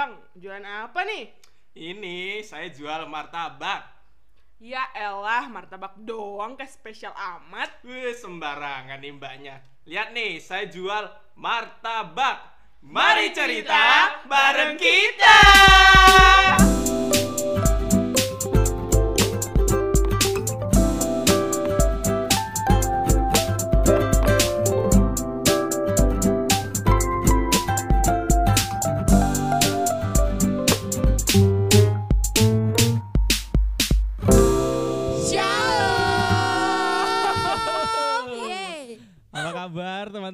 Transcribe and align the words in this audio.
Bang, 0.00 0.16
jualan 0.32 0.64
apa 0.64 1.04
nih? 1.04 1.28
Ini 1.76 2.40
saya 2.40 2.72
jual 2.72 3.04
martabak. 3.04 3.84
Ya 4.56 4.88
elah, 4.96 5.44
martabak 5.52 5.92
doang 6.00 6.56
kayak 6.56 6.72
spesial 6.72 7.12
amat. 7.12 7.68
Wih, 7.84 8.16
sembarangan 8.16 8.96
nih 8.96 9.12
mbaknya. 9.12 9.60
Lihat 9.84 10.16
nih, 10.16 10.40
saya 10.40 10.72
jual 10.72 11.04
martabak. 11.36 12.40
Mari 12.80 13.36
cerita 13.36 14.24
bareng 14.24 14.80
kita. 14.80 15.36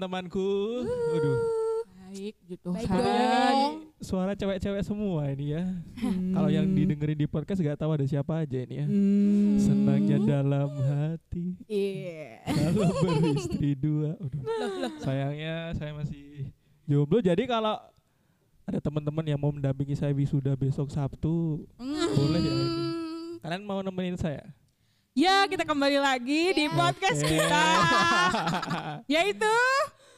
Teman-temanku? 0.07 0.51
Waduh, 0.87 1.39
Baik 2.07 2.35
gitu. 2.47 2.71
Baik 2.71 2.87
dong. 2.87 3.73
suara 3.99 4.33
cewek-cewek 4.33 4.87
semua 4.87 5.27
ini 5.29 5.53
ya. 5.53 5.67
Hmm. 5.99 6.31
Kalau 6.31 6.49
yang 6.49 6.65
didengerin 6.71 7.19
di 7.19 7.27
podcast 7.27 7.59
gak 7.59 7.75
tahu 7.77 7.91
ada 7.93 8.07
siapa 8.07 8.47
aja 8.47 8.57
ini 8.57 8.75
ya. 8.79 8.87
Hmm. 8.87 9.59
Senangnya 9.59 10.17
dalam 10.23 10.71
hati 10.71 11.59
Iya. 11.67 12.47
kalau 12.47 12.89
beristri 13.03 13.75
dua. 13.75 14.15
Aduh. 14.17 14.43
Sayangnya 15.03 15.75
saya 15.75 15.93
masih 15.93 16.55
jomblo. 16.87 17.19
Jadi 17.19 17.43
kalau 17.45 17.75
ada 18.63 18.79
teman-teman 18.79 19.27
yang 19.27 19.43
mau 19.43 19.51
mendampingi 19.51 19.99
saya 19.99 20.15
wisuda 20.15 20.55
besok 20.55 20.89
Sabtu, 20.89 21.67
boleh 22.15 22.41
ya 22.41 22.53
ini. 22.55 22.85
Kalian 23.43 23.63
mau 23.67 23.83
nemenin 23.83 24.15
saya? 24.17 24.47
Ya, 25.17 25.49
kita 25.49 25.65
kembali 25.65 25.97
lagi 25.97 26.53
di 26.53 26.69
podcast 26.69 27.25
Oke. 27.25 27.35
kita. 27.35 27.67
Yaitu 29.17 29.55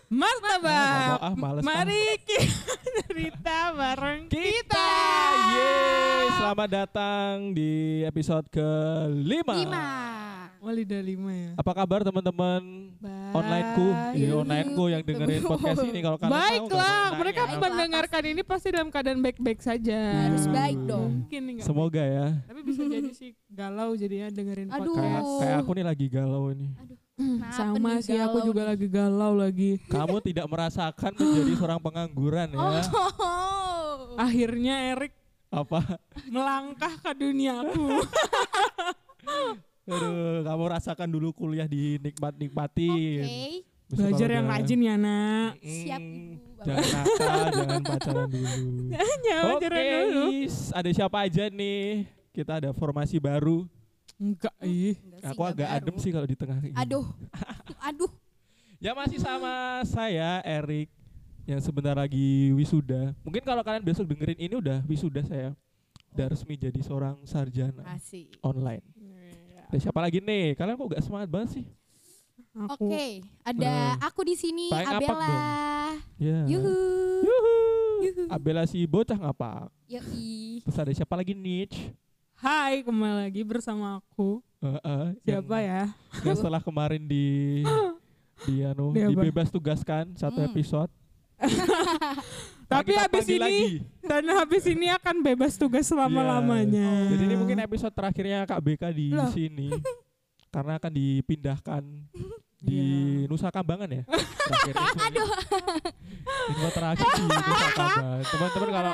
Martabak. 0.08 1.20
Ah, 1.20 1.36
males 1.36 1.60
ah. 1.60 1.64
Mari 1.68 2.16
kita 2.24 2.80
cerita 3.04 3.76
bareng 3.76 4.24
Kita, 4.32 4.88
yeay, 5.52 6.24
selamat 6.32 6.68
datang 6.72 7.52
di 7.52 8.00
episode 8.08 8.48
ke-5. 8.48 9.20
Lima. 9.20 9.60
Oh, 10.58 10.72
lidah 10.74 11.04
lima 11.04 11.28
ya. 11.30 11.50
Apa 11.54 11.70
kabar 11.70 12.02
teman-teman 12.02 12.88
onlineku? 13.30 13.88
Ini 14.16 14.32
onlineku 14.32 14.84
yang 14.88 15.02
dengerin 15.04 15.44
podcast 15.44 15.84
ini 15.84 16.00
kalau 16.00 16.16
kalian 16.18 16.32
tahu 16.32 16.40
Baiklah, 16.40 17.06
mereka 17.14 17.42
nanya. 17.44 17.58
mendengarkan 17.62 18.22
ini 18.26 18.42
pasti 18.42 18.68
dalam 18.72 18.88
keadaan 18.88 19.20
baik-baik 19.20 19.60
saja. 19.60 20.24
Harus 20.24 20.48
baik 20.48 20.80
dong. 20.88 21.28
Mungkin 21.28 21.62
Semoga 21.62 22.00
ya. 22.02 22.26
Tapi 22.42 22.60
bisa 22.64 22.80
jadi 22.80 23.10
sih 23.12 23.36
galau 23.46 23.92
jadinya 23.92 24.32
dengerin 24.32 24.72
Aduh. 24.72 24.96
Kayak 24.96 25.20
podcast. 25.20 25.36
kayak 25.38 25.56
aku 25.62 25.70
nih 25.76 25.84
lagi 25.84 26.06
galau 26.08 26.44
ini. 26.50 26.68
Kenapa 27.19 27.50
Sama 27.50 27.98
sih 27.98 28.14
aku 28.14 28.38
galau 28.38 28.47
juga 28.47 28.62
nih? 28.62 28.69
lagi 28.70 28.86
galau 28.86 29.33
lagi. 29.34 29.70
Kamu 29.91 30.16
tidak 30.22 30.47
merasakan 30.47 31.12
menjadi 31.19 31.52
seorang 31.58 31.80
pengangguran 31.83 32.48
ya? 32.55 32.83
Oh. 32.94 34.14
Akhirnya 34.14 34.94
Erik 34.94 35.10
Apa? 35.50 35.98
melangkah 36.30 36.94
ke 37.02 37.10
duniaku. 37.19 37.86
Aduh, 39.88 40.44
kamu 40.47 40.64
rasakan 40.69 41.08
dulu 41.10 41.34
kuliah 41.34 41.66
di 41.66 41.98
nikmat-nikmatin. 41.98 43.25
Oke. 43.25 43.64
Besok 43.88 44.05
Belajar 44.05 44.28
yang 44.36 44.47
rajin 44.53 44.80
ya, 44.84 44.94
Nak. 45.00 45.50
Siap, 45.64 46.03
Ibu. 46.05 46.48
Jangan 46.60 46.84
nakal, 46.92 47.41
jangan 47.56 47.82
pacaran 47.88 48.27
dulu. 48.28 48.48
Oke, 49.56 49.64
belajar 49.64 50.00
dulu. 50.05 50.25
Is, 50.44 50.56
ada 50.77 50.91
siapa 50.92 51.16
aja 51.25 51.44
nih? 51.48 52.05
Kita 52.36 52.60
ada 52.60 52.70
formasi 52.77 53.16
baru. 53.16 53.64
Enggak, 54.19 54.55
ih. 54.61 54.98
Enggak 54.98 55.30
Aku 55.30 55.42
agak 55.42 55.69
baru. 55.69 55.77
adem 55.78 55.97
sih 55.98 56.11
kalau 56.11 56.27
di 56.27 56.34
tengah. 56.34 56.58
kayak 56.58 56.74
gini. 56.74 56.83
Aduh. 56.83 57.06
Aduh. 57.81 58.10
Ya 58.78 58.94
masih 58.94 59.19
sama 59.19 59.82
saya 59.82 60.38
Erik 60.42 60.91
yang 61.42 61.59
sebentar 61.59 61.94
lagi 61.94 62.50
wisuda. 62.53 63.15
Mungkin 63.22 63.42
kalau 63.42 63.62
kalian 63.62 63.82
besok 63.82 64.06
dengerin 64.06 64.38
ini 64.38 64.54
udah 64.54 64.82
wisuda 64.84 65.22
saya. 65.22 65.54
Udah 66.10 66.26
resmi 66.31 66.54
jadi 66.54 66.78
seorang 66.82 67.15
sarjana 67.22 67.84
Asik. 67.88 68.38
online. 68.42 68.82
Ada 69.69 69.78
siapa 69.78 70.00
lagi 70.00 70.19
nih? 70.19 70.56
Kalian 70.56 70.75
kok 70.75 70.88
gak 70.88 71.04
semangat 71.04 71.28
banget 71.28 71.48
sih? 71.60 71.66
Oke, 72.75 73.22
ada 73.44 73.94
aku 74.03 74.26
di 74.26 74.34
sini 74.34 74.66
Abella. 74.72 75.94
Ya. 76.19 76.42
Yuhu. 76.48 76.75
Yuhu. 77.22 77.54
Yuhu. 78.03 78.22
Abela 78.26 78.66
si 78.66 78.82
bocah 78.82 79.15
ngapak. 79.15 79.71
Yoi. 79.87 80.65
Terus 80.65 80.78
ada 80.78 80.91
siapa 80.91 81.15
lagi 81.15 81.34
Nich? 81.34 81.76
Hai, 82.38 82.87
kembali 82.87 83.26
lagi 83.26 83.43
bersama 83.43 83.99
aku. 83.99 84.38
Heeh, 84.59 85.04
Siapa 85.22 85.59
ya? 85.59 85.91
yang, 85.91 86.25
yang 86.25 86.37
setelah 86.37 86.62
kemarin 86.62 87.03
di 87.03 87.62
di 88.47 88.62
anu 88.62 88.94
Di 88.94 89.06
dibebas 89.06 89.50
tugaskan 89.50 90.15
satu 90.15 90.38
Hmm. 90.38 90.48
episode. 90.48 90.91
Nah, 91.38 91.50
Tapi 92.78 92.93
habis 92.94 93.27
ini 93.27 93.38
lagi. 93.41 93.66
dan 94.03 94.22
habis 94.28 94.65
ini 94.66 94.87
akan 94.88 95.16
bebas 95.21 95.54
tugas 95.54 95.87
selama-lamanya. 95.87 97.09
Jadi 97.09 97.22
ini 97.25 97.34
mungkin 97.34 97.59
episode 97.59 97.91
terakhirnya 97.91 98.44
Kak 98.44 98.60
BK 98.60 98.82
di 98.93 99.06
Loh. 99.10 99.31
sini. 99.31 99.71
Karena 100.54 100.78
akan 100.78 100.93
dipindahkan 100.93 101.82
di 102.58 102.74
Iya. 102.74 103.26
Nusa 103.26 103.48
Kambangan 103.48 103.88
ya. 103.88 104.02
Terakhir 104.48 104.74
Aduh. 105.00 105.28
Info 106.48 106.69
terakhir 106.70 107.06
di 107.06 107.22
Nusa 107.22 107.44
Kambangan. 107.70 108.20
Teman-teman 108.24 108.70
kalau 108.70 108.92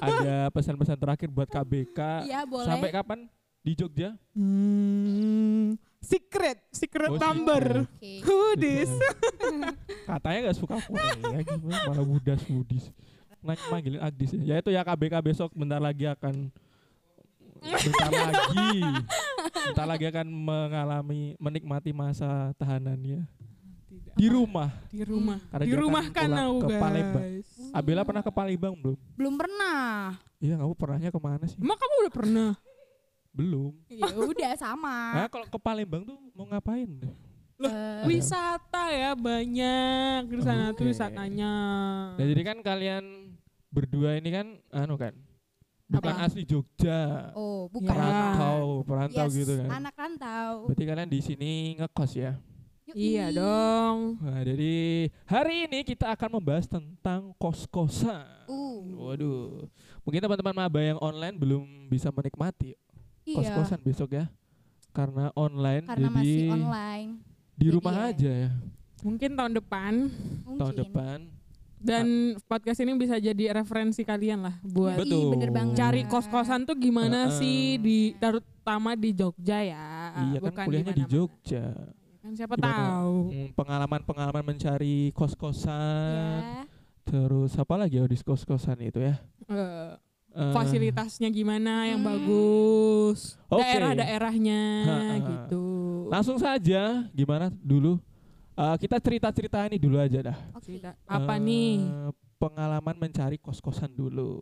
ada 0.00 0.36
pesan-pesan 0.50 0.96
terakhir 0.96 1.28
buat 1.28 1.46
Kak 1.46 1.64
BK 1.64 1.98
Iya, 2.24 2.44
boleh. 2.44 2.66
sampai 2.66 2.90
kapan 2.90 3.18
di 3.60 3.72
Jogja? 3.72 4.12
Hmm, 4.36 5.72
secret, 5.98 6.60
secret 6.68 7.08
Oh, 7.08 7.16
number. 7.16 7.88
This? 8.54 8.92
Katanya 10.04 10.38
gak 10.46 10.56
suka 10.56 10.76
Korea 10.78 11.40
gimana 11.40 11.88
malah 11.88 12.04
Budas 12.04 12.44
Budis. 12.44 12.92
Nah, 13.40 13.56
manggilin 13.68 13.98
Agdis 13.98 14.32
ya. 14.34 14.40
Ya 14.46 14.54
itu 14.58 14.68
ya 14.68 14.80
KBK 14.80 15.14
besok 15.22 15.48
bentar 15.52 15.76
lagi 15.76 16.04
akan 16.04 16.48
bentar 17.60 18.10
lagi 18.12 18.76
bentar 19.72 19.86
lagi 19.88 20.04
akan 20.10 20.26
mengalami 20.28 21.20
menikmati 21.40 21.90
masa 21.96 22.52
tahanannya 22.60 23.24
di 24.14 24.26
rumah. 24.30 24.70
Di 24.90 25.02
rumah. 25.02 25.38
Karena 25.50 25.64
Di 25.66 25.74
rumah 25.74 26.04
kan 26.14 26.30
ke 26.62 26.68
Palembang. 26.78 27.24
Abela 27.74 28.02
pernah 28.06 28.22
ke 28.22 28.30
Palembang 28.30 28.74
belum? 28.78 28.98
Belum 29.18 29.34
pernah. 29.34 30.14
Iya, 30.38 30.54
kamu 30.60 30.74
pernahnya 30.78 31.10
ke 31.10 31.20
mana 31.20 31.44
sih? 31.50 31.58
Emang 31.58 31.78
kamu 31.78 31.92
udah 32.06 32.14
pernah? 32.14 32.50
Belum. 33.34 33.72
Ya 33.90 34.14
udah 34.14 34.52
sama. 34.54 34.96
Nah, 35.18 35.28
kalau 35.30 35.46
ke 35.50 35.58
Palembang 35.58 36.02
tuh 36.06 36.18
mau 36.34 36.46
ngapain? 36.46 36.90
Eh, 37.54 38.02
Wisata 38.06 38.90
ya 38.90 39.14
banyak 39.14 40.26
di 40.26 40.42
sana 40.42 40.74
tuh 40.74 40.86
Oke. 40.86 40.90
wisatanya. 40.94 41.54
Nah, 42.18 42.26
jadi 42.26 42.42
kan 42.42 42.58
kalian 42.62 43.34
berdua 43.74 44.18
ini 44.18 44.30
kan 44.30 44.46
anu 44.70 44.94
kan 44.94 45.14
bukan 45.94 46.14
Apa? 46.14 46.26
asli 46.26 46.42
Jogja. 46.42 47.30
oh, 47.34 47.70
bukan. 47.70 47.88
Ya. 47.88 47.94
Perantau, 47.94 48.62
perantau 48.82 49.26
Yes, 49.30 49.34
gitu 49.38 49.52
kan. 49.62 49.68
Anak 49.78 49.94
rantau. 49.94 50.50
Berarti 50.66 50.84
kalian 50.84 51.10
di 51.10 51.20
sini 51.22 51.52
ngekos 51.78 52.12
ya. 52.14 52.32
Yoi. 52.84 52.96
Iya 53.16 53.26
dong. 53.32 54.20
Nah, 54.20 54.44
jadi 54.44 54.74
hari 55.24 55.64
ini 55.64 55.78
kita 55.82 56.12
akan 56.12 56.36
membahas 56.36 56.68
tentang 56.68 57.32
kos-kosan. 57.40 58.28
Uh, 58.44 59.08
Waduh. 59.08 59.72
Mungkin 60.04 60.20
teman-teman 60.20 60.52
maba 60.54 60.80
yang 60.84 61.00
online 61.00 61.32
belum 61.34 61.64
bisa 61.88 62.12
menikmati 62.12 62.76
iya. 63.24 63.36
kos-kosan 63.40 63.80
besok 63.80 64.12
ya. 64.14 64.28
Karena 64.92 65.32
online 65.34 65.88
Karena 65.88 66.06
jadi 66.06 66.12
masih 66.12 66.44
online. 66.52 67.10
di 67.56 67.66
Jadi 67.66 67.74
rumah 67.74 67.94
ya. 67.96 68.04
aja 68.14 68.30
ya 68.30 68.50
Mungkin 69.02 69.30
tahun 69.34 69.52
depan 69.58 69.92
Mungkin. 70.46 70.60
tahun 70.60 70.74
depan. 70.86 71.18
Dan 71.84 72.06
podcast 72.42 72.80
ini 72.80 72.96
bisa 72.96 73.16
jadi 73.16 73.44
referensi 73.54 74.00
kalian 74.00 74.40
lah 74.40 74.56
buat 74.62 74.96
Betul. 74.98 75.36
bener 75.36 75.50
banget. 75.50 75.76
cari 75.76 76.02
kos-kosan 76.04 76.64
tuh 76.64 76.74
gimana 76.74 77.28
Heeh. 77.28 77.36
sih 77.36 77.58
di 77.76 77.98
terutama 78.14 78.96
di 78.96 79.12
Jogja 79.12 79.60
ya. 79.60 79.86
iya 80.24 80.38
kan 80.40 80.48
bukan 80.48 80.64
kuliahnya 80.64 80.90
di 80.90 80.98
mana-mana. 80.98 81.12
Jogja. 81.12 81.64
Kan 82.18 82.32
siapa 82.32 82.54
Gimana? 82.56 82.72
tahu. 82.72 83.16
Hmm, 83.28 83.48
Pengalaman-pengalaman 83.52 84.44
mencari 84.46 85.12
kos-kosan. 85.12 86.40
Ya. 86.40 86.64
Terus 87.04 87.52
apa 87.54 87.74
lagi 87.76 88.00
ya 88.00 88.04
di 88.04 88.16
kos-kosan 88.16 88.80
itu 88.80 88.98
ya? 88.98 89.20
Eh, 89.46 89.92
Eh, 90.34 90.50
fasilitasnya 90.50 91.30
gimana 91.30 91.86
yang 91.86 92.02
Hmm. 92.02 92.10
bagus, 92.10 93.38
Oke. 93.46 93.62
daerah-daerahnya 93.62 94.60
gitu. 95.22 95.66
Langsung 96.10 96.36
saja, 96.36 97.06
gimana 97.10 97.54
dulu? 97.54 98.02
Eh, 98.54 98.76
kita 98.78 98.96
cerita-cerita 98.96 99.66
ini 99.66 99.76
dulu 99.76 99.98
aja 99.98 100.20
dah. 100.22 100.38
Oke. 100.54 100.62
Cerita. 100.70 100.94
Apa 101.04 101.34
Eh, 101.34 101.42
nih? 101.42 101.74
Pengalaman 102.36 102.96
mencari 102.96 103.36
kos-kosan 103.36 103.90
dulu. 103.90 104.38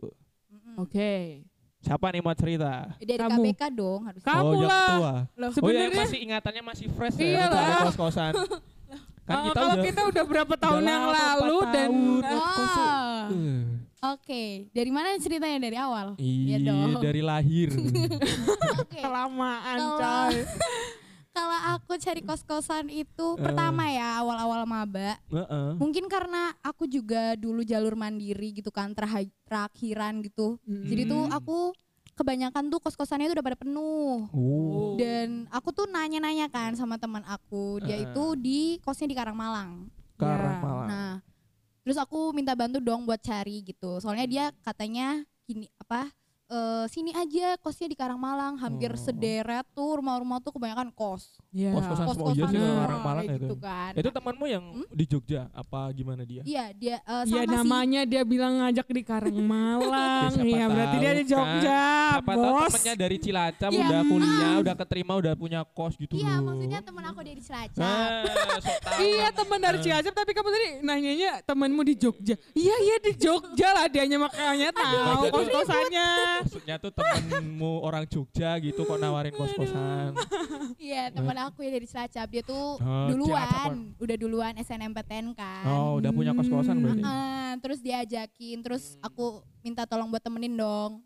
Mm-mm. 0.47 0.75
Oke. 0.77 1.41
Siapa 1.79 2.07
nih 2.09 2.21
mau 2.21 2.31
cerita? 2.31 2.93
Dari 2.95 3.19
Kamu. 3.19 3.41
KBK 3.43 3.61
dong 3.73 4.01
harus. 4.05 4.21
Kamu 4.21 4.47
oh, 4.47 4.61
lah. 4.61 4.87
tua. 4.87 5.13
Loh. 5.35 5.43
Oh 5.43 5.49
ya, 5.49 5.49
Sebenarnya 5.51 5.91
masih 5.97 6.19
ingatannya 6.21 6.63
masih 6.63 6.87
fresh 6.89 7.17
ya 7.17 7.25
Iyalah. 7.25 7.49
mencari 7.49 7.75
kos-kosan. 7.89 8.33
kan 9.27 9.35
Oh, 9.39 9.43
kita 9.47 9.55
kalau 9.55 9.71
udah 9.71 9.83
kita 9.87 10.01
udah 10.03 10.23
berapa 10.27 10.53
tahun 10.53 10.81
udah 10.83 10.91
yang 10.91 11.05
lalu 11.09 11.57
dan. 11.71 11.91
Ah. 12.21 13.23
Eh, 13.31 13.61
Oke, 14.03 14.43
dari 14.75 14.91
mana 14.91 15.15
ceritanya 15.15 15.57
dari 15.57 15.77
awal? 15.79 16.19
Iya 16.19 16.57
dong. 16.59 16.99
dari 16.99 17.21
lahir. 17.23 17.71
Oke. 18.83 18.99
Kelamaan 18.99 19.77
Kalau- 19.79 19.99
coy. 20.29 20.35
Kalau 21.33 21.57
aku 21.73 21.97
cari 21.97 22.21
kos-kosan 22.21 22.93
itu 22.93 23.25
Eh. 23.35 23.41
pertama 23.41 23.89
ya 23.89 24.21
awal-awal 24.21 24.69
maba. 24.69 25.17
Heeh. 25.33 25.69
Mungkin 25.81 26.05
karena 26.05 26.53
aku 26.61 26.85
juga 26.85 27.33
dulu 27.33 27.65
jalur 27.65 27.97
mandiri 27.97 28.53
gitu 28.53 28.69
kan 28.69 28.93
terakhiran 28.93 30.21
gitu. 30.21 30.61
Jadi 30.63 31.09
tuh 31.09 31.25
Hmm. 31.25 31.33
aku 31.33 31.57
kebanyakan 32.13 32.69
tuh 32.69 32.77
kos-kosannya 32.77 33.25
itu 33.25 33.33
udah 33.33 33.47
pada 33.49 33.57
penuh. 33.57 34.29
Oh. 34.29 34.93
Dan 34.93 35.49
aku 35.49 35.73
tuh 35.73 35.89
nanya-nanya 35.89 36.53
kan 36.53 36.77
sama 36.77 37.01
teman 37.01 37.25
aku, 37.25 37.81
dia 37.81 37.97
Eh. 37.97 38.05
itu 38.05 38.37
di 38.37 38.77
kosnya 38.85 39.09
di 39.09 39.17
Karangmalang. 39.17 39.89
Karang 40.13 40.53
Ya. 40.53 40.61
Malang. 40.61 40.87
Nah, 40.87 41.13
terus 41.81 41.97
aku 41.97 42.29
minta 42.29 42.53
bantu 42.53 42.77
dong 42.77 43.09
buat 43.09 43.17
cari 43.17 43.65
gitu. 43.65 43.97
Soalnya 43.97 44.29
dia 44.29 44.45
katanya 44.61 45.25
gini 45.43 45.65
apa? 45.81 46.13
Eh, 46.45 46.85
sini 46.85 47.11
aja 47.11 47.55
kosnya 47.57 47.85
di 47.85 47.95
Karangmalang, 47.95 48.55
hampir 48.57 48.89
Oh. 48.89 48.99
sederet 48.99 49.65
tuh 49.71 49.97
rumah-rumah 49.97 50.37
tuh 50.37 50.51
kebanyakan 50.51 50.89
kos. 50.89 51.39
Iya. 51.49 51.71
Kos-kosan 51.71 52.05
semua 52.09 52.29
iya 52.29 52.43
sih 52.43 52.51
semua, 52.51 52.65
kalau 52.65 52.79
Karangmalang 52.79 53.23
itu. 53.25 53.35
gitu 53.39 53.55
kan. 53.57 53.91
Itu 53.93 54.09
temanmu 54.09 54.45
yang 54.47 54.63
Hmm? 54.65 54.85
di 54.87 55.05
Jogja 55.05 55.41
apa 55.51 55.79
gimana 55.91 56.21
dia? 56.21 56.41
Iya, 56.43 56.65
dia 56.71 56.97
Ya 56.99 57.23
sama 57.23 57.41
sih. 57.41 57.49
namanya 57.49 58.01
dia 58.03 58.21
bilang 58.21 58.53
ngajak 58.59 58.87
di 58.87 59.01
Karangmalang. 59.01 59.81
Ya, 60.23 60.29
siapa 60.29 60.45
Iya 60.45 60.65
berarti 60.65 60.95
dia 60.95 61.03
tahu 61.03 61.13
di 61.13 61.23
kan. 61.23 61.31
Jogja, 61.33 61.81
Siapa 62.13 62.31
tahu 62.31 62.43
bos. 62.43 62.61
temennya 62.65 62.93
dari 62.97 63.17
Cilacap 63.17 63.69
Iya. 63.69 63.81
udah 63.81 64.01
kuliah, 64.03 64.53
udah 64.59 64.75
keterima, 64.77 65.13
udah 65.15 65.33
punya 65.33 65.59
kos 65.65 65.93
gitu 65.95 66.13
Iya, 66.15 66.33
loh. 66.35 66.41
maksudnya 66.47 66.79
temen 66.79 67.03
aku 67.03 67.19
dari 67.21 67.41
Cilacap. 67.41 67.79
Nah, 67.79 68.23
sok 68.59 68.77
tahu 68.85 68.97
Iya 69.01 69.19
lah. 69.19 69.31
teman 69.33 69.59
dari 69.59 69.77
Cilacap 69.79 70.13
tapi 70.13 70.31
kamu 70.31 70.49
tadi 70.49 70.67
nanyanya 70.81 71.31
temanmu 71.41 71.81
di 71.83 71.95
Jogja. 71.95 72.35
Iya 72.53 72.75
iya 72.79 72.95
di 72.99 73.11
Jogja 73.15 73.67
lah 73.71 73.85
dianya 73.87 74.17
makanya 74.17 74.69
tahu 74.71 75.21
kos-kosannya. 75.29 76.07
Maksudnya 76.43 76.75
tuh 76.77 76.91
temenmu 76.91 77.79
orang 77.79 78.03
Jogja 78.05 78.59
gitu 78.59 78.83
kok 78.83 78.97
nawarin 78.97 79.31
kos-kosan. 79.31 80.11
Iya, 80.75 81.09
temen 81.09 81.37
aku 81.39 81.63
yang 81.63 81.73
dari 81.73 81.87
Cilacap. 81.87 82.27
Dia 82.27 82.43
tuh 82.43 82.75
Oh, 82.75 83.07
duluan, 83.07 83.95
udah 83.95 84.15
duluan 84.15 84.53
SNMPTN 84.55 85.31
kan. 85.31 85.63
Oh, 85.65 85.97
udah 85.97 86.11
punya 86.11 86.31
kos-kosan 86.31 86.77
berarti. 86.77 87.01
Ah, 87.01 87.55
terus 87.57 87.79
diajakin, 87.79 88.59
terus 88.59 88.99
aku 88.99 89.39
minta 89.59 89.83
tolong 89.83 90.07
buat 90.07 90.19
temenin 90.19 90.53
dong. 90.53 90.99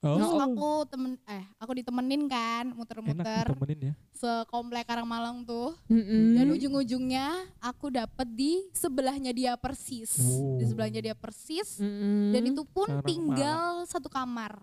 Terus 0.00 0.32
Oh, 0.32 0.40
aku 0.40 0.70
temen 0.88 1.20
eh 1.28 1.44
aku 1.60 1.76
ditemenin 1.76 2.24
kan 2.24 2.72
muter-muter 2.72 3.44
ditemenin 3.44 3.92
ya. 3.92 3.94
sekomplek 4.16 4.88
Karangmalang 4.88 5.44
tuh. 5.44 5.76
Mm-mm. 5.92 6.40
Dan 6.40 6.56
ujung-ujungnya 6.56 7.28
aku 7.60 7.92
dapet 7.92 8.24
di 8.32 8.64
sebelahnya 8.72 9.28
dia 9.28 9.60
persis. 9.60 10.16
Di 10.56 10.64
Oh. 10.64 10.64
sebelahnya 10.64 11.04
dia 11.04 11.12
persis. 11.12 11.76
Mm-mm. 11.76 12.32
Dan 12.32 12.48
itu 12.48 12.64
pun 12.64 12.88
Karangmalang. 12.88 13.04
tinggal 13.12 13.64
satu 13.84 14.08
kamar. 14.08 14.56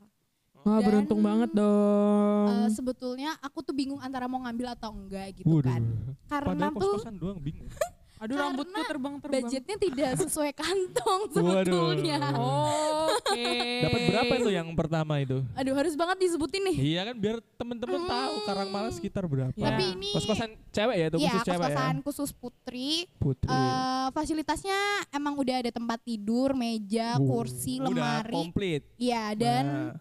Wah 0.68 0.78
dan- 0.78 0.86
beruntung 0.86 1.20
banget 1.22 1.50
dong. 1.54 2.48
Eh, 2.50 2.70
sebetulnya 2.70 3.32
aku 3.40 3.60
tuh 3.62 3.72
bingung 3.72 3.98
antara 3.98 4.28
mau 4.28 4.40
ngambil 4.40 4.68
atau 4.74 4.92
enggak 4.92 5.32
gitu 5.34 5.48
Waduh. 5.48 5.64
kan. 5.66 5.82
Karena 6.28 6.48
Padahal 6.50 6.74
tuh 6.74 6.92
kos-kosan 6.94 7.16
doang 7.16 7.40
bingung. 7.40 7.72
Aduh 8.18 8.34
karena 8.34 8.50
rambutku 8.50 8.82
terbang-terbang. 8.82 9.46
budgetnya 9.46 9.78
tidak 9.78 10.12
sesuai 10.18 10.50
kantong 10.52 11.22
Waduh. 11.30 11.38
sebetulnya. 11.38 12.18
Oke. 12.34 13.46
Dapat 13.80 14.02
berapa 14.10 14.34
itu 14.36 14.50
yang 14.52 14.70
pertama 14.74 15.22
itu? 15.22 15.46
Aduh 15.54 15.72
harus 15.72 15.94
banget 15.94 16.18
disebutin 16.20 16.66
nih. 16.66 16.76
Iya 16.98 17.02
kan 17.04 17.16
biar 17.16 17.38
temen-temen 17.56 18.02
tahu 18.04 18.34
Karangmalang 18.44 18.90
sekitar 18.92 19.22
berapa. 19.24 19.54
Ya. 19.54 19.70
Tapi 19.70 19.84
ini 19.94 20.10
Kos-kosan 20.12 20.50
cewek 20.68 20.96
ya 20.96 21.06
itu 21.08 21.18
Iya, 21.20 21.30
khusus 21.30 21.46
cewek 21.46 21.54
ya. 21.54 21.62
kos-kosan 21.70 21.96
khusus 22.02 22.30
putri. 22.34 22.92
Putri. 23.16 23.54
Eh, 23.54 24.08
fasilitasnya 24.10 24.80
emang 25.12 25.38
udah 25.38 25.56
ada 25.60 25.70
tempat 25.70 26.02
tidur, 26.02 26.54
meja, 26.54 27.14
Uh, 27.14 27.22
kursi, 27.24 27.78
Udah 27.78 27.94
lemari. 28.26 28.34
komplit. 28.34 28.82
Iya, 28.98 29.24
dan 29.34 29.64
Nah, 29.64 29.94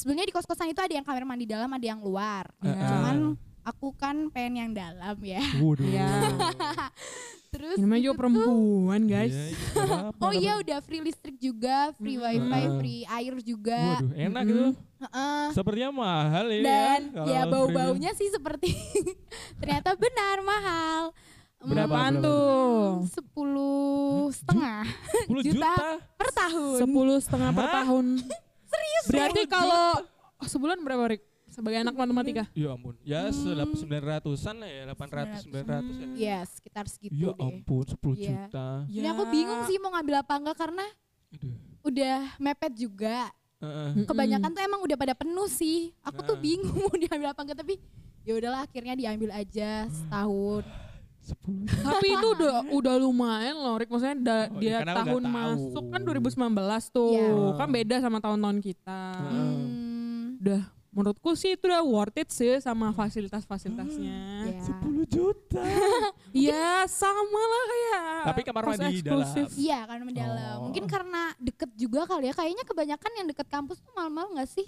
sebenarnya 0.00 0.26
di 0.26 0.34
kos-kosan 0.34 0.66
itu 0.66 0.80
ada 0.80 0.90
yang 0.90 1.04
kamar 1.04 1.22
mandi 1.22 1.44
dalam, 1.44 1.68
ada 1.68 1.84
yang 1.84 2.00
luar. 2.00 2.48
Ya. 2.58 2.72
Cuman 2.88 3.16
aku 3.60 3.92
kan 3.92 4.32
pengen 4.32 4.54
yang 4.56 4.70
dalam 4.72 5.16
ya. 5.20 5.44
Waduh. 5.54 5.84
Iya. 5.84 6.08
Terus 7.50 7.76
Ini 7.76 7.98
juga 7.98 8.06
tuh- 8.06 8.16
perempuan 8.16 9.00
guys. 9.04 9.34
Iya, 9.34 9.44
iya, 9.50 9.98
Oh 10.16 10.32
iya 10.32 10.52
udah 10.56 10.78
free 10.80 11.02
listrik 11.02 11.34
juga, 11.36 11.90
free 11.92 12.14
Mm. 12.14 12.22
wifi, 12.46 12.62
free 12.78 13.02
air 13.04 13.34
juga. 13.42 13.98
Waduh, 13.98 14.10
enak 14.14 14.42
Mm-mm. 14.42 14.54
itu. 14.54 14.66
Heeh. 15.00 15.44
Sepertinya 15.50 15.90
mahal 15.90 16.46
ya. 16.48 16.62
Dan 16.62 17.00
ya 17.26 17.40
bau-baunya 17.44 18.14
sih 18.14 18.30
seperti 18.30 18.70
ternyata 19.60 19.92
benar 19.94 20.36
mahal. 20.40 21.02
Berapa, 21.60 21.90
Berapaan 21.90 22.14
berapa? 22.14 22.24
tuh? 22.24 22.80
Sepuluh 23.10 24.30
setengah 24.30 24.80
10 25.28 25.44
juta. 25.44 25.52
juta. 25.52 25.72
per 26.16 26.28
tahun. 26.32 26.78
Sepuluh 26.78 27.16
setengah 27.18 27.50
per 27.50 27.66
tahun. 27.68 28.06
Serius? 28.70 29.04
Berarti 29.08 29.42
10 29.42 29.50
kalau 29.50 29.86
oh, 30.36 30.48
sebulan 30.48 30.78
berapa 30.80 31.04
Rik? 31.08 31.22
Sebagai 31.50 31.82
anak 31.82 31.98
matematika? 31.98 32.46
Ya 32.54 32.70
ampun. 32.70 32.94
Ya 33.02 33.26
Hmm. 33.26 33.34
selap 33.34 33.70
900-an 33.74 34.56
lah 34.56 34.70
ya, 34.70 34.82
800 34.86 35.42
900 35.42 35.98
ya. 35.98 36.06
Ya 36.14 36.38
sekitar 36.46 36.86
segitu 36.86 37.10
Ya 37.12 37.34
deh. 37.34 37.42
ampun, 37.42 37.82
10 37.82 38.14
Iya. 38.14 38.46
juta. 38.46 38.68
Ini 38.86 39.06
aku 39.10 39.24
bingung 39.26 39.60
sih 39.66 39.76
mau 39.76 39.90
ngambil 39.90 40.22
apa 40.22 40.34
enggak 40.38 40.56
karena 40.56 40.86
Aduh. 41.28 41.54
udah 41.82 42.16
mepet 42.38 42.72
juga. 42.78 43.34
Heeh. 43.58 43.88
Mm-mm. 43.92 44.06
Kebanyakan 44.06 44.50
tuh 44.50 44.62
emang 44.62 44.80
udah 44.80 44.96
pada 44.96 45.12
penuh 45.12 45.50
sih. 45.50 45.90
Aku 46.00 46.22
tuh 46.22 46.38
Nah. 46.38 46.40
bingung 46.40 46.70
mau 46.86 46.94
diambil 46.94 47.34
apa 47.34 47.40
enggak 47.42 47.58
tapi 47.58 47.74
ya 48.22 48.32
udahlah 48.32 48.62
akhirnya 48.62 48.94
diambil 48.94 49.30
aja 49.32 49.90
setahun. 49.90 50.62
10 51.30 51.70
Tapi 51.86 52.06
itu 52.08 52.26
udah 52.32 52.52
udah 52.68 52.94
lumayan 52.96 53.56
loh 53.56 53.74
Rik. 53.74 53.88
Maksudnya 53.88 54.16
da- 54.16 54.48
Oh, 54.48 54.58
dia 54.58 54.68
iya, 54.68 54.78
udah 54.80 54.94
tahun 54.98 55.22
tahu. 55.22 55.36
masuk 55.36 55.84
kan 55.86 56.00
2019 56.02 56.50
tuh. 56.90 57.12
Iya. 57.12 57.34
Kan 57.54 57.68
beda 57.70 57.96
sama 57.98 58.18
tahun-tahun 58.18 58.58
kita. 58.60 59.02
Heeh. 59.16 59.30
Hmm, 59.30 60.24
Udah 60.38 60.62
menurutku 60.90 61.30
sih 61.32 61.54
itu 61.54 61.64
udah 61.64 61.82
worth 61.82 62.16
it 62.16 62.28
sih 62.28 62.58
sama 62.58 62.90
fasilitas-fasilitasnya. 62.90 64.18
ya. 64.48 64.58
10 64.60 64.82
juta. 65.06 65.62
Iya 66.32 66.86
sama 66.86 67.18
lah 67.42 67.64
kayak 67.64 68.02
Tapi 68.24 68.40
kamar 68.44 68.62
mandi 68.64 68.86
eksklusif. 68.96 69.46
dalam. 69.48 69.58
Iya 69.60 69.78
karena 69.84 70.04
mendalam. 70.04 70.54
Oh. 70.56 70.62
Mungkin 70.64 70.84
karena 70.86 71.22
deket 71.36 71.70
juga 71.74 72.00
kali 72.04 72.26
ya. 72.26 72.32
Kayaknya 72.32 72.64
kebanyakan 72.64 73.12
yang 73.16 73.26
deket 73.26 73.46
kampus 73.48 73.78
tuh 73.78 73.90
malam-malam 73.92 74.34
gak 74.34 74.46
sih? 74.48 74.66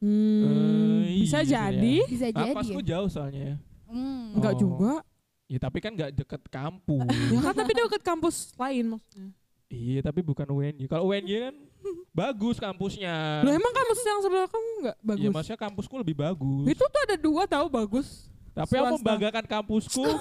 Hmm, 0.00 1.04
Eh, 1.04 1.22
bisa 1.22 1.38
iya 1.40 1.68
jadi. 1.68 1.96
Bisa 2.06 2.26
Ah, 2.26 2.34
jadi. 2.42 2.50
kosku 2.52 2.80
ya. 2.80 2.86
jauh 2.88 3.08
soalnya 3.08 3.42
ya. 3.44 3.56
Hmm. 3.86 4.32
Enggak 4.32 4.54
Oh. 4.54 4.58
juga. 4.58 4.92
Ya 5.50 5.58
tapi 5.58 5.82
kan 5.82 5.90
gak 5.92 6.14
deket 6.14 6.42
kampus. 6.56 7.10
Ya 7.10 7.40
kan 7.42 7.54
tapi 7.58 7.72
deket 7.74 8.02
kampus 8.06 8.54
lain 8.54 8.94
maksudnya. 8.94 9.30
iya 9.66 9.98
tapi 10.00 10.22
bukan 10.22 10.46
UNY. 10.46 10.86
Kalau 10.86 11.10
UNY 11.10 11.50
kan 11.50 11.54
bagus 12.22 12.56
kampusnya. 12.56 13.42
Loh 13.42 13.50
emang 13.50 13.74
kampus 13.74 13.98
yang 14.00 14.18
sebelah 14.22 14.46
kamu 14.46 14.68
enggak 14.78 14.96
bagus? 15.02 15.20
Iya 15.20 15.28
maksudnya 15.28 15.58
kampusku 15.58 15.94
lebih 15.98 16.14
bagus. 16.14 16.64
Itu 16.70 16.84
tuh 16.86 17.00
ada 17.02 17.16
dua 17.18 17.42
tahu 17.50 17.66
bagus. 17.66 18.30
Tapi 18.50 18.70
aku 18.72 18.82
swasta. 18.82 18.94
membanggakan 18.98 19.44
kampusku. 19.46 20.04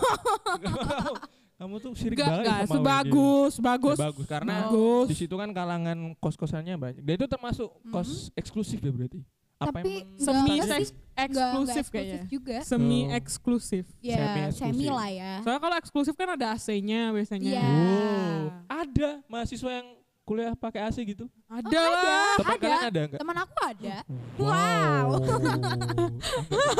Kamu 1.59 1.75
tuh 1.75 1.91
sirik 1.91 2.15
Enggak, 2.15 2.29
banget 2.31 2.39
enggak, 2.39 2.55
sama 2.55 2.63
UNY. 2.63 2.79
sebagus, 2.79 3.53
bagus. 3.59 3.97
Ya, 3.99 4.03
bagus 4.07 4.25
karena 4.31 4.53
Bagus. 4.63 5.07
di 5.11 5.15
situ 5.19 5.35
kan 5.35 5.49
kalangan 5.51 5.97
kos-kosannya 6.15 6.79
banyak. 6.79 7.03
Dan 7.03 7.13
itu 7.19 7.27
termasuk 7.27 7.67
kos 7.91 8.31
eksklusif 8.31 8.79
ya 8.79 8.87
berarti. 8.87 9.19
Apa 9.59 9.75
Tapi 9.75 10.07
Semi 10.15 10.55
Nggak- 10.55 10.65
nggak 10.65 10.79
eksklusif 11.19 11.85
kayaknya. 11.91 12.21
juga. 12.25 12.57
Semi 12.63 12.99
Oh. 13.03 13.11
eksklusif. 13.11 13.85
Ya 13.99 14.15
Semi-eksklusif. 14.15 14.71
semi 14.71 14.87
lah 14.87 15.09
ya. 15.11 15.33
Soalnya 15.43 15.59
kalau 15.59 15.75
eksklusif 15.75 16.13
kan 16.15 16.29
ada 16.31 16.45
AC-nya 16.53 17.11
biasanya. 17.11 17.43
Iya. 17.45 17.67
Oh, 17.67 18.39
ada 18.65 19.09
mahasiswa 19.27 19.71
yang 19.73 19.87
kuliah 20.23 20.53
pakai 20.53 20.85
AC 20.85 21.03
gitu. 21.03 21.27
Ada 21.45 21.75
Oh, 21.75 21.91
lah. 21.91 22.35
Teman 22.37 22.47
Ada. 22.47 22.61
kalian 22.61 22.83
ada 22.85 22.99
enggak? 23.03 23.19
Teman 23.19 23.37
aku 23.37 23.55
ada. 23.59 23.95
Wow. 24.37 25.07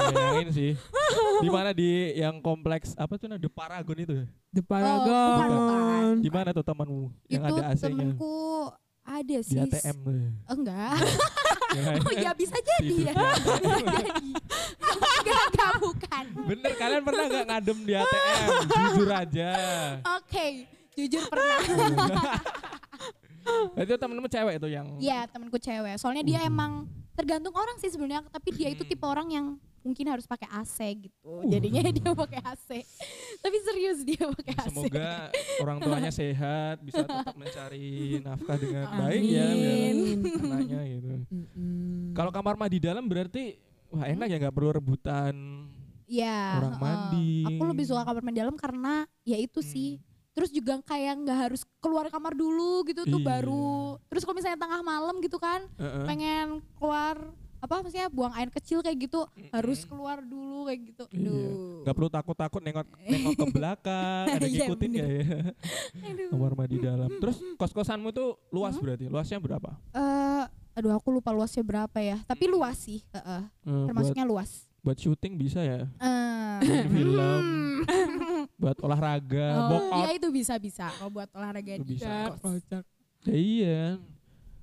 Bayangin 0.09 0.49
sih. 0.51 0.71
Di 1.43 1.49
mana 1.49 1.71
di 1.71 1.89
yang 2.15 2.39
kompleks 2.39 2.93
apa 2.95 3.15
tuh 3.15 3.27
nah, 3.27 3.35
The 3.35 3.49
Paragon 3.49 3.97
itu 3.97 4.13
ya? 4.13 4.25
The 4.51 4.61
bukan, 4.61 4.79
bukan. 4.81 5.39
Paragon. 5.41 6.13
Di 6.21 6.29
mana 6.29 6.49
tuh 6.51 6.63
temanmu 6.63 7.03
yang 7.27 7.43
itu 7.43 7.55
ada 7.55 7.63
AC-nya? 7.69 7.89
temenku 7.91 8.37
ada 9.09 9.35
Di 9.35 9.43
sih. 9.43 9.57
ATM 9.57 9.97
tuh. 9.99 10.13
ya? 10.13 10.29
Enggak. 10.47 10.93
Ya 11.69 11.81
kan? 11.85 11.97
Oh 12.07 12.13
ya 12.15 12.31
bisa 12.33 12.57
jadi 12.57 12.81
Tidur 12.87 13.05
ya. 13.05 13.13
di 13.13 13.19
ATM. 13.19 13.61
Jadi. 13.61 14.29
Enggak, 15.19 15.43
enggak 15.49 15.73
bukan. 15.77 16.23
Bener 16.45 16.71
kalian 16.73 17.01
pernah 17.03 17.23
nggak 17.25 17.45
ngadem 17.45 17.77
di 17.83 17.93
ATM? 17.93 18.47
Jujur 18.69 19.09
aja. 19.11 19.49
Oke, 20.15 20.45
jujur 20.95 21.23
pernah. 21.31 21.57
Itu 23.75 23.93
temenmu 23.95 24.27
cewek 24.27 24.55
tuh 24.57 24.69
yang 24.69 24.87
Iya, 24.97 25.25
temanku 25.25 25.57
cewek. 25.57 25.97
Soalnya 25.97 26.21
dia 26.21 26.39
emang 26.43 26.85
tergantung 27.19 27.51
orang 27.51 27.75
sih 27.77 27.91
sebenarnya, 27.91 28.23
tapi 28.25 28.49
dia 28.51 28.71
itu 28.71 28.81
tipe 28.81 29.03
orang 29.03 29.27
yang 29.27 29.45
mungkin 29.79 30.07
harus 30.07 30.23
pakai 30.23 30.47
AC 30.49 30.77
gitu. 31.01 31.19
Jadinya 31.45 31.83
dia 31.91 32.11
pakai 32.13 32.39
AC. 32.41 32.69
tapi 33.39 33.57
serius 33.61 33.99
dia 34.01 34.23
pakai 34.29 34.55
AC. 34.55 34.71
Semoga 34.71 35.11
orang 35.59 35.77
tuanya 35.79 36.11
sehat, 36.11 36.79
bisa 36.79 37.03
tetap 37.03 37.35
mencari 37.35 37.87
nafkah 38.25 38.55
dengan 38.55 38.85
baik 38.95 39.23
ya 39.25 39.45
Amin. 39.45 39.97
anaknya 40.23 40.81
gitu. 40.89 41.07
Mm-mm. 41.27 42.11
Kalau 42.11 42.31
kamar 42.31 42.55
mandi 42.55 42.77
dalam 42.77 43.03
berarti 43.03 43.59
wah 43.89 44.05
enak 44.05 44.27
ya 44.27 44.37
nggak 44.37 44.55
perlu 44.55 44.71
rebutan. 44.73 45.35
Iya. 46.05 46.57
Orang 46.57 46.73
heeh. 46.73 46.81
mandi. 46.81 47.31
Aku 47.45 47.63
lebih 47.65 47.85
suka 47.85 48.01
kamar 48.01 48.21
mandi 48.21 48.39
dalam 48.39 48.55
karena 48.55 48.93
ya 49.23 49.35
itu 49.35 49.59
Hmm. 49.59 49.69
sih. 49.69 49.89
Terus 50.39 50.49
juga 50.49 50.79
kayak 50.81 51.19
nggak 51.19 51.37
harus 51.41 51.61
keluar 51.77 52.07
kamar 52.07 52.31
dulu 52.31 52.87
gitu 52.87 53.03
tuh 53.03 53.19
Iya. 53.19 53.27
baru 53.27 53.75
terus 54.07 54.23
kalau 54.23 54.33
misalnya 54.33 54.55
tengah 54.57 54.79
malam 54.81 55.19
gitu 55.19 55.35
kan 55.35 55.67
Heeh. 55.75 56.05
pengen 56.05 56.47
keluar 56.73 57.19
apa 57.59 57.83
maksudnya 57.83 58.07
buang 58.07 58.31
air 58.33 58.47
kecil 58.49 58.79
kayak 58.79 58.95
gitu 59.01 59.27
harus 59.51 59.83
keluar 59.83 60.23
dulu 60.23 60.63
kayak 60.63 60.79
gitu 60.87 61.03
Iya. 61.05 61.19
Aduh. 61.19 61.51
Gak 61.81 61.91
perlu 61.93 62.09
takut-takut 62.09 62.61
nengok 62.61 62.87
nengok 63.01 63.35
ke 63.35 63.45
belakang, 63.49 64.25
ada 64.29 64.39
Iya, 64.47 64.63
ngikutin 64.63 64.91
ya? 64.93 65.07
Kamar 66.29 66.51
mandi 66.53 66.77
dalam. 66.77 67.09
Terus 67.21 67.35
kos-kosanmu 67.55 68.09
tuh 68.09 68.39
luas 68.49 68.71
Hmm? 68.73 68.83
berarti? 68.85 69.05
Luasnya 69.05 69.37
berapa? 69.37 69.75
Eh, 69.91 70.43
aduh 70.71 70.91
aku 70.93 71.11
lupa 71.11 71.31
luasnya 71.31 71.59
berapa 71.59 71.99
ya 71.99 72.23
tapi 72.23 72.47
luas 72.47 72.79
sih 72.79 73.03
heeh. 73.09 73.43
Eh, 73.43 73.67
buat, 73.67 73.87
termasuknya 73.91 74.23
luas 74.23 74.71
buat 74.79 74.95
syuting 74.95 75.35
bisa 75.35 75.59
ya? 75.59 75.83
Bikin 76.59 76.87
film, 76.89 77.19
hmm. 77.19 77.83
buat 78.59 78.77
olahraga, 78.79 79.47
Oh, 79.55 79.67
workout. 79.71 79.99
iya 80.03 80.09
itu 80.13 80.27
bisa 80.29 80.53
bisa 80.55 80.91
kalau 80.91 81.09
buat 81.09 81.29
olahraga 81.31 81.79
Itu 81.79 81.87
bisa. 81.87 82.35
kos. 82.35 82.59
Kocak. 82.59 82.83
Ya 83.23 83.35
iya. 83.35 83.81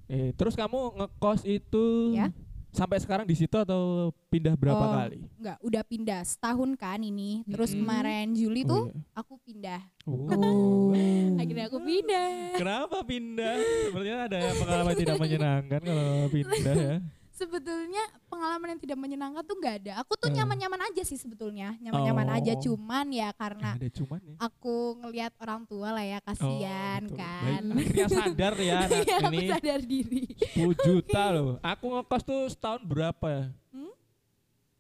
Eh, 0.06 0.30
terus 0.32 0.52
kamu 0.52 0.78
ngekos 0.94 1.42
itu 1.42 2.12
Ya. 2.12 2.28
sampai 2.70 3.00
sekarang 3.00 3.24
di 3.24 3.32
situ 3.32 3.56
atau 3.56 4.12
pindah 4.28 4.52
berapa 4.52 4.78
Oh. 4.78 4.92
kali? 4.94 5.24
Enggak, 5.34 5.58
udah 5.60 5.82
pindah 5.82 6.20
setahun 6.22 6.70
kan 6.76 7.00
ini. 7.00 7.40
Terus 7.42 7.72
Mm-mm. 7.72 7.80
kemarin 7.82 8.26
Juli 8.30 8.62
Oh, 8.62 8.68
tuh 8.68 8.84
iya. 8.86 9.00
aku 9.16 9.34
pindah. 9.40 9.80
Oh. 10.04 10.28
Oh. 10.30 10.92
Akhirnya 11.40 11.66
aku 11.66 11.78
pindah. 11.80 12.28
Kenapa 12.54 13.00
pindah? 13.02 13.54
Sepertinya 13.88 14.18
ada 14.22 14.38
pengalaman 14.54 14.94
tidak 14.94 15.16
menyenangkan 15.16 15.80
kalau 15.82 16.08
pindah 16.28 16.74
ya. 16.76 16.96
Sebetulnya 17.36 18.00
pengalaman 18.26 18.72
yang 18.72 18.80
tidak 18.80 18.96
menyenangkan 18.96 19.44
tuh 19.44 19.60
nggak 19.60 19.74
ada. 19.84 19.92
Aku 20.00 20.16
tuh 20.16 20.32
Eh. 20.32 20.34
nyaman-nyaman 20.34 20.88
aja 20.88 21.04
sih 21.04 21.14
sebetulnya. 21.14 21.76
Nyaman-nyaman 21.78 22.32
aja 22.32 22.56
Oh. 22.56 22.60
cuman 22.64 23.12
ya 23.12 23.28
karena 23.30 23.76
ada 23.76 23.88
cuman 23.92 24.20
ya. 24.24 24.34
aku 24.40 24.76
ngelihat 24.98 25.32
orang 25.36 25.62
tua 25.62 25.92
lah 25.92 26.00
ya 26.00 26.18
kasihan 26.18 27.04
betul. 27.04 27.20
kan. 27.20 27.62
Baik, 27.68 27.76
akhirnya 27.92 28.08
sadar 28.08 28.54
ya 28.56 28.74
anak 28.80 29.00
Iya, 29.04 29.16
aku 29.20 29.28
ini 29.28 29.46
sadar 29.46 29.80
diri. 29.84 30.24
10 30.56 30.72
juta 30.80 31.22
loh. 31.36 31.60
Aku 31.60 31.84
ngekos 31.92 32.22
tuh 32.24 32.40
setahun 32.48 32.82
berapa 32.82 33.26
ya? 33.28 33.44
Hmm? 33.70 33.92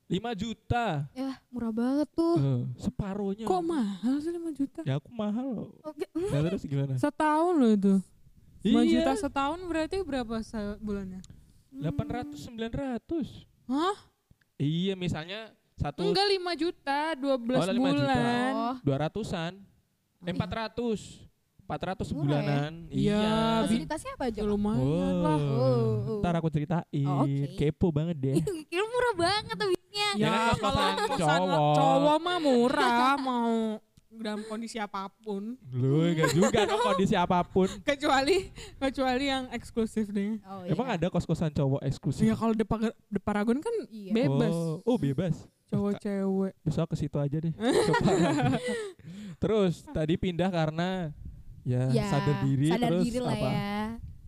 5 0.08 0.32
juta. 0.34 0.86
Ya, 1.12 1.30
murah 1.52 1.72
banget 1.76 2.08
tuh. 2.10 2.34
Eh, 2.40 2.62
separuhnya. 2.78 3.44
Kok 3.44 3.60
mahal 3.60 4.16
sih 4.16 4.32
5 4.32 4.48
juta? 4.50 4.80
Ya 4.80 4.96
aku 4.96 5.12
mahal 5.12 5.46
loh. 5.52 5.68
Oke. 5.84 6.08
Nah, 6.08 6.40
terus 6.40 6.64
gimana? 6.64 6.96
Setahun 6.96 7.52
loh 7.52 7.68
itu. 7.70 7.94
5 8.64 8.80
Iya. 8.80 9.04
juta 9.04 9.12
setahun 9.20 9.60
berarti 9.62 10.00
berapa 10.00 10.40
sebulannya? 10.40 11.20
800 11.78 12.48
900. 12.48 13.46
Hah? 13.66 13.96
Iya, 14.56 14.94
misalnya 14.94 15.52
satu 15.76 16.00
Enggak 16.00 16.24
5 16.24 16.52
juta, 16.56 17.00
12 17.14 17.60
Oh, 17.60 17.64
5 17.68 17.76
juta. 17.92 17.92
bulan. 17.92 18.52
Oh, 18.54 18.74
200-an. 18.80 19.52
Eh 20.22 20.32
iya. 20.32 20.34
400. 20.34 21.26
400 21.66 22.14
Murah 22.14 22.38
ya? 22.38 22.46
Iya, 22.46 22.70
Iya. 22.94 23.26
fasilitasnya 23.66 24.12
apa 24.14 24.24
aja? 24.30 24.38
Ya, 24.38 24.46
lumayan 24.46 25.14
lah. 25.18 25.34
Oh, 25.34 25.92
oh. 25.98 26.18
Ntar 26.22 26.38
aku 26.38 26.48
ceritain. 26.48 27.06
Oh, 27.10 27.26
oke. 27.26 27.58
Kepo 27.58 27.90
banget 27.90 28.16
deh. 28.16 28.34
Kira 28.70 28.86
murah 28.86 29.14
banget 29.18 29.56
habisnya. 29.58 30.08
Ya 30.14 30.30
kan 30.30 30.54
kalau 30.62 30.86
cowok. 31.18 31.74
cowok 31.74 32.16
mah 32.22 32.38
murah 32.38 33.14
mau 33.26 33.82
dalam 34.20 34.40
kondisi 34.44 34.76
apa 34.76 35.08
pun. 35.20 35.56
Lu 35.68 36.04
enggak 36.04 36.32
juga 36.32 36.64
dong 36.64 36.80
kondisi 36.88 37.12
apa 37.12 37.40
pun. 37.42 37.68
Kecuali 37.80 38.48
kecuali 38.76 39.24
yang 39.26 39.44
eksklusif 39.50 40.08
deh. 40.08 40.38
Oh, 40.44 40.62
Emang 40.64 40.88
iya. 40.88 40.96
ada 40.96 41.06
kos-kosan 41.08 41.50
cowok 41.50 41.80
eksklusif? 41.82 42.24
Ya 42.24 42.34
kalau 42.34 42.52
di 42.52 42.64
Paragon 43.18 43.58
kan 43.58 43.74
Iya. 43.88 44.12
bebas. 44.14 44.54
Oh, 44.54 44.80
oh 44.84 44.96
bebas. 44.96 45.34
Cowok 45.66 45.98
cewek. 45.98 46.52
Besok 46.62 46.86
ke 46.92 46.96
situ 46.96 47.16
aja 47.18 47.36
deh. 47.36 47.54
Terus 49.42 49.84
tadi 49.92 50.14
pindah 50.16 50.48
karena 50.48 51.12
ya, 51.62 51.90
Ya, 51.90 52.06
sadar 52.08 52.36
diri 52.46 52.68
sadar 52.70 52.90
terus 52.94 53.04
diri 53.04 53.18
lah 53.20 53.34
apa? 53.36 53.50
ya. 53.50 53.78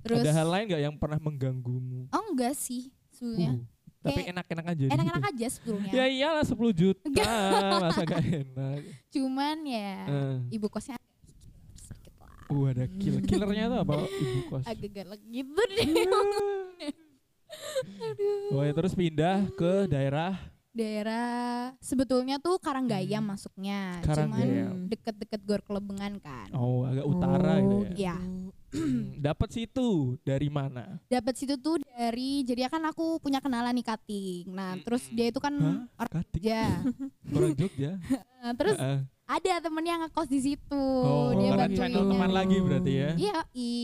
Terus 0.04 0.18
Ada 0.22 0.30
hal 0.34 0.48
lain 0.48 0.64
nggak 0.68 0.82
yang 0.82 0.96
pernah 0.98 1.18
mengganggumu? 1.20 2.08
oh 2.10 2.24
enggak 2.32 2.54
sih 2.54 2.90
sebetulnya. 3.12 3.58
Uh, 3.58 3.77
tapi 4.08 4.22
enak-enak 4.26 4.66
aja 4.66 4.84
Enak-enak 4.88 5.20
gitu. 5.20 5.30
aja 5.30 5.46
sebetulnya. 5.50 5.90
Ya 5.92 6.04
iyalah 6.06 6.44
10 6.44 6.56
juta, 6.72 7.32
masa 7.82 8.02
gak 8.02 8.24
enak. 8.24 8.78
Cuman 9.08 9.56
ya 9.62 9.92
Eh. 10.04 10.36
ibu 10.52 10.66
kosnya 10.66 10.96
agak 10.96 11.12
sedikit 11.76 12.14
lah. 12.16 12.30
Uh 12.48 12.64
ada 12.66 12.84
kill 12.90 13.16
killernya 13.20 13.64
tuh 13.68 13.78
apa 13.80 13.94
ibu 14.04 14.40
kos? 14.48 14.64
Agak 14.64 14.90
galak 14.92 15.20
gitu 15.24 15.60
deh. 15.68 15.86
Oh 18.50 18.60
ya 18.60 18.72
terus 18.72 18.92
pindah 18.92 19.48
ke 19.52 19.88
daerah 19.88 20.36
Daerah 20.68 21.72
sebetulnya 21.80 22.36
tuh 22.36 22.60
Karanggayam 22.60 23.24
masuknya. 23.24 23.98
Hmm. 23.98 24.04
Karanggayam. 24.04 24.68
Cuman 24.76 24.86
deket-deket 24.86 25.40
Gor 25.42 25.62
Kelebengan 25.64 26.20
kan. 26.20 26.48
oh 26.52 26.84
agak 26.84 27.02
utara 27.02 27.52
gitu 27.58 27.76
ya. 27.88 27.90
Iya. 27.96 28.16
Dapat 29.18 29.48
situ 29.50 29.88
dari 30.20 30.52
mana? 30.52 31.00
Dapat 31.08 31.34
situ 31.34 31.56
tuh 31.56 31.80
dari 31.80 32.44
jadi 32.44 32.68
kan 32.68 32.84
aku 32.84 33.16
punya 33.18 33.40
kenalan 33.40 33.72
nih 33.72 33.86
Kating. 33.86 34.44
Nah, 34.52 34.76
terus 34.84 35.08
dia 35.08 35.32
itu 35.32 35.40
kan 35.40 35.56
Hah? 35.56 35.88
orang 35.96 36.12
Kating? 36.20 36.42
Jogja. 36.44 36.62
Orang 37.36 37.52
Jogja. 37.56 37.92
Nah, 38.44 38.52
terus 38.60 38.76
Heeh. 38.76 38.98
ada 39.24 39.52
temennya 39.64 39.94
ngekos 40.04 40.28
di 40.28 40.40
situ. 40.44 40.84
Oh, 41.00 41.32
dia 41.32 41.50
karena 41.50 41.64
bantuin. 41.64 41.78
channel 41.80 42.04
teman 42.06 42.30
lagi 42.30 42.56
berarti 42.60 42.92
ya. 42.92 43.10
Iya, 43.16 43.38
i. 43.56 43.74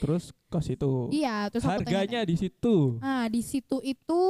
Terus 0.00 0.24
kos 0.48 0.68
itu. 0.68 0.92
Iya, 1.10 1.48
terus 1.48 1.64
Harganya 1.64 2.20
di 2.22 2.36
situ. 2.36 3.00
Nah, 3.00 3.28
di 3.28 3.40
situ 3.40 3.80
itu 3.80 4.20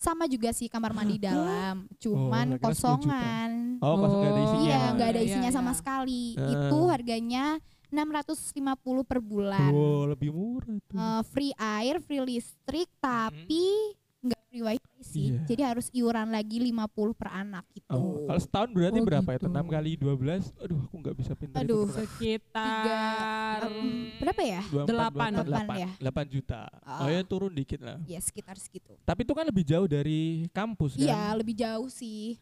sama 0.00 0.24
juga 0.24 0.48
sih 0.50 0.64
kamar 0.64 0.96
mandi 0.96 1.20
dalam, 1.20 1.84
cuman 2.00 2.56
saya 2.56 2.56
kira 2.56 2.72
10 2.72 2.72
juta. 2.72 2.72
kosongan. 2.72 3.50
Oh, 3.80 3.94
kos 3.96 4.12
nggak 4.16 4.30
ada 4.30 4.40
isinya. 4.40 4.64
Iya, 4.64 4.80
nggak 4.96 5.08
ada 5.08 5.20
Iya, 5.20 5.28
isinya 5.28 5.50
iya. 5.52 5.56
sama 5.56 5.72
sekali. 5.76 6.22
Eh. 6.36 6.48
Itu 6.56 6.78
harganya 6.88 7.44
650 7.90 9.04
per 9.04 9.18
bulan. 9.18 9.70
Oh, 9.74 10.06
lebih 10.06 10.30
murah 10.30 10.78
tuh. 10.86 10.96
Eh, 10.96 11.22
free 11.30 11.54
air, 11.58 11.98
free 12.02 12.22
listrik, 12.22 12.88
tapi 13.02 13.98
nggak 14.20 14.40
free 14.46 14.60
wifi 14.60 15.00
sih. 15.00 15.26
Iya. 15.30 15.40
Jadi 15.46 15.62
harus 15.64 15.86
iuran 15.90 16.28
lagi 16.28 16.58
50 16.58 16.76
per 17.14 17.28
anak 17.30 17.64
gitu. 17.72 17.88
Oh, 17.90 18.26
kalau 18.26 18.36
setahun 18.36 18.70
berarti 18.70 18.98
Oh, 18.98 19.06
berapa 19.06 19.30
gitu. 19.32 19.46
itu? 19.46 19.46
6 19.48 19.66
kali 19.66 19.90
12. 19.96 20.44
Aduh, 20.60 20.80
aku 20.84 20.94
nggak 20.96 21.16
bisa 21.16 21.32
pintar 21.34 21.60
Aduh. 21.60 21.84
itu. 21.84 21.94
Sekitar 21.96 23.58
Em, 23.62 24.12
berapa 24.16 24.42
ya? 24.42 24.62
Delapan. 24.84 25.30
Delapan 25.40 25.76
ya? 25.78 25.90
8 25.98 26.26
juta. 26.28 26.60
Ah. 26.82 27.00
Oh 27.00 27.08
ya 27.08 27.22
turun 27.22 27.50
dikit 27.50 27.80
lah. 27.80 27.96
Ya 28.04 28.18
sekitar 28.18 28.56
segitu. 28.56 28.92
Tapi 29.00 29.22
itu 29.22 29.32
kan 29.32 29.44
lebih 29.44 29.64
jauh 29.64 29.86
dari 29.86 30.44
kampus 30.50 30.94
kan? 30.94 31.04
Iya, 31.06 31.22
lebih 31.32 31.54
jauh 31.54 31.88
sih. 31.88 32.36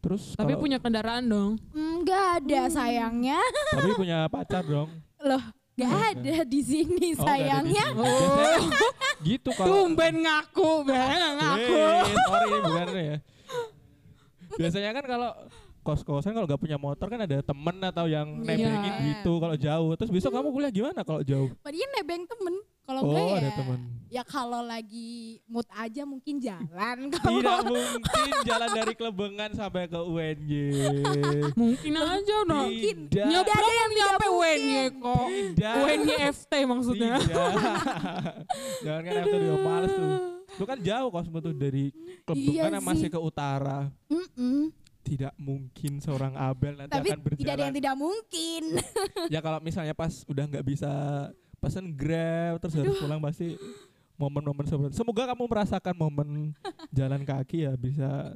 Terus 0.00 0.34
Tapi 0.34 0.56
punya 0.56 0.78
kendaraan 0.78 1.22
dong. 1.22 1.52
Enggak 1.70 2.42
ada 2.42 2.66
sayangnya. 2.68 3.38
tapi 3.70 3.94
punya 3.94 4.26
pacar 4.26 4.64
dong. 4.64 4.90
Loh, 5.22 5.42
nggak 5.84 6.04
ada 6.14 6.34
di 6.44 6.60
sini 6.60 7.08
Oh, 7.12 7.22
ada 7.22 7.32
di 7.32 7.42
sayangnya. 7.42 7.86
sini. 7.86 8.00
Biasanya 8.00 8.80
gitu 9.22 9.50
kalau 9.52 9.68
Tumben 9.86 10.14
ngaku, 10.20 10.70
ben 10.82 11.20
ngaku. 11.36 11.74
Eh, 11.78 12.02
sorry 12.22 12.48
bukan 12.58 12.86
ya. 12.92 13.16
Biasanya 14.52 14.90
kan 14.92 15.04
kalau 15.06 15.30
kos-kosan 15.82 16.30
kalau 16.30 16.46
nggak 16.46 16.60
punya 16.60 16.78
motor 16.78 17.06
kan 17.06 17.20
ada 17.20 17.38
temen 17.40 17.76
atau 17.82 18.06
yang 18.06 18.28
Iya. 18.40 18.54
nebengin 18.54 18.94
gitu 19.08 19.32
kalau 19.38 19.56
jauh. 19.56 19.90
Terus 19.96 20.10
besok 20.10 20.30
kamu 20.32 20.48
kuliah 20.50 20.70
gimana 20.70 21.00
kalau 21.02 21.22
jauh? 21.22 21.50
Padahal 21.58 21.88
nebeng 21.96 22.22
temen. 22.24 22.54
Kalau 22.82 23.00
Oh, 23.04 23.32
ada 23.32 23.46
ya. 23.46 23.54
temen. 23.54 23.80
Ya 24.12 24.20
kalau 24.20 24.60
lagi 24.60 25.40
mood 25.46 25.64
aja 25.72 26.04
mungkin 26.04 26.36
jalan. 26.36 27.08
Tidak 27.08 27.22
Kalau 27.22 27.64
mungkin 27.64 28.28
jalan 28.44 28.68
dari 28.70 28.92
Klebengan 28.92 29.50
sampai 29.52 29.88
ke 29.88 29.96
UNY. 29.96 30.68
Mungkin 31.62 31.92
aja 31.96 32.36
dong. 32.44 32.68
Tidak. 32.68 33.24
Nyebrang 33.24 33.56
ada 33.56 33.72
yang 33.72 33.92
nyampe 33.94 34.20
tidak 34.20 34.36
UNY 34.36 34.74
kok. 34.94 35.26
Tidak. 35.26 35.74
UNY 35.80 36.14
FT 36.28 36.52
maksudnya. 36.66 37.12
Tidak. 37.18 37.52
Jangan 38.84 39.00
kan 39.00 39.12
itu 39.22 39.36
dia 39.38 39.56
males 39.58 39.92
tuh. 39.92 40.10
Itu 40.52 40.64
kan 40.66 40.78
jauh 40.78 41.08
kos 41.08 41.26
tuh 41.32 41.54
dari 41.56 41.84
Klebengan 42.22 42.68
Iya 42.76 42.80
masih 42.84 43.08
sih. 43.08 43.12
ke 43.12 43.18
utara. 43.18 43.88
Mm-mm. 44.12 44.68
Tidak 45.02 45.34
mungkin 45.34 45.98
seorang 45.98 46.36
Abel 46.36 46.76
nanti 46.76 46.92
Tapi 46.92 47.08
akan 47.10 47.20
berjalan. 47.24 47.40
tidak 47.40 47.52
ada 47.56 47.62
yang 47.64 47.74
tidak 47.74 47.94
mungkin. 47.96 48.62
ya 49.26 49.40
kalau 49.40 49.58
misalnya 49.58 49.94
pas 49.96 50.20
udah 50.28 50.44
nggak 50.46 50.62
bisa 50.62 50.92
pesen 51.62 51.94
grab 51.94 52.58
terus 52.58 52.74
harus 52.74 52.98
pulang 52.98 53.22
pasti 53.22 53.54
momen-momen 54.18 54.66
seperti 54.66 54.98
semoga 54.98 55.30
kamu 55.30 55.46
merasakan 55.46 55.94
momen 55.94 56.50
jalan 56.90 57.22
kaki 57.22 57.70
ya 57.70 57.72
bisa 57.78 58.34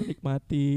menikmati 0.00 0.72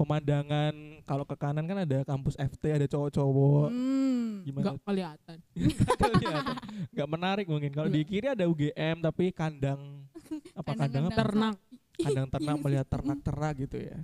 pemandangan. 0.00 0.74
Kalau 1.04 1.28
ke 1.28 1.36
kanan 1.36 1.68
kan 1.68 1.84
ada 1.84 1.98
kampus 2.08 2.32
FT 2.40 2.80
ada 2.80 2.86
cowok-cowok. 2.88 3.68
Hmm. 3.68 4.40
gimana. 4.48 4.64
Nggak 4.72 4.80
kelihatan. 4.88 5.36
nggak 6.96 7.08
menarik 7.12 7.46
mungkin. 7.50 7.70
Kalau 7.76 7.92
di 7.92 8.00
kiri 8.08 8.32
ada 8.32 8.48
UGM 8.48 9.04
tapi 9.04 9.28
kandang 9.36 10.08
apa 10.56 10.72
kandang 10.72 11.12
apa? 11.12 11.18
Ternak. 11.20 11.56
kandang 12.00 12.32
ternak 12.32 12.56
melihat 12.64 12.86
ternak-ternak 12.88 13.52
gitu 13.60 13.76
ya 13.76 14.00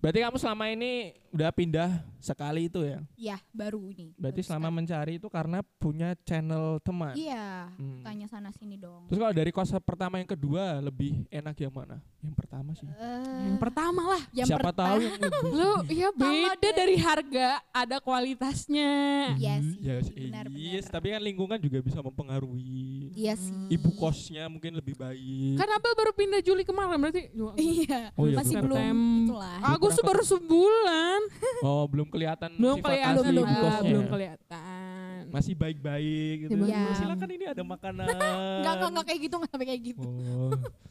berarti 0.00 0.18
kamu 0.18 0.36
selama 0.36 0.64
ini 0.66 0.92
udah 1.30 1.50
pindah 1.50 1.90
sekali 2.18 2.66
itu 2.66 2.82
ya 2.82 2.98
Ya, 3.14 3.36
baru 3.50 3.78
ini. 3.86 4.12
Berarti 4.16 4.40
baru 4.40 4.48
selama 4.48 4.66
sekali. 4.66 4.76
mencari 4.76 5.12
itu 5.16 5.28
karena 5.28 5.58
punya 5.78 6.08
channel 6.20 6.80
teman. 6.80 7.14
Iya, 7.14 7.70
Hmm. 7.76 8.02
tanya 8.02 8.26
sana 8.26 8.50
sini 8.50 8.74
dong. 8.74 9.06
Terus 9.06 9.16
kalau 9.16 9.32
dari 9.32 9.50
kos 9.50 9.70
pertama 9.80 10.16
yang 10.16 10.26
kedua 10.26 10.80
lebih 10.80 11.24
enak 11.28 11.54
yang 11.54 11.70
mana? 11.70 12.00
Yang 12.18 12.34
pertama 12.34 12.70
sih. 12.74 12.88
Eh, 12.88 13.44
Yang 13.46 13.58
pertama 13.58 14.02
lah. 14.06 14.22
yang 14.32 14.48
Siapa 14.48 14.68
pertama- 14.68 14.88
tahu 14.90 14.98
yang 15.00 15.16
lebih. 15.22 15.50
Lu 15.50 15.72
ya 15.86 16.08
beda 16.10 16.52
dari- 16.58 16.76
dari 16.76 16.96
harga, 16.98 17.48
ada 17.70 17.96
kualitasnya. 18.00 18.92
Iya 19.36 19.54
Hmm, 19.56 19.68
sih, 19.70 19.78
ya 19.80 19.96
sih, 20.02 20.26
benar, 20.28 20.44
yes, 20.50 20.84
benar. 20.84 20.92
tapi 20.92 21.06
kan 21.10 21.22
lingkungan 21.22 21.58
juga 21.58 21.78
bisa 21.78 21.98
mempengaruhi. 22.00 22.99
Iya 23.10 23.34
sih. 23.34 23.52
Ibu 23.74 23.90
kosnya 23.94 24.46
mungkin 24.46 24.78
lebih 24.78 24.94
baik. 24.94 25.58
Kan 25.58 25.68
Abel 25.68 25.92
baru 25.92 26.12
pindah 26.14 26.40
Juli 26.40 26.62
kemarin 26.62 26.94
berarti. 26.96 27.26
Iya, 27.58 28.14
Oh 28.14 28.24
iya, 28.24 28.36
masih 28.38 28.56
belum 28.62 28.96
itulah. 29.26 29.58
Agus 29.66 29.92
tuh 29.94 30.04
baru 30.06 30.22
sebulan. 30.22 31.20
Oh, 31.60 31.84
belum 31.90 32.06
kelihatan 32.06 32.54
Belum 32.54 32.78
sifat 32.78 32.86
kelihatan, 32.88 33.14
asli 33.18 33.28
belum, 33.28 33.44
ibu 33.44 33.56
kosnya. 33.60 33.88
belum 33.90 34.04
kelihatan. 34.06 35.20
Masih 35.30 35.54
baik-baik 35.54 36.34
gitu. 36.46 36.54
Iya. 36.64 36.82
Silakan 36.94 37.30
ini 37.30 37.44
ada 37.46 37.62
makanan. 37.62 38.06
Enggak, 38.60 38.72
enggak, 38.74 38.88
enggak 38.90 39.04
kayak 39.06 39.20
gitu, 39.26 39.34
enggak 39.38 39.50
sampai 39.50 39.66
kayak 39.66 39.82
gitu. 39.82 40.06
Oh. 40.06 40.50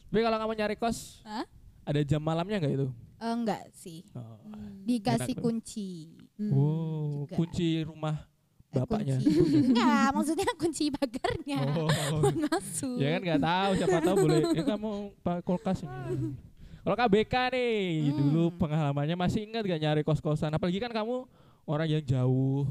Tapi 0.10 0.20
kalau 0.22 0.38
kamu 0.38 0.54
nyari 0.56 0.76
kos, 0.76 1.22
Hah? 1.24 1.46
ada 1.86 2.02
jam 2.04 2.20
malamnya 2.20 2.58
nggak 2.60 2.74
itu? 2.74 2.88
Eh, 3.20 3.34
enggak 3.36 3.64
sih. 3.76 4.00
Oh. 4.12 4.40
Dikasih 4.84 5.36
Enak 5.36 5.44
kunci. 5.44 5.92
Hmm. 6.40 6.52
Wow, 6.56 7.28
juga. 7.28 7.36
kunci 7.36 7.68
rumah 7.84 8.16
Eh, 8.16 8.39
bapaknya. 8.70 9.18
Enggak, 9.20 10.08
maksudnya 10.14 10.50
kunci 10.56 10.90
pagarnya. 10.90 11.60
Oh. 11.74 11.90
Buat 12.22 12.38
masuk. 12.50 12.98
ya 12.98 13.18
kan 13.18 13.22
nggak 13.26 13.42
tahu 13.42 13.70
siapa 13.76 13.98
tahu 14.02 14.16
boleh. 14.24 14.40
Ya 14.54 14.64
kamu 14.76 14.92
pak 15.20 15.38
kulkas 15.42 15.80
ini. 15.82 16.38
Kalau 16.80 16.96
KBK 16.96 17.34
nih, 17.54 17.78
Hmm. 18.08 18.18
dulu 18.18 18.44
pengalamannya 18.56 19.14
masih 19.14 19.46
ingat 19.46 19.62
gak 19.62 19.82
nyari 19.84 20.02
kos-kosan? 20.02 20.50
Apalagi 20.50 20.80
kan 20.80 20.90
kamu 20.90 21.28
orang 21.68 21.86
yang 21.86 22.02
jauh, 22.02 22.66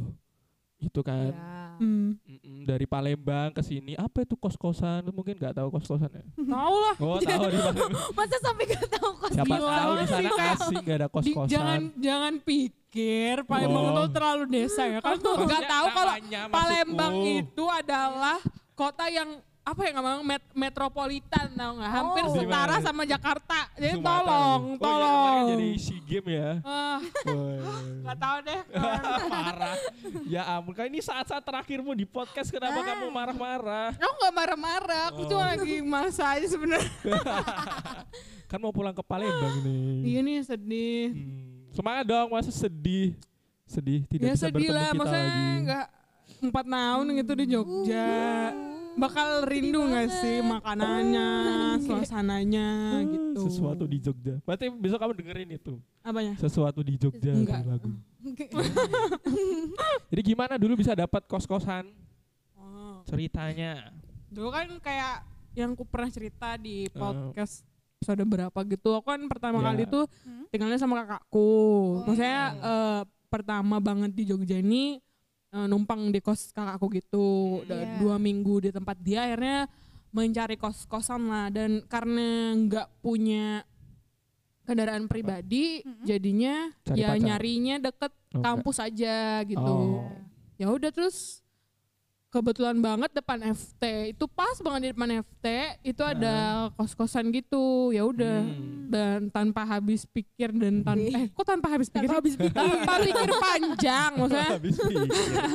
itu 0.79 1.01
kan. 1.01 1.31
Ya. 1.31 1.77
Hmm. 1.79 2.19
Mm-mm, 2.21 2.67
dari 2.67 2.85
Palembang 2.85 3.51
ke 3.51 3.61
sini, 3.61 3.95
apa 3.95 4.23
itu 4.23 4.35
kos-kosan? 4.35 4.99
Lu 5.01 5.13
Mungkin 5.13 5.35
nggak 5.35 5.55
tahu 5.55 5.71
kos-kosan 5.71 6.11
ya? 6.11 6.23
Tahu 6.55 6.75
lah. 6.77 6.95
Oh, 6.97 7.19
tahu 7.19 7.45
di. 7.47 7.59
Masa 8.19 8.37
sampai 8.39 8.65
gak 8.67 8.87
tahu 8.89 9.11
kos 9.17 9.31
Siapa 9.33 9.47
Gila 9.53 9.71
tahu 9.73 9.93
di 9.93 10.07
sana 10.07 10.29
asing 10.53 10.77
nggak 10.81 10.97
ada 10.97 11.07
Di- 11.07 11.15
kos-kosan. 11.15 11.49
jangan 11.49 11.81
jangan 11.97 12.35
pikir 12.41 13.35
Palembang 13.45 13.85
Oh. 13.85 13.93
itu 13.93 14.05
terlalu 14.11 14.45
desa 14.49 14.83
ya. 14.85 14.99
Kan 14.99 15.19
tuh 15.19 15.35
nggak 15.37 15.65
tahu 15.65 15.87
kalau 15.93 16.15
Palembang 16.49 17.15
itu 17.23 17.65
adalah 17.65 18.39
kota 18.73 19.07
yang 19.07 19.39
apa 19.69 19.81
ya 19.83 19.93
ngomong 19.93 20.21
met- 20.25 20.55
metropolitan 20.55 21.47
tau 21.51 21.73
nggak 21.77 21.93
hampir 21.93 22.25
Oh. 22.25 22.33
setara 22.33 22.49
Gimana? 22.73 22.83
sama 22.83 23.03
Jakarta 23.05 23.59
jadi 23.75 23.93
Sumatera. 23.93 24.09
tolong 24.17 24.63
Oh, 24.65 24.81
tolong 24.81 25.13
makanya 25.15 25.45
jadi 25.51 25.69
SEA 25.77 25.99
Games 26.03 26.31
ya. 26.31 26.51
Ah, 26.63 26.99
nggak 28.01 28.19
tahu 28.19 28.37
deh 28.43 28.61
marah. 29.29 29.75
Ya 30.27 30.43
ampun, 30.51 30.73
kan 30.73 30.85
ini 30.85 31.01
saat-saat 31.01 31.41
terakhirmu 31.41 31.93
di 31.93 32.05
podcast 32.05 32.49
kenapa 32.49 32.81
kamu 32.81 33.07
marah-marah? 33.09 33.93
aku 33.95 34.15
nggak 34.19 34.35
marah-marah 34.35 35.03
aku 35.11 35.21
Oh. 35.21 35.29
cuma 35.29 35.45
lagi 35.51 35.75
masa 35.81 36.25
aja 36.31 36.47
sebenarnya 36.47 36.89
Kan 38.49 38.59
mau 38.59 38.71
pulang 38.71 38.91
ke 38.91 39.03
Palembang 39.03 39.61
nih. 39.61 39.97
iya 40.07 40.21
nih 40.21 40.39
sedih 40.43 41.05
Hmm. 41.11 41.45
Semangat 41.71 42.05
dong, 42.07 42.33
masa 42.33 42.49
sedih. 42.49 43.13
Sedih 43.63 44.01
tidak 44.03 44.25
ya 44.25 44.33
bisa 44.33 44.49
sedih 44.49 44.57
bertemu 44.57 44.73
lah 44.73 44.87
kita 44.87 44.97
maksudnya 44.97 45.29
lagi. 45.29 45.61
nggak 45.61 45.87
empat 46.41 46.65
tahun 46.67 47.05
gitu 47.15 47.33
di 47.35 47.45
Jogja 47.47 48.09
bakal 48.99 49.29
rindu 49.43 49.81
nggak 49.81 50.09
sih 50.11 50.37
makanannya 50.41 51.29
suasananya 51.81 52.69
gitu 53.07 53.47
Sesuatu 53.47 53.85
di 53.85 53.99
Jogja. 53.99 54.43
Berarti 54.43 54.67
besok 54.73 54.99
kamu 54.99 55.15
dengerin 55.17 55.51
itu. 55.53 55.75
apanya 56.03 56.35
Sesuatu 56.37 56.81
di 56.81 56.95
Jogja 56.95 57.31
Enggak. 57.31 57.63
lagu. 57.65 57.95
Jadi 60.11 60.23
gimana 60.25 60.55
dulu 60.57 60.75
bisa 60.77 60.93
dapat 60.93 61.25
kos-kosan? 61.25 61.89
Oh. 62.55 63.01
Ceritanya. 63.05 63.93
Dulu 64.29 64.49
kan 64.49 64.69
kayak 64.79 65.25
yang 65.55 65.73
ku 65.73 65.83
pernah 65.83 66.09
cerita 66.09 66.55
di 66.55 66.87
Eh. 66.87 66.93
podcast 66.93 67.63
episode 67.99 68.23
berapa 68.25 68.59
gitu. 68.65 68.91
Aku 68.95 69.07
kan 69.07 69.21
pertama 69.27 69.59
Ya. 69.59 69.65
kali 69.69 69.83
tuh 69.85 70.05
Hmm? 70.23 70.47
tinggalnya 70.49 70.79
sama 70.79 71.03
kakakku. 71.03 71.51
Maksudnya 72.05 72.43
eh, 72.55 73.01
pertama 73.29 73.77
banget 73.79 74.11
di 74.13 74.23
Jogja 74.25 74.57
ini 74.57 74.99
numpang 75.51 76.09
di 76.09 76.19
kos 76.19 76.51
kakakku 76.51 76.93
gitu. 76.93 77.27
Udah 77.63 77.79
Iya. 77.79 77.97
Dua 77.99 78.17
minggu 78.17 78.61
di 78.61 78.71
tempat 78.71 78.97
dia 78.99 79.25
akhirnya 79.25 79.65
mencari 80.09 80.57
kos-kosan 80.57 81.25
lah 81.25 81.47
dan 81.49 81.85
karena 81.85 82.29
nggak 82.55 82.89
punya 82.99 83.65
kendaraan 84.63 85.05
pribadi 85.05 85.81
jadinya 86.03 86.69
Cari 86.83 86.97
ya 86.99 87.09
pacar. 87.11 87.25
nyarinya 87.25 87.77
deket 87.79 88.13
Oh, 88.29 88.45
kampus 88.45 88.77
aja 88.77 89.41
gitu 89.43 89.57
Oh. 89.65 90.05
ya 90.57 90.69
udah 90.69 90.93
terus 90.93 91.41
kebetulan 92.39 92.79
banget 92.79 93.11
depan 93.13 93.43
FT 93.43 93.83
itu 94.09 94.25
pas 94.29 94.55
banget 94.57 94.81
di 94.81 94.89
depan 94.91 95.11
FT 95.19 95.47
itu 95.85 96.03
ada 96.03 96.35
kos-kosan 96.73 97.29
gitu 97.29 97.91
ya 97.91 98.03
udah 98.03 98.39
Hmm. 98.41 98.87
dan 98.89 99.19
tanpa 99.29 99.67
habis 99.67 100.07
pikir 100.07 100.49
dan 100.51 100.81
tanpa 100.81 101.03
eh 101.13 101.27
kok 101.29 101.45
tanpa 101.45 101.69
habis 101.69 101.89
pikir 101.89 102.07
Tanpa 102.07 102.17
habis 102.17 102.35
pikir. 102.35 102.55
tanpa 102.55 102.95
pikir 103.01 103.29
panjang 103.37 104.11
maksudnya 104.15 104.51
Habis 104.51 104.77
pikir. 104.79 105.09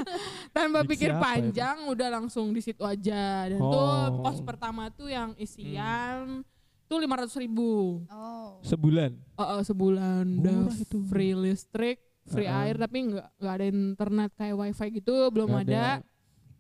tanpa 0.55 0.79
pikir 0.83 1.09
siapa 1.09 1.17
itu? 1.17 1.23
panjang 1.23 1.77
udah 1.87 2.07
langsung 2.11 2.45
di 2.49 2.59
situ 2.59 2.83
aja 2.83 3.23
dan 3.47 3.57
Oh. 3.57 3.71
tuh 3.71 3.91
kos 4.21 4.39
pertama 4.39 4.87
tuh 4.89 5.07
yang 5.07 5.33
isian 5.35 6.43
tuh 6.85 6.97
lima 6.97 7.15
ratus 7.15 7.33
ribu 7.35 8.03
Oh. 8.05 8.59
Sebulan. 8.61 9.17
Oh, 9.33 9.57
oh, 9.57 9.61
sebulan 9.61 10.25
udah 10.37 10.69
itu. 10.69 11.01
free 11.03 11.33
listrik, 11.33 11.97
free 12.23 12.45
Heeh. 12.45 12.63
air 12.63 12.75
tapi 12.77 12.97
nggak 13.07 13.27
nggak 13.35 13.53
ada 13.55 13.65
internet 13.67 14.29
kayak 14.33 14.55
wifi 14.55 14.87
gitu 14.93 15.13
belum 15.27 15.47
Nggak 15.49 15.65
ada. 15.65 15.87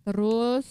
Terus 0.03 0.65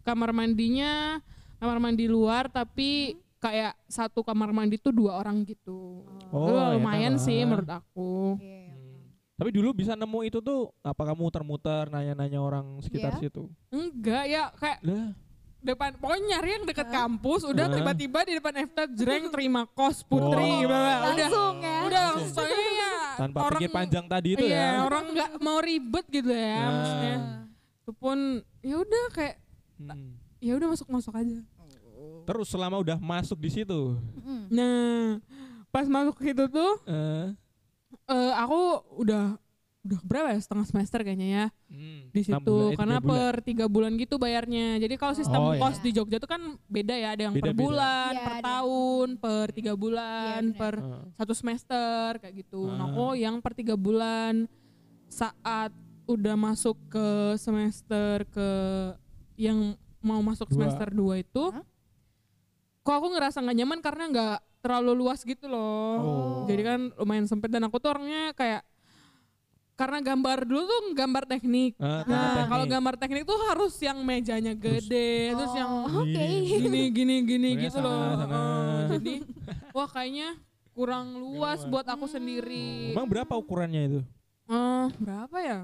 kamar 0.00 0.32
mandinya 0.32 1.20
kamar 1.56 1.76
mandi 1.78 2.04
luar 2.04 2.48
tapi 2.48 3.14
kayak 3.36 3.76
satu 3.84 4.20
kamar 4.20 4.48
mandi 4.50 4.76
tuh 4.76 4.90
dua 4.90 5.16
orang 5.16 5.44
gitu. 5.44 6.04
Oh, 6.28 6.40
Itu 6.42 6.52
enak 6.54 6.72
lumayan 6.76 7.14
lah. 7.14 7.22
sih 7.22 7.38
menurut 7.40 7.70
aku. 7.70 8.36
Iya. 8.36 8.56
Hmm. 8.66 8.68
Tapi 9.36 9.50
dulu 9.50 9.68
bisa 9.72 9.92
nemu 9.94 10.20
itu 10.22 10.38
tuh 10.38 10.68
apa 10.78 11.00
kamu 11.02 11.20
muter-muter 11.22 11.88
nanya-nanya 11.88 12.36
orang 12.38 12.80
sekitar 12.80 13.14
Iya. 13.14 13.20
situ? 13.22 13.48
Enggak 13.70 14.24
ya 14.26 14.52
kayak 14.52 14.78
Lah, 14.82 15.08
depan 15.58 15.90
pokoknya 15.94 16.24
nyari 16.30 16.50
yang 16.50 16.64
deket 16.64 16.88
kampus 16.88 17.40
udah 17.44 17.66
tiba-tiba 17.66 18.18
di 18.22 18.32
depan 18.34 18.54
FT 18.58 18.78
jreng 18.94 19.24
terima 19.32 19.64
kos 19.66 20.00
putri 20.02 20.44
Oh. 20.60 20.64
udah 20.64 20.80
Langsung 21.06 21.54
ya. 21.58 21.76
udah 21.84 22.02
langsung 22.10 22.48
iya 22.48 22.92
tanpa 23.14 23.38
orang 23.42 23.52
pikir 23.58 23.68
panjang 23.70 24.04
tadi 24.06 24.28
itu 24.30 24.44
iya, 24.46 24.56
ya. 24.56 24.80
orang 24.82 25.04
nggak 25.10 25.30
mau 25.38 25.60
ribet 25.60 26.04
gitu 26.10 26.32
ya 26.32 26.56
Nah. 26.56 26.68
maksudnya 26.70 27.16
itu 27.90 27.98
pun 27.98 28.18
ya 28.60 28.78
udah 28.78 29.04
kayak 29.10 29.36
Hmm. 29.76 30.14
ya 30.38 30.54
udah 30.54 30.68
masuk 30.70 30.86
masuk 30.88 31.10
aja 31.12 31.42
Terus 32.22 32.46
selama 32.46 32.78
udah 32.78 32.96
masuk 32.96 33.36
di 33.36 33.50
situ, 33.50 33.98
Mm. 34.16 34.44
nah 34.48 35.18
pas 35.68 35.84
masuk 35.84 36.14
ke 36.14 36.30
situ 36.30 36.46
tuh 36.46 36.72
eh, 36.84 37.32
eh, 38.06 38.32
aku 38.36 38.60
udah 38.96 39.34
udah 39.80 39.98
berapa 40.02 40.28
ya 40.28 40.38
setengah 40.38 40.64
semester 40.64 41.00
kayaknya 41.00 41.28
ya 41.30 41.44
hmm, 41.66 42.00
di 42.10 42.20
situ 42.20 42.44
bulan, 42.44 42.68
eh, 42.68 42.76
karena 42.76 42.96
tiga 42.96 43.02
bulan. 43.02 43.16
per 43.24 43.34
tiga 43.40 43.66
bulan 43.66 43.92
gitu 43.96 44.14
bayarnya 44.16 44.66
jadi 44.78 44.94
kalau 44.94 45.14
sistem 45.14 45.40
Oh, 45.40 45.50
iya. 45.50 45.60
kos 45.62 45.80
di 45.80 45.90
Jogja 45.90 46.16
tuh 46.16 46.28
kan 46.28 46.40
beda 46.66 46.94
ya 46.94 47.08
ada 47.10 47.22
yang 47.22 47.34
per 47.34 47.40
Beda-beda. 47.48 47.64
bulan 47.64 48.12
Iya, 48.12 48.20
per 48.20 48.34
ada. 48.34 48.44
tahun 48.46 49.08
per 49.16 49.46
tiga 49.50 49.72
bulan 49.74 50.12
Iya, 50.38 50.52
benar. 50.52 50.60
per 50.60 50.74
Eh, 50.78 51.04
satu 51.16 51.32
semester 51.32 52.06
kayak 52.18 52.34
gitu 52.38 52.62
nah 52.68 52.76
Ah. 52.78 52.86
aku 52.86 53.06
yang 53.14 53.40
per 53.40 53.52
tiga 53.52 53.74
bulan 53.74 54.44
saat 55.06 55.72
udah 56.10 56.34
masuk 56.34 56.74
ke 56.88 57.06
semester 57.36 58.26
ke 58.26 58.48
yang 59.36 59.72
mau 59.98 60.18
masuk 60.20 60.48
Dua. 60.48 60.54
semester 60.66 60.88
2 60.90 61.22
itu 61.22 61.44
Hah? 61.48 61.64
kok 62.80 62.94
aku 62.94 63.08
ngerasa 63.10 63.38
nggak 63.38 63.56
nyaman 63.56 63.80
karena 63.80 64.04
nggak 64.06 64.36
terlalu 64.58 64.92
luas 64.96 65.20
gitu 65.22 65.46
loh 65.46 65.92
Oh. 65.96 66.44
jadi 66.44 66.62
kan 66.62 66.80
lumayan 66.96 67.24
sempit 67.24 67.48
dan 67.48 67.62
aku 67.62 67.76
tuh 67.76 67.92
orangnya 67.92 68.32
kayak 68.32 68.64
karena 69.74 69.96
gambar 70.02 70.44
dulu 70.44 70.60
tuh 70.62 70.80
gambar 70.92 71.24
teknik 71.26 71.72
gambar 71.74 72.04
nah 72.04 72.20
teknik. 72.36 72.48
kalau 72.48 72.64
gambar 72.66 72.94
teknik 72.96 73.22
tuh 73.24 73.38
harus 73.46 73.72
yang 73.78 73.98
mejanya 73.98 74.52
gede 74.52 75.32
terus 75.32 75.52
yang 75.54 75.70
Oh, 75.88 76.04
Oke. 76.04 76.26
gini 76.60 76.82
gini 76.90 77.14
gini 77.22 77.48
ya, 77.54 77.60
gitu 77.62 77.78
sana, 77.78 77.88
loh 77.88 78.12
sana. 78.14 78.28
Heeh, 78.28 78.80
jadi 78.92 79.14
wah 79.70 79.88
kayaknya 79.88 80.28
kurang 80.70 81.06
luas 81.14 81.60
Luas. 81.60 81.70
buat 81.70 81.86
aku 81.86 82.04
sendiri 82.06 82.92
Emang 82.92 83.08
berapa 83.08 83.32
ukurannya 83.32 83.82
itu? 83.86 84.00
Eh, 84.46 84.86
berapa 84.98 85.36
ya 85.38 85.58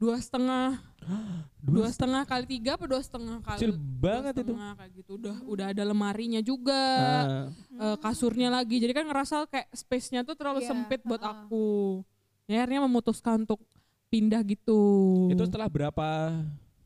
dua 0.00 0.16
setengah 0.16 0.80
dua 1.62 1.88
setengah 1.88 2.24
kali 2.24 2.48
tiga 2.48 2.74
apa 2.74 2.84
dua 2.84 2.98
setengah 2.98 3.36
kali 3.38 3.58
Kecil 3.58 3.72
dua 3.72 4.00
banget 4.00 4.34
itu. 4.34 4.40
setengah 4.48 4.72
kayak 4.74 4.90
gitu 4.96 5.10
udah 5.14 5.36
udah 5.44 5.66
ada 5.68 5.82
lemarinya 5.84 6.40
juga 6.40 6.82
Ah, 6.96 7.46
eh, 7.84 7.96
kasurnya 7.98 8.48
lagi 8.48 8.76
jadi 8.76 8.92
kan 8.92 9.04
ngerasa 9.04 9.44
kayak 9.44 9.68
space-nya 9.70 10.20
tuh 10.22 10.32
terlalu 10.32 10.60
Iya, 10.60 10.68
sempit 10.68 11.00
buat 11.02 11.18
heeh. 11.18 11.32
aku 11.36 12.00
ya 12.46 12.56
akhirnya 12.58 12.80
memutuskan 12.82 13.44
untuk 13.44 13.60
pindah 14.08 14.40
gitu 14.42 14.80
itu 15.28 15.42
setelah 15.44 15.68
berapa? 15.68 16.08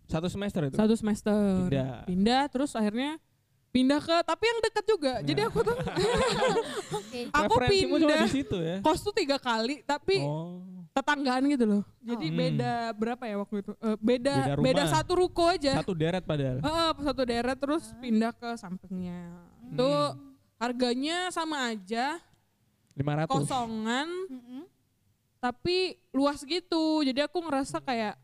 Satu 0.04 0.28
semester 0.28 0.60
itu? 0.64 0.76
satu 0.76 0.92
semester 0.92 1.64
Pindah. 1.64 2.04
pindah 2.04 2.42
terus 2.48 2.74
akhirnya 2.74 3.16
pindah 3.70 3.98
ke 3.98 4.16
tapi 4.22 4.44
yang 4.44 4.58
dekat 4.60 4.84
juga 4.84 5.12
jadi 5.22 5.40
aku 5.46 5.58
tuh 5.62 5.76
Oke. 6.98 7.20
aku 7.32 7.54
pindah 7.64 8.18
di 8.20 8.30
situ 8.32 8.56
ya? 8.58 8.78
kos 8.80 9.00
tuh 9.00 9.10
tiga 9.12 9.38
kali 9.38 9.80
tapi 9.82 10.18
Oh. 10.20 10.60
Tetanggaan 10.94 11.42
gitu 11.50 11.64
loh. 11.66 11.82
Jadi 12.00 12.26
Oh. 12.26 12.34
beda 12.34 12.72
berapa 12.94 13.24
ya 13.24 13.36
waktu 13.36 13.56
itu? 13.60 13.72
Eh, 13.74 13.96
beda 13.98 14.34
Beda 14.54 14.62
beda, 14.62 14.82
satu 14.86 15.12
ruko 15.16 15.44
aja. 15.44 15.74
Satu 15.74 15.92
deret 15.92 16.22
padahal. 16.22 16.62
Heeh, 16.62 16.90
satu 17.02 17.22
daerah 17.24 17.54
terus 17.54 17.90
pindah 17.98 18.30
ke 18.30 18.54
sampingnya. 18.54 19.34
Itu 19.66 19.90
harganya 20.54 21.28
sama 21.28 21.68
aja, 21.68 22.22
500. 22.94 23.26
kosongan 23.26 24.06
Mm-mm. 24.30 24.62
tapi 25.38 25.98
luas 26.08 26.40
gitu. 26.40 27.02
Jadi 27.02 27.20
aku 27.20 27.42
ngerasa 27.42 27.82
kayak 27.82 28.14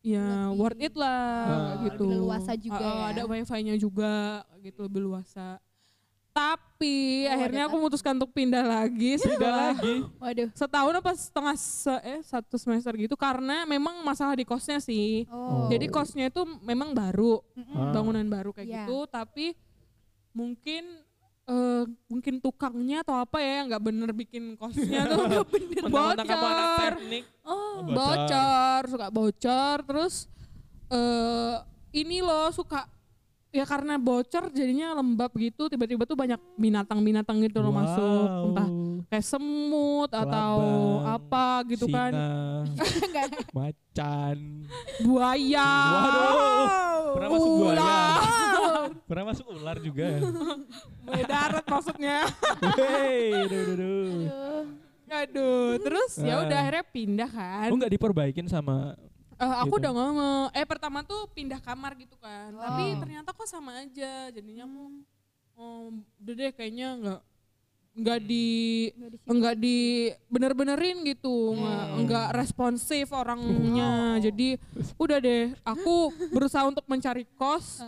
ya 0.00 0.24
Lebih- 0.48 0.56
worth 0.56 0.80
it 0.80 0.94
lah 0.96 1.20
Ah. 1.44 1.84
gitu. 1.84 2.08
Lebih 2.08 2.16
leluasa 2.16 2.52
juga 2.56 2.80
Heeh, 2.80 2.96
ya. 2.96 3.08
Ada 3.12 3.22
wifi-nya 3.28 3.74
juga 3.76 4.12
gitu 4.58 4.80
lebih 4.82 5.04
luasa. 5.04 5.60
Tapi 6.36 6.92
Oh, 7.24 7.32
akhirnya 7.32 7.62
aku 7.64 7.74
memutuskan 7.74 8.12
untuk 8.14 8.30
pindah 8.30 8.60
lagi 8.60 9.16
Pindah 9.16 9.24
setelah 9.24 9.72
lagi. 9.72 9.94
Waduh. 10.14 10.48
setahun 10.52 10.94
apa 10.94 11.10
setengah 11.10 11.56
se- 11.56 12.04
eh 12.04 12.20
satu 12.20 12.54
semester 12.54 12.92
gitu 12.94 13.16
karena 13.16 13.64
memang 13.64 14.04
masalah 14.04 14.36
di 14.36 14.44
kosnya 14.44 14.76
sih. 14.76 15.24
Oh. 15.26 15.64
Jadi 15.66 15.88
kosnya 15.88 16.28
itu 16.28 16.44
memang 16.60 16.92
baru. 16.92 17.40
Ah. 17.56 17.90
bangunan 17.90 18.22
baru 18.22 18.52
kayak 18.52 18.68
Iya. 18.68 18.76
gitu, 18.84 19.08
tapi 19.08 19.56
mungkin 20.30 20.84
eh, 21.46 21.84
mungkin 22.06 22.34
tukangnya 22.38 23.00
atau 23.00 23.16
apa 23.16 23.38
ya 23.38 23.64
nggak 23.64 23.78
bener 23.80 24.10
bikin 24.10 24.58
kosnya 24.58 25.06
tuh 25.06 25.22
anak 25.30 25.46
bocor, 25.88 26.92
teknik. 26.92 27.24
Oh. 27.40 27.86
bocor, 27.86 28.80
suka 28.84 29.06
bocor, 29.08 29.76
terus 29.82 30.14
eh 30.86 31.56
ini 31.94 32.20
loh 32.20 32.50
suka 32.50 32.84
ya 33.56 33.64
karena 33.64 33.96
bocor 33.96 34.52
jadinya 34.52 34.92
lembab 34.92 35.32
gitu, 35.34 35.66
tiba-tiba 35.66 36.04
tuh 36.04 36.12
banyak 36.12 36.36
binatang-binatang 36.54 37.40
gitu 37.40 37.58
loh 37.58 37.72
masuk, 37.72 38.26
entah 38.46 38.68
kayak 39.06 39.24
semut 39.24 40.10
atau 40.10 40.52
Kelabang, 40.60 41.14
apa 41.16 41.46
gitu 41.66 41.86
kan, 41.88 42.12
Singa, 42.76 43.24
macan. 43.56 44.36
buaya. 45.00 45.70
Waduh. 45.88 46.66
Pernah 47.16 47.28
masuk 47.32 47.50
buaya. 47.50 47.72
Ular. 47.72 48.20
Pernah 49.08 49.24
masuk 49.24 49.46
ular 49.48 49.76
juga. 49.80 50.06
Buaya 51.00 51.24
darat 51.24 51.64
maksudnya. 51.64 52.18
Hei, 52.76 53.30
duh, 53.46 53.62
duh, 53.64 53.76
duh. 53.76 54.62
Aduh, 55.06 55.78
terus 55.80 56.18
ya 56.18 56.42
udah 56.42 56.52
Ah. 56.52 56.62
akhirnya 56.66 56.84
pindah 56.84 57.30
kan. 57.30 57.68
Lu 57.70 57.78
nggak 57.78 57.94
diperbaikin 57.94 58.46
sama 58.46 58.98
Eh, 59.36 59.54
aku 59.60 59.68
gitu. 59.70 59.80
udah 59.80 59.92
ngomong. 59.92 60.44
Eh 60.50 60.64
pertama 60.64 60.98
tuh 61.00 61.28
pindah 61.30 61.58
kamar 61.58 61.92
gitu 61.94 62.16
kan. 62.16 62.52
Tapi 62.52 62.82
Oh. 62.88 62.98
ternyata 62.98 63.30
kok 63.30 63.44
sama 63.44 63.78
aja. 63.78 64.28
Jadinya 64.28 64.64
aku 64.64 65.04
oh, 65.54 65.88
udah 66.18 66.34
deh 66.34 66.52
kayaknya 66.52 66.88
nggak 66.96 67.20
nggak 67.96 68.20
di 68.22 68.46
Nggak 68.92 69.08
di 69.08 69.16
situ. 69.16 69.24
enggak 69.26 69.54
di 69.56 69.78
bener-benerin 70.28 70.96
gitu 71.02 71.56
nggak 71.56 71.80
Hmm. 71.82 71.96
enggak 71.96 72.28
responsif 72.36 73.08
orangnya 73.08 73.92
jadi 74.20 74.60
udah 74.96 75.16
deh 75.16 75.56
aku 75.64 75.94
berusaha 76.28 76.68
untuk 76.68 76.84
mencari 76.84 77.24
kos 77.32 77.80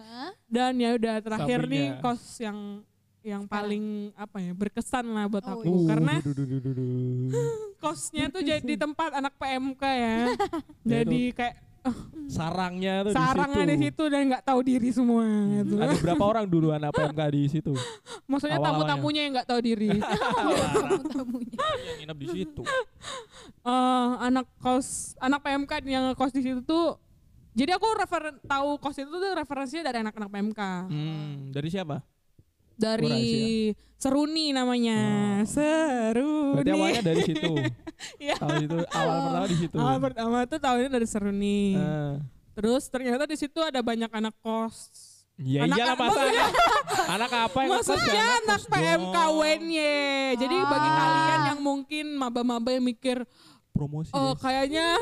dan 0.48 0.80
ya 0.80 0.96
udah 0.96 1.20
terakhir 1.20 1.60
nih 1.66 2.00
kos 2.00 2.40
yang 2.40 2.80
yang 3.28 3.44
paling 3.44 3.84
apa 4.14 4.38
ya 4.38 4.52
berkesan 4.52 5.04
lah 5.06 5.24
buat 5.26 5.44
Oh, 5.44 5.52
aku 5.54 5.70
iya. 5.78 5.88
karena 5.88 6.14
kosnya 7.82 8.26
tuh 8.28 8.40
jadi 8.40 8.72
tempat 8.74 9.12
anak 9.14 9.36
PMK 9.36 9.82
ya 9.82 10.16
Ya, 10.88 11.04
jadi 11.04 11.22
kayak 11.30 11.56
sarangnya 12.28 13.00
tuh 13.02 13.12
sarangnya 13.12 13.64
di 13.64 13.70
di 13.70 13.76
situ. 13.80 13.96
situ 13.96 14.12
dan 14.12 14.20
nggak 14.28 14.44
tahu 14.44 14.60
diri 14.60 14.90
semua 14.90 15.24
gitu. 15.54 15.74
Ada 15.76 15.94
berapa 15.96 16.24
orang 16.26 16.44
dulu 16.44 16.68
anak 16.68 16.92
PMK 16.92 17.20
di 17.30 17.42
situ? 17.48 17.72
Maksudnya 18.30 18.56
awal-awalnya. 18.56 18.92
tamu-tamunya 18.92 19.20
yang 19.22 19.32
nggak 19.32 19.48
tahu 19.48 19.60
diri. 19.62 19.88
Tamu-tamunya. 19.96 21.56
yang 21.56 21.96
nginep 22.02 22.18
di 22.18 22.28
situ. 22.28 22.62
Eh, 23.62 24.10
anak 24.20 24.46
kos 24.58 25.16
anak 25.16 25.40
PMK 25.40 25.72
yang 25.86 26.04
kos 26.12 26.28
di 26.30 26.42
situ 26.42 26.60
tuh 26.60 27.00
jadi 27.52 27.74
aku 27.74 27.86
refer 27.96 28.36
tahu 28.38 28.76
kos 28.76 28.96
itu 28.98 29.08
tuh 29.08 29.32
referensinya 29.32 29.88
dari 29.88 29.98
anak-anak 30.02 30.28
PMK. 30.28 30.60
Hmm, 30.86 31.32
dari 31.50 31.68
siapa? 31.68 32.04
Dari 32.78 33.28
Seruni 33.94 34.54
namanya. 34.54 34.98
Seruni. 35.42 36.54
Berarti 36.54 36.70
awalnya 36.72 37.02
dari 37.04 37.22
situ. 37.24 37.52
Iya. 38.16 38.38
Awal 38.38 38.62
itu 38.62 38.78
awal 38.94 39.18
pertama 39.18 39.42
di 39.44 39.56
situ. 39.58 39.74
Awal 39.74 39.96
pertama 39.98 40.36
tuh 40.46 40.58
tahunnya 40.62 40.86
dari 40.88 41.06
Seruni. 41.06 41.74
Ah. 41.74 42.14
Terus 42.54 42.86
ternyata 42.86 43.26
di 43.26 43.34
situ 43.34 43.58
ada 43.58 43.82
banyak 43.82 44.06
anak 44.08 44.38
kos. 44.38 44.86
Ya 45.34 45.66
Anak- 45.66 45.78
iyalah 45.78 45.96
masa 45.96 46.20
anak, 46.20 46.50
anak 47.14 47.30
apa 47.32 47.58
yang 47.58 47.70
Maksudnya 47.74 48.10
ya 48.12 48.26
anak 48.40 48.62
dong. 48.66 49.34
UNY. 49.36 49.78
Jadi 50.36 50.56
bagi 50.60 50.88
Ah. 50.88 50.94
kalian 50.96 51.42
yang 51.48 51.60
mungkin 51.60 52.06
maba-maba 52.14 52.70
yang 52.70 52.82
mikir 52.82 53.26
promosi 53.70 54.10
oh 54.10 54.34
kayaknya 54.34 54.98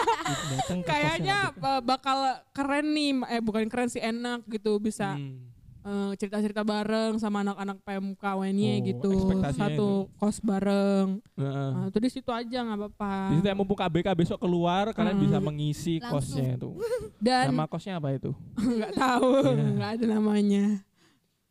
kayaknya 0.88 1.52
eh, 1.52 1.80
bakal 1.80 2.18
keren 2.50 2.92
nih 2.92 3.12
eh 3.28 3.40
bukan 3.40 3.68
keren 3.68 3.88
sih 3.88 4.00
enak 4.00 4.44
gitu 4.48 4.76
bisa 4.78 5.12
Hmm. 5.12 5.44
Eh, 5.88 6.12
cerita-cerita 6.14 6.60
bareng 6.62 7.16
sama 7.16 7.40
anak-anak 7.40 7.80
PMK 7.80 8.20
UNY 8.36 8.68
Oh, 8.68 8.76
gitu 8.84 9.12
satu 9.50 9.88
kos 10.14 10.38
bareng 10.38 11.24
Heeh. 11.34 11.70
nah, 11.72 11.86
itu 11.86 11.98
di 11.98 12.10
situ 12.10 12.28
aja 12.28 12.58
nggak 12.60 12.76
apa-apa 12.78 13.12
Di 13.28 13.34
situ 13.36 13.46
yang 13.46 13.58
mumpung 13.58 13.78
KBK 13.78 14.08
besok 14.14 14.38
keluar 14.38 14.92
kalian 14.92 15.16
Hmm. 15.16 15.24
bisa 15.24 15.38
mengisi 15.38 15.94
Langsung. 15.96 16.12
kosnya 16.14 16.46
itu. 16.54 16.70
dan 17.18 17.50
Nama 17.50 17.64
kosnya 17.66 17.96
apa 17.96 18.12
itu? 18.12 18.30
nggak 18.76 18.92
tahu 18.94 19.30
Iya. 19.48 19.64
nggak 19.72 19.90
ada 19.94 20.04
namanya 20.08 20.64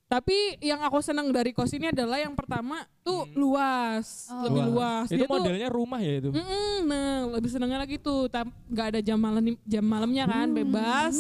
tapi 0.08 0.32
yang 0.62 0.80
aku 0.82 1.00
senang 1.00 1.28
dari 1.30 1.52
kos 1.52 1.68
ini 1.70 1.92
adalah 1.92 2.16
yang 2.16 2.32
pertama 2.32 2.80
tuh 3.02 3.28
luas 3.34 4.28
Oh. 4.30 4.40
lebih 4.42 4.64
Wah, 4.64 4.68
luas 4.70 5.08
Itu 5.08 5.16
Dia 5.18 5.26
tuh- 5.26 5.36
modelnya 5.38 5.70
rumah 5.70 6.00
ya 6.00 6.14
itu. 6.18 6.30
Mm-mm, 6.30 6.76
nah 6.82 7.08
lebih 7.30 7.50
senangnya 7.50 7.80
lagi 7.80 7.96
tuh 7.98 8.28
tam- 8.28 8.56
nggak 8.66 8.88
ada 8.90 9.00
jam 9.02 9.16
malam 9.16 9.44
jam 9.62 9.84
malamnya 9.84 10.24
kan 10.26 10.48
bebas 10.50 11.16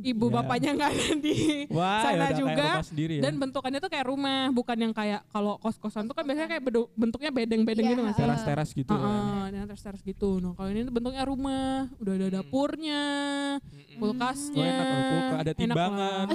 ibu 0.00 0.26
Ya. 0.26 0.32
bapaknya 0.32 0.70
nggak 0.74 0.90
ada 0.90 1.08
di 1.18 1.36
Wah, 1.68 2.00
sana 2.00 2.12
ya 2.14 2.20
udah 2.22 2.30
juga 2.32 2.52
kayak 2.54 2.68
rumah 2.70 2.86
sendiri 2.86 3.14
ya. 3.14 3.22
dan 3.24 3.32
bentukannya 3.34 3.78
tuh 3.78 3.90
kayak 3.90 4.06
rumah 4.06 4.38
bukan 4.50 4.76
yang 4.78 4.92
kayak 4.92 5.20
kalau 5.26 5.56
kos 5.56 5.76
kosan 5.76 6.04
tuh 6.04 6.14
kan 6.14 6.22
biasanya 6.22 6.48
kayak 6.48 6.62
bentuknya 6.94 7.30
bedeng-bedeng 7.30 7.82
Iya, 7.82 7.92
gitu 7.92 8.02
mas 8.04 8.14
teras-teras 8.14 8.70
gitu. 8.70 8.88
ya. 8.88 9.00
Heeh, 9.00 9.42
dan 9.50 9.60
teras-teras 9.66 10.00
gitu. 10.02 10.30
Nah 10.38 10.52
kalau 10.52 10.68
ini 10.68 10.80
tuh 10.82 10.92
bentuknya 10.92 11.24
rumah, 11.24 11.68
udah 11.96 12.12
ada 12.14 12.28
dapurnya, 12.30 13.02
kulkasnya, 13.96 14.62
Oh, 14.62 14.70
enak 14.70 14.86
kulkas, 14.86 15.34
ada 15.34 15.42
enak 15.42 15.56
timbangan. 15.56 16.26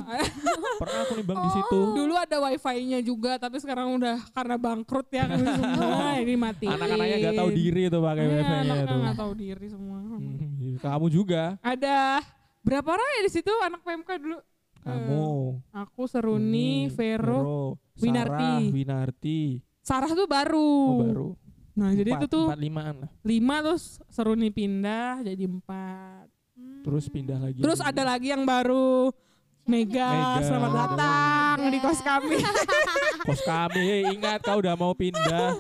Pernah 0.76 1.00
aku 1.02 1.14
nimbang 1.16 1.38
di 1.40 1.50
situ. 1.54 1.83
Dulu 1.94 2.14
ada 2.14 2.38
wifi-nya 2.42 3.00
juga, 3.00 3.36
tapi 3.36 3.58
sekarang 3.58 3.94
udah 3.94 4.16
karena 4.30 4.56
bangkrut 4.56 5.08
ya 5.10 5.24
kami 5.26 5.44
semua 5.46 6.08
ini 6.24 6.34
mati. 6.34 6.66
Anak-anaknya 6.66 7.18
gak 7.22 7.38
tahu 7.38 7.50
diri 7.52 7.82
tuh 7.88 8.02
pakai 8.02 8.24
Iya, 8.24 8.32
wifi-nya 8.34 8.62
itu. 8.80 8.96
nggak 8.98 9.18
tahu 9.18 9.32
diri 9.34 9.68
semua. 9.68 9.98
Hmm. 10.00 10.76
Kamu 10.76 11.06
juga. 11.08 11.44
Ada 11.60 12.24
berapa 12.60 12.88
orang 12.90 13.10
ya 13.14 13.22
di 13.22 13.32
situ 13.32 13.52
anak 13.60 13.82
PMK 13.82 14.10
dulu? 14.18 14.38
Kamu. 14.80 15.24
Eh, 15.24 15.50
aku 15.74 16.04
Seruni, 16.06 16.86
Hmm, 16.86 16.94
Vero, 16.94 17.80
Sarah, 17.94 18.02
Winarti. 18.02 18.52
Winarti. 18.70 19.40
Sarah 19.80 20.12
tuh 20.12 20.28
baru. 20.28 20.76
Oh, 20.86 21.00
baru. 21.02 21.30
Nah 21.74 21.90
jadi 21.92 22.14
itu 22.14 22.20
Empat- 22.22 22.30
tuh 22.30 22.46
empat 22.46 22.62
limaan 22.62 22.96
lah. 23.02 23.10
lima 23.24 23.56
terus 23.60 23.98
Seruni 24.08 24.48
pindah 24.48 25.24
jadi 25.24 25.44
empat. 25.44 26.28
Terus 26.84 27.08
pindah 27.08 27.40
lagi. 27.40 27.58
Terus 27.58 27.80
ada 27.80 28.04
lagi 28.06 28.30
yang 28.30 28.44
baru 28.44 29.10
Mega, 29.64 30.12
Mega. 30.12 30.44
selamat 30.44 30.72
datang 30.76 31.58
di 31.72 31.80
kos 31.80 32.04
kami. 32.04 32.36
kos 33.26 33.42
kami. 33.42 33.88
Ingat 34.12 34.44
kau 34.44 34.60
udah 34.60 34.76
mau 34.76 34.92
pindah. 34.92 35.56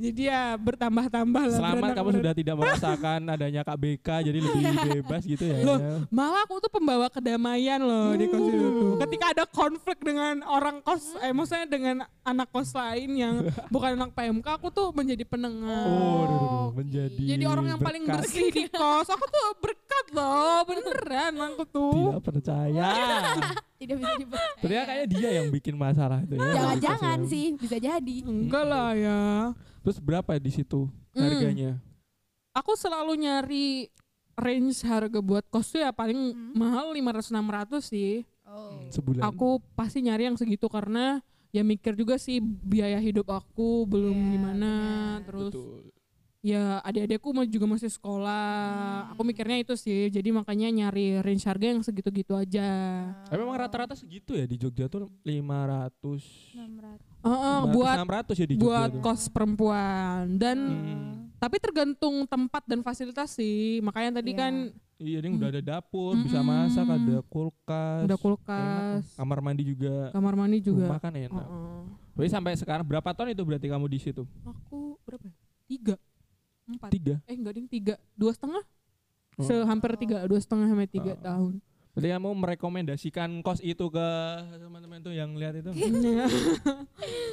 Jadi 0.00 0.26
ya 0.26 0.56
bertambah-tambah 0.56 1.44
lah. 1.44 1.58
Selamat 1.60 1.92
kamu 1.92 2.08
ber- 2.08 2.18
sudah 2.18 2.32
tidak 2.32 2.54
merasakan 2.56 3.20
adanya 3.28 3.62
KBK 3.62 4.08
jadi 4.24 4.38
lebih 4.40 4.64
bebas 4.96 5.22
gitu 5.22 5.44
ya. 5.44 5.60
Loh, 5.60 5.78
Malah 6.08 6.48
aku 6.48 6.56
tuh 6.58 6.72
pembawa 6.72 7.06
kedamaian 7.06 7.78
loh 7.78 8.16
di 8.16 8.24
kos 8.26 8.42
itu 8.42 8.56
tuh. 8.72 8.92
Ketika 8.98 9.24
ada 9.30 9.44
konflik 9.44 10.00
dengan 10.00 10.40
orang 10.42 10.80
kos, 10.80 11.12
eh 11.20 11.30
maksudnya 11.30 11.68
dengan 11.68 11.96
anak 12.24 12.48
kos 12.48 12.72
lain 12.72 13.10
yang 13.12 13.34
bukan 13.74 13.92
anak 13.92 14.16
PMK, 14.16 14.46
aku 14.56 14.72
tuh 14.72 14.88
menjadi 14.90 15.28
penengah. 15.28 15.84
Oh, 15.84 15.92
duh, 16.24 16.32
duh, 16.32 16.40
duh, 16.40 16.68
menjadi 16.80 17.22
Jadi 17.28 17.44
orang 17.44 17.66
yang 17.68 17.78
paling 17.78 18.08
berkat. 18.08 18.24
bersih 18.24 18.48
di 18.48 18.64
kos, 18.66 19.06
aku 19.06 19.24
tuh 19.28 19.46
berkat 20.02 20.14
loh, 20.14 20.58
beneran 20.66 21.34
aku 21.38 21.62
tuh. 21.64 21.92
Tidak 22.10 22.22
percaya. 22.22 22.90
Tidak 23.78 23.96
bisa 23.96 24.14
dipercaya. 24.16 24.58
Ternyata 24.58 24.84
kayaknya 24.84 25.06
dia 25.08 25.30
yang 25.32 25.48
bikin 25.50 25.74
masalah 25.74 26.18
itu 26.22 26.34
ya. 26.34 26.50
Jangan-jangan 26.52 27.18
ya. 27.20 27.30
sih, 27.30 27.44
bisa 27.54 27.76
jadi. 27.78 28.16
Enggak 28.22 28.64
lah 28.64 28.90
ya. 28.94 29.20
Terus 29.82 29.98
berapa 29.98 30.30
di 30.36 30.50
situ 30.50 30.86
Hmm. 31.12 31.22
harganya? 31.22 31.72
Aku 32.52 32.72
selalu 32.72 33.16
nyari 33.18 33.88
range 34.32 34.80
harga 34.82 35.20
buat 35.20 35.44
kos 35.46 35.70
tuh 35.70 35.80
ya 35.80 35.92
paling 35.92 36.32
Hmm. 36.32 36.52
mahal 36.54 36.88
500-600 36.90 37.84
sih. 37.84 38.24
Oh. 38.44 38.80
Sebulan. 38.88 39.22
Aku 39.24 39.60
pasti 39.74 40.00
nyari 40.00 40.26
yang 40.26 40.36
segitu 40.36 40.68
karena 40.68 41.20
ya 41.50 41.60
mikir 41.60 41.92
juga 41.92 42.16
sih 42.16 42.40
biaya 42.40 42.96
hidup 42.96 43.28
aku 43.28 43.84
belum 43.84 44.12
Iya, 44.14 44.30
gimana. 44.30 44.72
benar. 45.16 45.16
Terus 45.28 45.52
Betul. 45.52 45.80
Ya 46.42 46.82
adik-adikku 46.82 47.30
mau 47.30 47.46
juga 47.46 47.66
masih 47.68 47.88
sekolah. 47.88 49.14
Aku 49.14 49.22
mikirnya 49.22 49.56
itu 49.56 49.72
sih. 49.72 50.06
Jadi 50.08 50.28
makanya 50.28 50.68
nyari 50.68 51.22
range 51.22 51.46
harga 51.46 51.66
yang 51.68 51.80
segitu-gitu 51.80 52.34
aja. 52.34 52.66
Tapi 53.24 53.38
memang 53.38 53.56
rata-rata 53.56 53.94
segitu 53.94 54.34
ya 54.34 54.44
di 54.44 54.56
Jogja 54.56 54.86
tuh 54.86 55.06
500 55.22 56.58
Heeh, 57.22 57.58
buat 57.70 57.96
600 57.96 58.34
ya 58.34 58.46
di 58.46 58.54
Jogja 58.54 58.66
buat 58.66 58.90
tuh. 58.90 59.00
kos 59.00 59.22
perempuan 59.26 60.36
dan 60.36 60.58
Hmm. 60.62 61.10
Tapi 61.38 61.58
tergantung 61.58 62.22
tempat 62.22 62.62
dan 62.64 62.82
fasilitas 62.82 63.34
sih. 63.34 63.82
Makanya 63.82 64.22
tadi 64.22 64.30
Iya. 64.30 64.38
kan 64.38 64.52
Iya, 64.96 65.18
dia 65.18 65.34
udah 65.34 65.50
ada 65.50 65.58
dapur, 65.60 66.14
bisa 66.14 66.38
Mm-mm. 66.38 66.70
masak, 66.70 66.86
ada 66.86 67.18
kulkas. 67.26 68.00
udah 68.00 68.14
enak. 68.14 68.22
kulkas, 68.22 69.02
Kamar 69.12 69.38
mandi 69.42 69.66
juga. 69.66 70.14
kamar 70.14 70.34
mandi 70.36 70.62
juga. 70.62 70.86
Rumah 70.86 71.00
kan 71.00 71.10
enak. 71.12 71.42
Heeh. 71.42 71.80
Jadi 72.14 72.28
sampai 72.30 72.54
sekarang 72.54 72.86
berapa 72.86 73.10
tahun 73.10 73.34
itu 73.34 73.42
berarti 73.42 73.66
kamu 73.66 73.86
di 73.88 73.98
situ? 73.98 74.22
Aku 74.46 74.91
empat. 76.82 76.90
Tiga. 76.90 77.14
Eh 77.24 77.34
enggak 77.34 77.54
ding 77.54 77.66
tiga, 77.66 77.94
dua 78.12 78.30
setengah. 78.30 78.64
Oh. 79.32 79.44
Sehampir 79.44 79.94
tiga, 79.96 80.22
dua 80.24 80.36
setengah 80.36 80.66
sampai 80.66 80.86
tiga 80.86 81.12
Oh. 81.12 81.20
tahun. 81.20 81.54
Berarti 81.92 82.08
kamu 82.10 82.30
merekomendasikan 82.34 83.28
kos 83.40 83.60
itu 83.60 83.84
ke 83.86 84.06
teman-teman 84.50 84.98
tuh 84.98 85.12
yang 85.12 85.28
lihat 85.32 85.52
itu? 85.54 85.68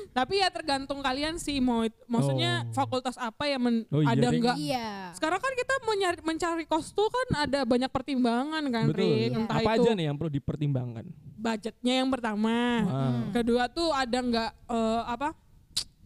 Tapi 0.09 0.33
ya 0.35 0.49
tergantung 0.49 0.99
kalian 0.99 1.37
sih 1.37 1.59
mau 1.59 1.79
maksudnya 2.05 2.65
Oh. 2.65 2.73
fakultas 2.75 3.15
apa 3.15 3.45
yang 3.45 3.61
men- 3.61 3.87
Oh 3.87 4.01
iya, 4.01 4.11
ada 4.11 4.27
enggak 4.29 4.55
Iya. 4.57 4.89
sekarang 5.13 5.39
kan 5.39 5.53
kita 5.53 5.73
mau 5.79 5.93
nyari 5.93 6.19
mencari 6.21 6.63
kos 6.65 6.91
tuh 6.91 7.07
kan 7.07 7.47
ada 7.47 7.63
banyak 7.63 7.87
pertimbangan 7.87 8.63
kan 8.65 8.85
Betul. 8.89 8.99
Rik. 8.99 9.15
Iya. 9.15 9.37
entah 9.39 9.57
Apa 9.57 9.71
itu 9.71 9.81
aja 9.81 9.89
nih 9.93 10.05
yang 10.05 10.17
perlu 10.17 10.31
dipertimbangkan? 10.33 11.05
budgetnya 11.39 11.93
yang 11.95 12.09
pertama 12.09 12.55
Ah. 12.83 13.31
kedua 13.31 13.63
tuh 13.69 13.89
ada 13.89 14.17
nggak 14.19 14.51
eh, 14.67 15.01
apa 15.07 15.31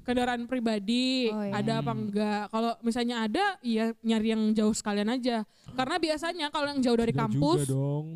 kendaraan 0.03 0.43
pribadi 0.43 1.27
Oh, 1.27 1.41
iya. 1.41 1.57
ada 1.57 1.73
apa 1.79 1.91
enggak 1.91 2.43
kalau 2.47 2.71
misalnya 2.79 3.23
ada 3.23 3.45
ya 3.59 3.95
nyari 3.99 4.27
yang 4.29 4.43
jauh 4.51 4.71
sekalian 4.71 5.09
aja 5.09 5.47
karena 5.71 5.95
biasanya 5.97 6.47
kalau 6.47 6.67
yang 6.67 6.79
jauh 6.79 6.95
dari 6.95 7.09
Tidak 7.09 7.23
kampus 7.23 7.59
juga 7.61 7.71
dong. 7.71 8.07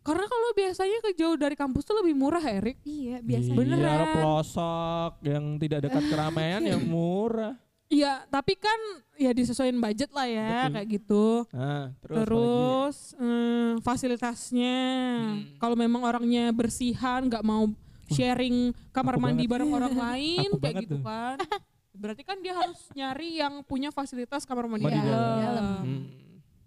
karena 0.00 0.24
kalau 0.24 0.48
biasanya 0.52 0.98
ke 1.00 1.10
jauh 1.14 1.36
dari 1.36 1.52
kampus 1.54 1.82
tuh 1.82 1.96
lebih 1.96 2.14
murah 2.14 2.40
Erik 2.40 2.80
Iya, 2.80 3.20
biasa. 3.20 3.46
Iya, 3.46 3.54
Beneran. 3.54 4.08
pelosok 4.14 5.12
yang 5.22 5.44
tidak 5.56 5.80
dekat 5.82 6.02
keramaian 6.06 6.62
yang 6.62 6.80
murah. 6.88 7.54
Iya, 7.88 8.20
tapi 8.26 8.52
kan 8.52 8.76
ya 9.16 9.32
disesuaikan 9.32 9.76
budget 9.78 10.12
lah 10.12 10.24
ya 10.24 10.48
Betul. 10.62 10.72
kayak 10.74 10.88
gitu. 10.90 11.26
Nah, 11.50 11.84
terus? 11.98 12.16
Terus 12.18 12.96
eh, 13.16 13.72
fasilitasnya, 13.80 14.76
Hmm. 15.18 15.56
kalau 15.56 15.72
memang 15.72 16.02
orangnya 16.02 16.52
bersihan, 16.52 17.24
nggak 17.24 17.40
mau 17.42 17.64
sharing 18.08 18.56
kamar 18.90 19.14
aku 19.14 19.22
mandi 19.22 19.44
banget. 19.44 19.52
bareng 19.54 19.70
orang 19.70 19.94
lain 19.94 20.48
Aku 20.48 20.58
kayak 20.58 20.76
gitu 20.82 20.96
tuh. 20.96 21.02
kan. 21.02 21.36
Berarti 21.92 22.22
kan 22.22 22.38
dia 22.38 22.54
harus 22.54 22.78
nyari 22.92 23.28
yang 23.36 23.60
punya 23.60 23.90
fasilitas 23.90 24.42
kamar 24.42 24.66
mandi, 24.66 24.82
Mandi 24.82 24.98
dalam. 24.98 25.38
dalam. 25.40 25.64
Hmm. 25.82 26.02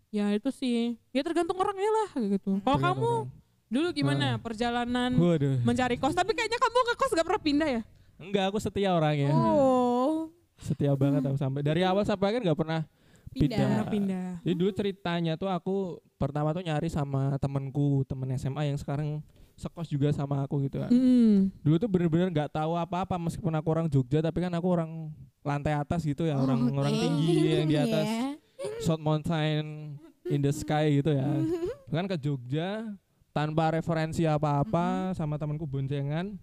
Ya 0.09 0.27
itu 0.29 0.49
sih. 0.49 0.99
Ya 1.09 1.21
tergantung 1.21 1.55
orangnya 1.55 1.87
lah 1.87 2.07
kayak 2.11 2.29
gitu. 2.35 2.59
Kalau 2.59 2.77
kamu 2.77 3.09
orang. 3.23 3.27
dulu 3.67 3.87
gimana 3.91 4.27
Ah. 4.27 4.35
perjalanan 4.37 5.11
Waduh. 5.13 5.55
mencari 5.61 5.95
kos? 5.95 6.11
Tapi 6.11 6.31
kayaknya 6.31 6.59
kamu 6.59 6.77
ke 6.83 6.93
kos 6.95 7.11
gak 7.11 7.23
pernah 7.23 7.39
pindah 7.41 7.69
ya? 7.69 7.81
Enggak, 8.17 8.43
aku 8.47 8.59
setia 8.59 8.91
orangnya. 8.91 9.31
Oh, 9.31 10.27
Setia 10.57 10.93
banget 10.93 11.23
aku 11.23 11.35
sampai 11.35 11.61
dari 11.61 11.81
awal 11.81 12.03
sampai 12.03 12.27
akhir 12.29 12.43
nggak 12.43 12.59
pernah 12.59 12.85
Pindah. 13.31 13.57
pindah. 13.57 13.83
pindah. 13.87 14.27
Jadi 14.43 14.53
dulu 14.53 14.71
ceritanya 14.71 15.33
tuh 15.35 15.47
aku 15.47 15.75
pertama 16.17 16.51
tuh 16.51 16.61
nyari 16.61 16.85
sama 16.85 17.33
temenku, 17.37 18.03
temen 18.03 18.29
SMA 18.35 18.67
yang 18.67 18.75
sekarang 18.75 19.23
sekos 19.61 19.85
juga 19.85 20.09
sama 20.09 20.41
aku 20.41 20.65
gitu 20.65 20.81
kan. 20.81 20.89
Hmm. 20.89 21.53
Dulu 21.61 21.75
tuh 21.77 21.85
bener-bener 21.85 22.33
nggak 22.33 22.49
tahu 22.51 22.73
apa-apa 22.73 23.21
meskipun 23.21 23.53
aku 23.53 23.67
orang 23.69 23.85
Jogja 23.85 24.19
tapi 24.19 24.41
kan 24.41 24.49
aku 24.51 24.67
orang 24.67 25.13
lantai 25.41 25.77
atas 25.77 26.01
gitu 26.01 26.25
ya, 26.25 26.37
orang 26.37 26.57
Oh, 26.67 26.81
orang 26.81 26.93
tinggi 26.93 27.33
yang 27.55 27.69
di 27.69 27.77
atas 27.77 28.07
Iya. 28.61 28.77
South 28.85 29.01
Mountain 29.01 29.97
in 30.27 30.39
the 30.39 30.53
sky 30.53 30.97
gitu 30.97 31.13
ya. 31.13 31.25
kan 31.93 32.05
ke 32.05 32.17
Jogja 32.17 32.85
tanpa 33.29 33.73
referensi 33.73 34.25
apa-apa 34.25 35.13
sama 35.13 35.37
temanku 35.37 35.65
boncengan 35.65 36.37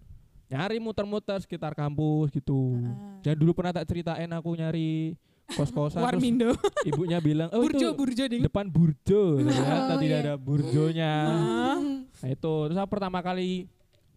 nyari 0.48 0.80
muter-muter 0.80 1.38
sekitar 1.38 1.76
kampus 1.76 2.32
gitu. 2.32 2.80
Dan 3.20 3.36
dulu 3.36 3.52
pernah 3.52 3.70
tak 3.70 3.86
ceritain 3.86 4.30
aku 4.32 4.56
nyari 4.56 5.12
kos-kosan 5.48 6.04
terus 6.04 6.12
Warmindo. 6.20 6.50
ibunya 6.84 7.18
bilang, 7.18 7.48
"Oh 7.56 7.64
burjo, 7.64 7.88
itu 7.88 7.96
burjo 7.96 8.24
ding. 8.28 8.42
depan 8.44 8.68
burjo." 8.68 9.40
gitu 9.40 9.48
kan. 9.64 9.78
Oh, 9.80 9.88
Tadi 9.96 10.06
iya. 10.06 10.20
ada 10.20 10.34
burjonya. 10.36 11.12
Ah. 11.24 11.78
Nah 11.96 12.28
itu 12.28 12.52
terus 12.68 12.76
aku 12.76 12.90
pertama 12.92 13.18
kali 13.24 13.64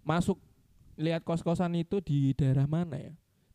masuk 0.03 0.35
lihat 0.99 1.23
kos-kosan 1.23 1.71
itu 1.79 2.03
di 2.03 2.35
daerah 2.35 2.67
mana 2.67 2.99
ya? 2.99 3.13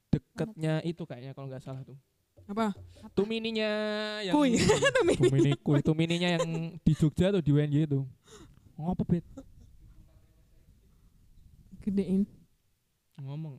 Deketnya 0.09 0.81
itu 0.83 1.05
kayaknya 1.05 1.37
kalau 1.37 1.53
nggak 1.53 1.61
salah 1.61 1.85
tuh. 1.85 1.99
Apa? 2.47 2.73
Tumininya 3.13 3.71
yang 4.23 4.33
Kuy. 4.33 4.55
Tumini 4.97 5.51
kuy, 5.59 5.83
Tumininya 5.83 6.39
yang 6.39 6.47
di 6.79 6.93
Jogja 6.95 7.35
tuh 7.35 7.43
di 7.43 7.51
UNJ 7.51 7.91
itu. 7.91 8.07
Ngopo 8.79 9.03
bet? 9.03 9.27
Gedein. 11.83 12.23
Ngomong. 13.19 13.59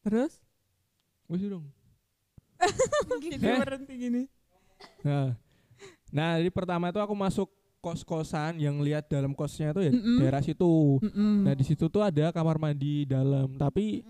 Terus? 0.00 0.40
Wis 1.28 1.44
dong. 1.44 1.68
Gini 3.22 3.40
Eh? 3.40 3.58
berhenti 3.58 3.94
gini. 3.94 4.22
Nah, 5.00 5.36
nah 6.08 6.36
jadi 6.36 6.50
pertama 6.50 6.88
itu 6.88 6.98
aku 6.98 7.12
masuk 7.12 7.48
kos-kosan 7.80 8.56
yang 8.56 8.76
lihat 8.78 9.08
dalam 9.08 9.32
kosnya 9.32 9.72
itu 9.72 9.80
ya 9.82 9.92
Mm-mm. 9.92 10.16
daerah 10.20 10.40
situ. 10.40 11.00
Mm-mm. 11.00 11.48
Nah 11.48 11.54
di 11.54 11.64
situ 11.64 11.84
tuh 11.86 12.00
ada 12.00 12.28
kamar 12.30 12.56
mandi 12.56 13.04
dalam, 13.04 13.56
tapi 13.56 14.04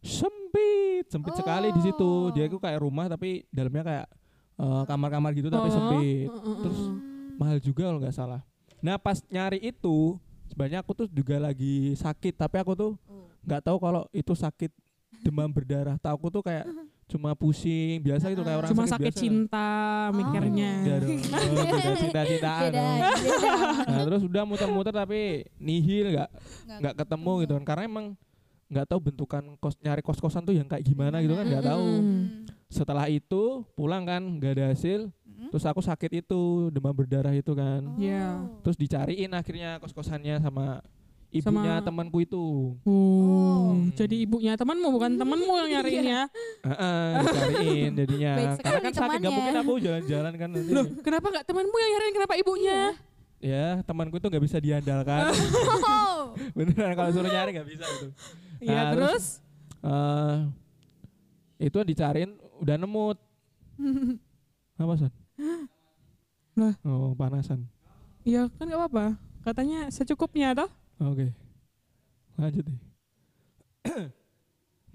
sempit, 0.00 1.10
sempit 1.10 1.34
sekali 1.34 1.68
di 1.70 1.82
situ. 1.82 2.06
Oh. 2.06 2.30
Dia 2.30 2.46
itu 2.46 2.56
kayak 2.56 2.78
rumah 2.80 3.06
tapi 3.06 3.42
dalamnya 3.50 3.82
kayak 3.82 4.06
eh, 4.56 4.82
kamar-kamar 4.86 5.30
gitu 5.34 5.48
tapi 5.48 5.68
Oh, 5.68 5.74
sempit. 5.74 6.28
uh-uh. 6.28 6.56
Terus 6.62 6.80
mahal 7.34 7.58
juga 7.58 7.82
kalau 7.84 7.98
nggak 7.98 8.14
salah. 8.14 8.40
Nah 8.78 8.94
pas 8.96 9.18
nyari 9.26 9.58
itu 9.60 10.14
sebenarnya 10.46 10.80
aku 10.80 10.94
tuh 10.94 11.06
juga 11.10 11.36
lagi 11.36 11.98
sakit 11.98 12.34
tapi 12.36 12.56
aku 12.58 12.72
tuh 12.72 12.92
nggak 13.42 13.62
tahu 13.62 13.76
kalau 13.78 14.06
itu 14.10 14.32
sakit 14.32 14.70
demam 15.20 15.50
berdarah. 15.50 15.98
Tahu 15.98 16.14
aku 16.16 16.28
tuh 16.30 16.42
kayak 16.46 16.62
cuma 17.06 17.38
pusing 17.38 18.02
biasa 18.02 18.34
gitu 18.34 18.42
kayak 18.42 18.58
orang 18.60 18.70
Cuma 18.74 18.82
sakit, 18.82 18.92
sakit 18.98 19.12
biasa. 19.14 19.22
cinta 19.22 19.68
mikirnya. 20.10 20.70
Oh, 20.82 21.94
cinta-cintaan 22.02 22.62
Beda, 22.66 22.82
dong. 22.82 22.98
beda. 22.98 23.52
Nah, 23.86 24.00
terus 24.10 24.22
udah 24.26 24.42
muter-muter 24.42 24.90
tapi 24.90 25.20
nihil 25.56 26.10
nggak 26.10 26.30
Nggak 26.82 26.94
ketemu 26.98 27.32
gitu 27.46 27.52
kan 27.56 27.64
karena 27.64 27.82
emang 27.86 28.06
nggak 28.66 28.86
tahu 28.90 28.98
bentukan 28.98 29.44
kos 29.62 29.78
nyari 29.78 30.02
kos-kosan 30.02 30.42
tuh 30.42 30.50
yang 30.50 30.66
kayak 30.66 30.82
gimana 30.82 31.22
gitu 31.22 31.38
kan 31.38 31.46
nggak 31.46 31.64
tahu. 31.64 31.86
Mm. 32.02 32.22
Setelah 32.66 33.06
itu 33.06 33.62
pulang 33.78 34.02
kan 34.02 34.18
nggak 34.26 34.52
ada 34.58 34.64
hasil, 34.74 35.06
terus 35.54 35.62
aku 35.62 35.78
sakit 35.78 36.26
itu 36.26 36.42
demam 36.74 36.90
berdarah 36.90 37.30
itu 37.30 37.54
kan. 37.54 37.86
Iya. 37.94 38.42
Terus 38.66 38.74
dicariin 38.74 39.30
akhirnya 39.30 39.78
kos-kosannya 39.78 40.42
sama 40.42 40.82
ibunya 41.28 41.74
Sama- 41.76 41.84
temanku 41.84 42.18
itu. 42.20 42.44
Oh, 42.82 43.74
jadi 43.92 44.16
ibunya 44.22 44.52
temanmu 44.54 44.88
bukan 44.88 45.14
temanmu 45.14 45.52
yang 45.58 45.68
nyariin 45.74 46.04
ya. 46.06 46.22
Heeh, 46.62 47.06
dicariin 47.20 47.92
jadinya. 47.94 48.32
Karena 48.56 48.80
kan 48.80 48.92
sakit 48.92 48.98
nggak 48.98 49.20
temannya. 49.20 49.30
mungkin 49.34 49.54
aku 49.58 49.72
jalan-jalan 49.78 50.32
kan 50.34 50.48
nanti. 50.48 50.70
Loh, 50.72 50.84
kenapa 51.02 51.26
nggak 51.28 51.44
temanmu 51.44 51.76
yang 51.76 51.90
nyariin 51.92 52.14
kenapa 52.14 52.34
ibunya? 52.34 52.80
Ya, 53.36 53.66
temanku 53.84 54.16
itu 54.16 54.26
nggak 54.26 54.44
bisa 54.44 54.56
diandalkan. 54.58 55.28
Oh. 55.86 56.32
Beneran 56.52 56.92
kalau 56.92 57.10
suruh 57.10 57.28
nyari 57.28 57.52
nggak 57.52 57.68
bisa 57.68 57.84
itu. 57.86 58.08
Iya, 58.60 58.76
Nah, 58.76 58.92
terus? 58.92 59.24
eh 59.80 60.36
itu 61.62 61.78
dicariin 61.80 62.32
udah 62.58 62.76
nemu. 62.76 63.16
Apa 64.80 64.92
san? 64.96 65.12
Lah. 66.56 66.74
Oh 66.82 67.12
panasan. 67.12 67.64
Iya, 68.22 68.48
kan 68.52 68.64
nggak 68.64 68.80
apa-apa. 68.82 69.06
Katanya 69.42 69.88
secukupnya 69.88 70.52
toh. 70.52 70.68
Oke. 70.98 71.32
Lanjut 72.34 72.64
deh. 72.64 72.80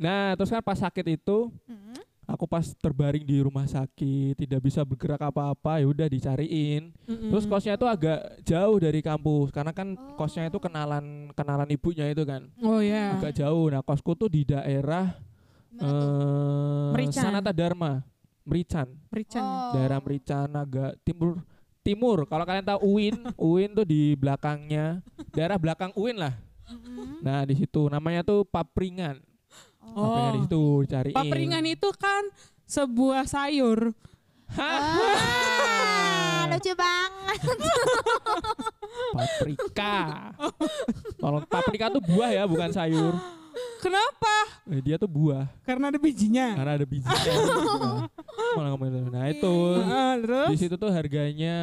nah 0.01 0.33
terus 0.33 0.49
kan 0.49 0.59
pas 0.59 0.75
sakit 0.75 1.05
itu 1.13 1.37
Hmm. 1.69 1.93
aku 2.25 2.47
pas 2.47 2.63
terbaring 2.73 3.21
di 3.21 3.37
rumah 3.37 3.65
sakit 3.65 4.33
tidak 4.35 4.61
bisa 4.61 4.81
bergerak 4.81 5.19
apa-apa 5.21 5.77
ya 5.77 5.85
udah 5.85 6.07
dicariin. 6.07 6.89
Mm-mm. 7.05 7.29
Terus 7.29 7.45
kosnya 7.45 7.75
itu 7.75 7.85
agak 7.85 8.19
jauh 8.41 8.77
dari 8.77 8.99
kampus 8.99 9.51
karena 9.51 9.71
kan 9.71 9.93
kosnya 10.15 10.47
itu 10.47 10.57
Oh. 10.57 10.63
kenalan 10.63 11.05
kenalan 11.31 11.67
ibunya 11.67 12.07
itu 12.07 12.23
kan 12.23 12.47
Oh 12.59 12.79
ya. 12.79 13.15
agak 13.15 13.35
jauh. 13.35 13.67
Nah 13.67 13.81
kosku 13.81 14.15
tuh 14.15 14.27
di 14.27 14.41
daerah 14.43 15.11
eh 15.75 16.89
Merican. 16.91 17.21
Sanata 17.21 17.51
Dharma, 17.51 17.99
Merican. 18.43 18.87
Merican. 19.07 19.43
Oh. 19.43 19.71
daerah 19.75 19.99
Merican 19.99 20.49
agak 20.53 20.99
timur 21.01 21.43
timur. 21.81 22.23
Kalau 22.25 22.45
kalian 22.45 22.65
tahu 22.65 22.79
UIN 22.87 23.15
UIN 23.41 23.69
tuh 23.73 23.83
di 23.83 24.13
belakangnya. 24.13 25.01
Daerah 25.31 25.57
belakang 25.57 25.91
UIN 25.93 26.17
lah. 26.17 26.33
Nah 27.19 27.43
di 27.43 27.53
situ. 27.55 27.85
Namanya 27.85 28.21
tuh 28.21 28.45
Papringan. 28.45 29.19
Papringan 29.81 30.31
di 30.31 30.39
Oh. 30.39 30.45
situ 30.45 30.63
cariin 30.87 31.15
Papringan 31.17 31.65
itu 31.65 31.89
kan 31.93 32.23
sebuah 32.63 33.25
sayur. 33.25 33.91
Ah, 34.51 36.43
lucu 36.51 36.71
banget. 36.73 37.39
paprika. 39.11 39.97
Kalau 41.17 41.39
paprika 41.45 41.85
tuh 41.89 42.01
buah 42.01 42.31
ya 42.31 42.43
bukan 42.45 42.69
sayur 42.69 43.15
Kenapa? 43.79 44.35
Eh, 44.69 44.79
dia 44.79 44.95
tuh 44.95 45.09
buah 45.09 45.49
Karena 45.61 45.89
ada 45.89 45.97
bijinya. 45.97 46.53
karena 46.53 46.73
ada 46.77 46.85
bijinya 46.85 47.33
Nah, 48.31 48.53
malah 48.53 48.69
ngomongin 48.73 48.93
itu. 48.93 49.09
nah 49.09 49.25
itu 49.27 49.55
Heeh, 49.75 50.11
terus? 50.21 50.47
di 50.49 50.57
situ 50.57 50.75
tuh 50.75 50.89
harganya 50.89 51.55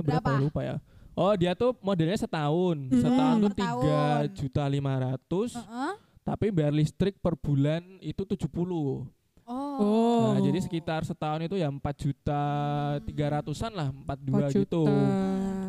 berapa, 0.00 0.20
Berapa? 0.20 0.40
lupa 0.40 0.60
ya 0.62 0.76
Oh 1.12 1.32
dia 1.34 1.52
tuh 1.52 1.76
modelnya 1.80 2.16
setahun, 2.16 2.78
Mm-mm. 2.80 2.96
setahun 2.96 3.36
tuh 3.42 3.52
tiga 3.52 4.02
juta 4.32 4.62
lima 4.64 4.94
ratus, 4.96 5.52
Heeh. 5.52 5.92
tapi 6.22 6.48
bayar 6.48 6.72
listrik 6.72 7.18
per 7.18 7.34
bulan 7.34 7.82
itu 8.00 8.24
70 8.24 8.48
Oh. 8.48 9.04
Oh. 9.50 10.30
Nah, 10.30 10.38
jadi 10.38 10.58
sekitar 10.62 11.02
setahun 11.02 11.42
itu 11.42 11.58
ya 11.58 11.66
4 11.66 11.82
juta 11.98 12.42
300-an 13.02 13.72
lah, 13.74 13.88
42 13.90 14.46
4 14.46 14.58
gitu. 14.62 14.84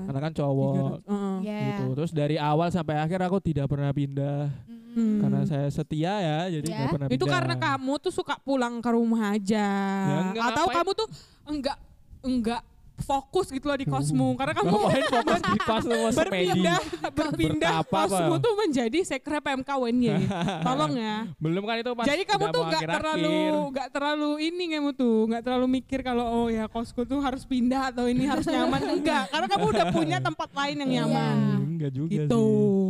Karena 0.05 0.19
kan 0.21 0.31
cowok 0.31 0.73
300, 1.01 1.09
heeh. 1.09 1.35
Ya. 1.41 1.59
gitu. 1.65 1.85
Terus 1.97 2.11
dari 2.13 2.35
awal 2.37 2.69
sampai 2.69 3.01
akhir 3.01 3.19
aku 3.25 3.41
tidak 3.41 3.65
pernah 3.65 3.89
pindah 3.89 4.53
Hmm. 4.91 5.23
karena 5.23 5.47
saya 5.47 5.71
setia 5.71 6.13
ya, 6.19 6.39
jadi 6.51 6.67
Ya. 6.67 6.75
nggak 6.75 6.89
pernah 6.91 7.07
pindah. 7.07 7.15
Itu 7.15 7.25
karena 7.25 7.55
kamu 7.55 7.93
tuh 8.03 8.11
suka 8.11 8.35
pulang 8.43 8.83
ke 8.83 8.89
rumah 8.91 9.33
aja. 9.33 9.67
Ya, 10.03 10.17
enggak, 10.29 10.43
Atau 10.51 10.63
ngapain? 10.67 10.75
kamu 10.77 10.91
tuh 10.91 11.07
enggak 11.47 11.77
enggak 12.21 12.61
fokus 13.01 13.49
gitu 13.49 13.65
loh 13.65 13.75
di 13.75 13.83
kosmu 13.83 14.33
karena 14.33 14.53
kamu 14.53 14.69
Ngapain 14.71 15.03
fokus 15.13 15.41
di 15.41 15.57
semedi? 15.59 16.15
berpindah 16.15 16.79
berpindah 17.11 17.71
kosmu 17.83 18.35
tuh 18.37 18.53
menjadi 18.55 18.99
sekrep 19.03 19.43
MKWNY. 19.59 20.25
Tolong 20.65 20.93
ya. 20.93 21.17
Belum 21.35 21.63
kan 21.63 21.75
itu 21.77 21.91
pas 21.91 22.05
Jadi 22.05 22.23
kamu 22.23 22.45
tuh 22.47 22.61
nggak 22.63 22.83
terlalu 22.87 23.37
nggak 23.71 23.89
terlalu 23.89 24.29
ini 24.39 24.63
kamu 24.71 24.89
tuh 24.91 25.17
nggak 25.27 25.43
terlalu 25.43 25.65
mikir 25.73 25.99
kalau 25.99 26.23
oh 26.23 26.47
ya 26.47 26.65
kosku 26.65 27.01
tuh 27.01 27.19
harus 27.19 27.43
pindah 27.43 27.89
atau 27.89 28.05
ini 28.05 28.23
harus 28.23 28.45
nyaman 28.45 28.81
enggak 28.95 29.27
karena 29.27 29.47
kamu 29.47 29.65
udah 29.67 29.85
punya 29.89 30.17
tempat 30.17 30.49
lain 30.51 30.75
yang 30.77 30.89
Iya. 30.91 30.97
nyaman. 31.01 31.35
Hmm, 31.41 31.69
enggak 31.71 31.91
juga 31.91 32.11
Gitu. 32.13 32.43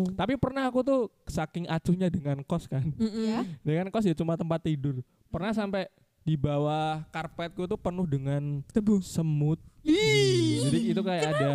sih. 0.04 0.14
Tapi 0.14 0.34
pernah 0.36 0.64
aku 0.66 0.80
tuh 0.82 1.02
saking 1.26 1.66
acuhnya 1.66 2.08
dengan 2.08 2.42
kos 2.42 2.66
kan. 2.66 2.84
Mm-mm. 2.92 3.24
Ya. 3.24 3.42
Dengan 3.62 3.88
kos 3.88 4.04
ya 4.04 4.12
cuma 4.12 4.34
tempat 4.34 4.60
tidur. 4.60 5.00
Pernah 5.28 5.52
sampai 5.52 5.88
di 6.22 6.36
bawah 6.36 7.02
karpetku 7.10 7.66
tuh 7.66 7.76
penuh 7.76 8.06
dengan 8.06 8.62
Tebu. 8.68 9.00
semut. 9.00 9.58
Jadi 9.82 10.80
itu 10.88 11.02
kayak 11.02 11.24
ada 11.28 11.50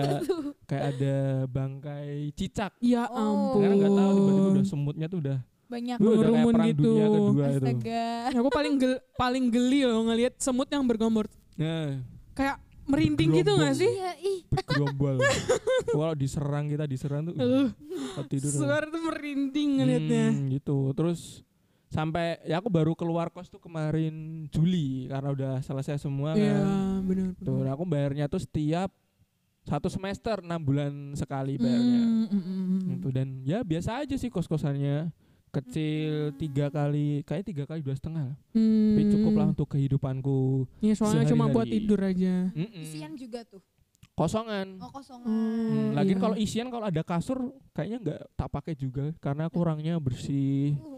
kayak 0.64 0.84
ada 0.92 1.16
bangkai 1.46 2.08
cicak. 2.32 2.74
Ya 2.78 3.06
Oh. 3.06 3.54
ampun. 3.54 3.60
Karena 3.62 3.74
nggak 3.76 3.94
tahu 3.94 4.10
tiba-tiba 4.12 4.48
udah 4.50 4.64
semutnya 4.64 5.06
tuh 5.06 5.20
udah 5.20 5.38
Banyak. 5.66 5.98
Perang 5.98 6.62
gitu. 6.64 6.82
dunia 6.84 7.06
kedua 7.08 7.44
itu. 7.48 7.58
Astaga. 7.58 8.06
Aku 8.34 8.48
paling 8.50 8.74
gel, 8.76 8.92
paling 9.14 9.44
geli 9.48 9.80
loh 9.82 10.06
ngelihat 10.06 10.34
semut 10.36 10.68
yang 10.68 10.82
bergombor 10.82 11.26
Nah, 11.56 11.98
kayak 12.32 12.56
merinding 12.84 13.30
gitu 13.34 13.50
gak 13.56 13.74
sih? 13.74 13.88
Iya, 13.88 14.12
ih. 14.20 14.38
bergerombol. 14.54 15.16
Kalau 15.88 16.14
diserang 16.14 16.68
kita 16.68 16.84
diserang 16.84 17.26
tuh 17.26 17.34
Uh, 17.34 17.66
tidur. 18.26 18.46
suara 18.48 18.86
tuh 18.86 19.02
merinding 19.02 19.80
ngelihatnya. 19.80 20.26
Hmm, 20.30 20.46
gitu. 20.48 20.76
Terus 20.92 21.42
sampai 21.86 22.42
ya 22.42 22.58
aku 22.58 22.66
baru 22.66 22.92
keluar 22.92 23.28
kos 23.28 23.46
tuh 23.46 23.58
kemarin 23.58 24.12
Juli 24.48 25.06
karena 25.06 25.28
udah 25.30 25.52
selesai 25.60 25.98
semua 25.98 26.34
Iya, 26.34 26.56
kan. 26.56 27.02
benar. 27.02 27.28
Tuh, 27.38 27.62
aku 27.64 27.84
bayarnya 27.84 28.26
tuh 28.26 28.38
setiap 28.38 28.90
satu 29.62 29.86
semester 29.86 30.38
enam 30.40 30.58
bulan 30.58 30.90
sekali 31.12 31.54
bayarnya. 31.56 32.00
Hmm, 32.00 32.26
hmm, 32.26 32.38
hmm, 32.38 32.58
hmm. 32.62 32.80
Gitu 32.92 33.08
dan 33.10 33.28
ya 33.42 33.58
biasa 33.60 34.02
aja 34.02 34.14
sih 34.14 34.28
kos 34.28 34.46
kosannya 34.46 35.10
kecil 35.48 36.36
tiga 36.36 36.68
kali 36.68 37.22
kayak 37.22 37.46
tiga 37.46 37.64
kali 37.64 37.80
dua 37.80 37.94
setengah 37.94 38.28
lah. 38.28 38.36
tapi 38.52 38.60
Hmm. 39.00 39.10
cukup 39.10 39.32
lah 39.32 39.46
untuk 39.48 39.68
kehidupanku 39.68 40.68
Iya, 40.78 40.94
soalnya 40.94 41.24
cuma 41.24 41.48
buat 41.48 41.64
tidur 41.64 41.96
aja. 41.98 42.50
Mm-mm. 42.52 42.82
Isian 42.82 43.14
juga 43.14 43.40
tuh. 43.42 43.62
kosongan 44.12 44.80
Oh, 44.80 44.88
kosongan. 44.90 45.24
Hmm. 45.24 45.68
Hmm, 45.68 45.88
Lagian 45.92 46.16
iya. 46.16 46.22
kalau 46.22 46.36
isian 46.36 46.68
kalau 46.68 46.84
ada 46.84 47.02
kasur 47.02 47.38
kayaknya 47.70 47.98
nggak 48.00 48.20
tak 48.32 48.48
pakai 48.50 48.74
juga 48.74 49.12
karena 49.18 49.46
aku 49.46 49.56
orangnya 49.58 49.96
bersih. 49.96 50.72
Uh. 50.74 50.96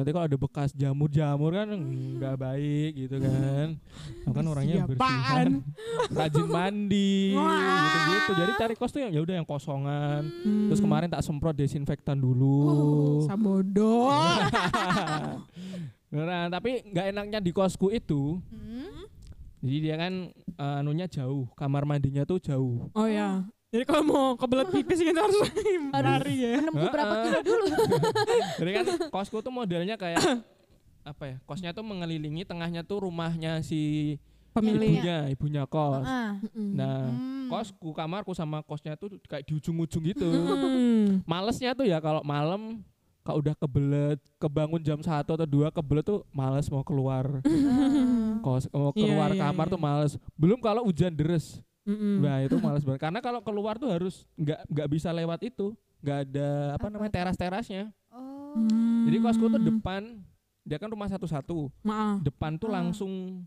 Nanti 0.00 0.16
kalau 0.16 0.24
ada 0.24 0.38
bekas 0.40 0.72
jamur-jamur 0.72 1.52
kan 1.52 1.68
nggak 2.16 2.36
baik 2.40 2.92
gitu 2.96 3.20
kan. 3.20 3.76
Aku 4.24 4.32
kan 4.32 4.46
orangnya 4.48 4.88
bersih 4.88 4.96
kan. 5.20 5.60
Rajin 6.16 6.48
mandi 6.48 7.36
gitu-gitu. 7.36 8.32
Jadi 8.32 8.52
cari 8.56 8.74
kos 8.74 8.90
tuh 8.90 9.04
yang 9.04 9.12
ya 9.12 9.20
udah 9.20 9.34
yang 9.36 9.44
kosongan. 9.44 10.24
Hmm. 10.24 10.72
Terus 10.72 10.80
kemarin 10.80 11.12
tak 11.12 11.20
semprot 11.20 11.52
desinfektan 11.52 12.16
dulu. 12.16 13.20
Sabodo. 13.28 14.08
Nah, 16.10 16.50
tapi 16.50 16.82
nggak 16.82 17.06
enaknya 17.14 17.38
di 17.38 17.54
kosku 17.54 17.86
itu, 17.94 18.42
Hmm. 18.50 19.06
jadi 19.62 19.78
dia 19.78 19.94
kan 19.94 20.12
eh, 20.34 20.74
anunya 20.82 21.06
jauh, 21.06 21.46
kamar 21.54 21.86
mandinya 21.86 22.26
tuh 22.26 22.42
jauh. 22.42 22.90
Oh 22.98 23.06
ya. 23.06 23.46
Jadi 23.70 23.84
kalau 23.86 24.02
mau 24.02 24.26
kebelet 24.34 24.68
pipis 24.74 24.98
kita 24.98 25.20
harus 25.22 25.38
lari 25.94 26.34
ya. 26.36 26.58
Menempuh 26.58 26.90
berapa 26.90 27.14
kilo 27.22 27.38
dulu? 27.40 27.64
Jadi 28.60 28.70
kan 28.74 28.84
kosku 29.08 29.38
tuh 29.38 29.54
modelnya 29.54 29.94
kayak 29.94 30.18
apa 31.06 31.22
ya? 31.24 31.36
Kosnya 31.46 31.70
tuh 31.70 31.86
mengelilingi 31.86 32.42
tengahnya 32.42 32.82
tuh 32.82 33.06
rumahnya 33.06 33.62
si 33.62 34.14
Pemilik. 34.50 34.98
ibunya, 34.98 35.18
ibunya 35.30 35.62
kos. 35.62 36.02
Nah, 36.02 37.06
Hmm. 37.06 37.46
kosku, 37.46 37.94
kamarku 37.94 38.34
sama 38.34 38.58
kosnya 38.60 38.98
tuh 38.98 39.14
kayak 39.24 39.46
di 39.46 39.54
ujung-ujung 39.54 40.02
gitu. 40.04 40.26
Hmm. 40.26 41.22
Malesnya 41.30 41.70
tuh 41.70 41.86
ya 41.86 42.02
kalau 42.02 42.26
malam 42.26 42.82
kalau 43.22 43.38
udah 43.38 43.54
kebelet, 43.54 44.18
kebangun 44.36 44.82
jam 44.82 44.98
satu 44.98 45.38
atau 45.38 45.46
dua 45.46 45.70
kebelet 45.70 46.02
tuh 46.02 46.26
males 46.30 46.66
mau 46.66 46.82
keluar 46.82 47.38
kos, 48.40 48.66
mau 48.66 48.90
Iya, 48.90 49.06
keluar 49.06 49.30
iya, 49.30 49.38
kamar 49.46 49.66
iya. 49.68 49.72
tuh 49.72 49.80
males. 49.80 50.12
Belum 50.34 50.58
kalau 50.58 50.82
hujan 50.82 51.14
deres. 51.14 51.62
Mm-mm. 51.90 52.22
Nah, 52.22 52.38
itu 52.40 52.54
males 52.56 52.82
banget. 52.82 53.00
Karena 53.02 53.18
kalau 53.18 53.40
keluar 53.40 53.74
tuh 53.76 53.90
harus 53.90 54.22
nggak 54.34 54.62
nggak 54.64 54.88
bisa 54.88 55.10
lewat 55.10 55.42
itu. 55.42 55.74
nggak 56.00 56.18
ada 56.30 56.48
apa 56.72 56.86
Apa? 56.86 56.86
namanya 56.88 57.12
teras-terasnya. 57.12 57.92
Oh. 58.08 58.56
Hmm. 58.56 59.04
Jadi 59.04 59.16
kosku 59.20 59.44
tuh 59.46 59.60
depan 59.60 60.22
dia 60.62 60.78
kan 60.78 60.88
rumah 60.88 61.06
satu-satu. 61.06 61.68
Maaf. 61.82 62.22
Depan 62.22 62.56
tuh 62.56 62.70
Ah. 62.70 62.80
langsung 62.80 63.44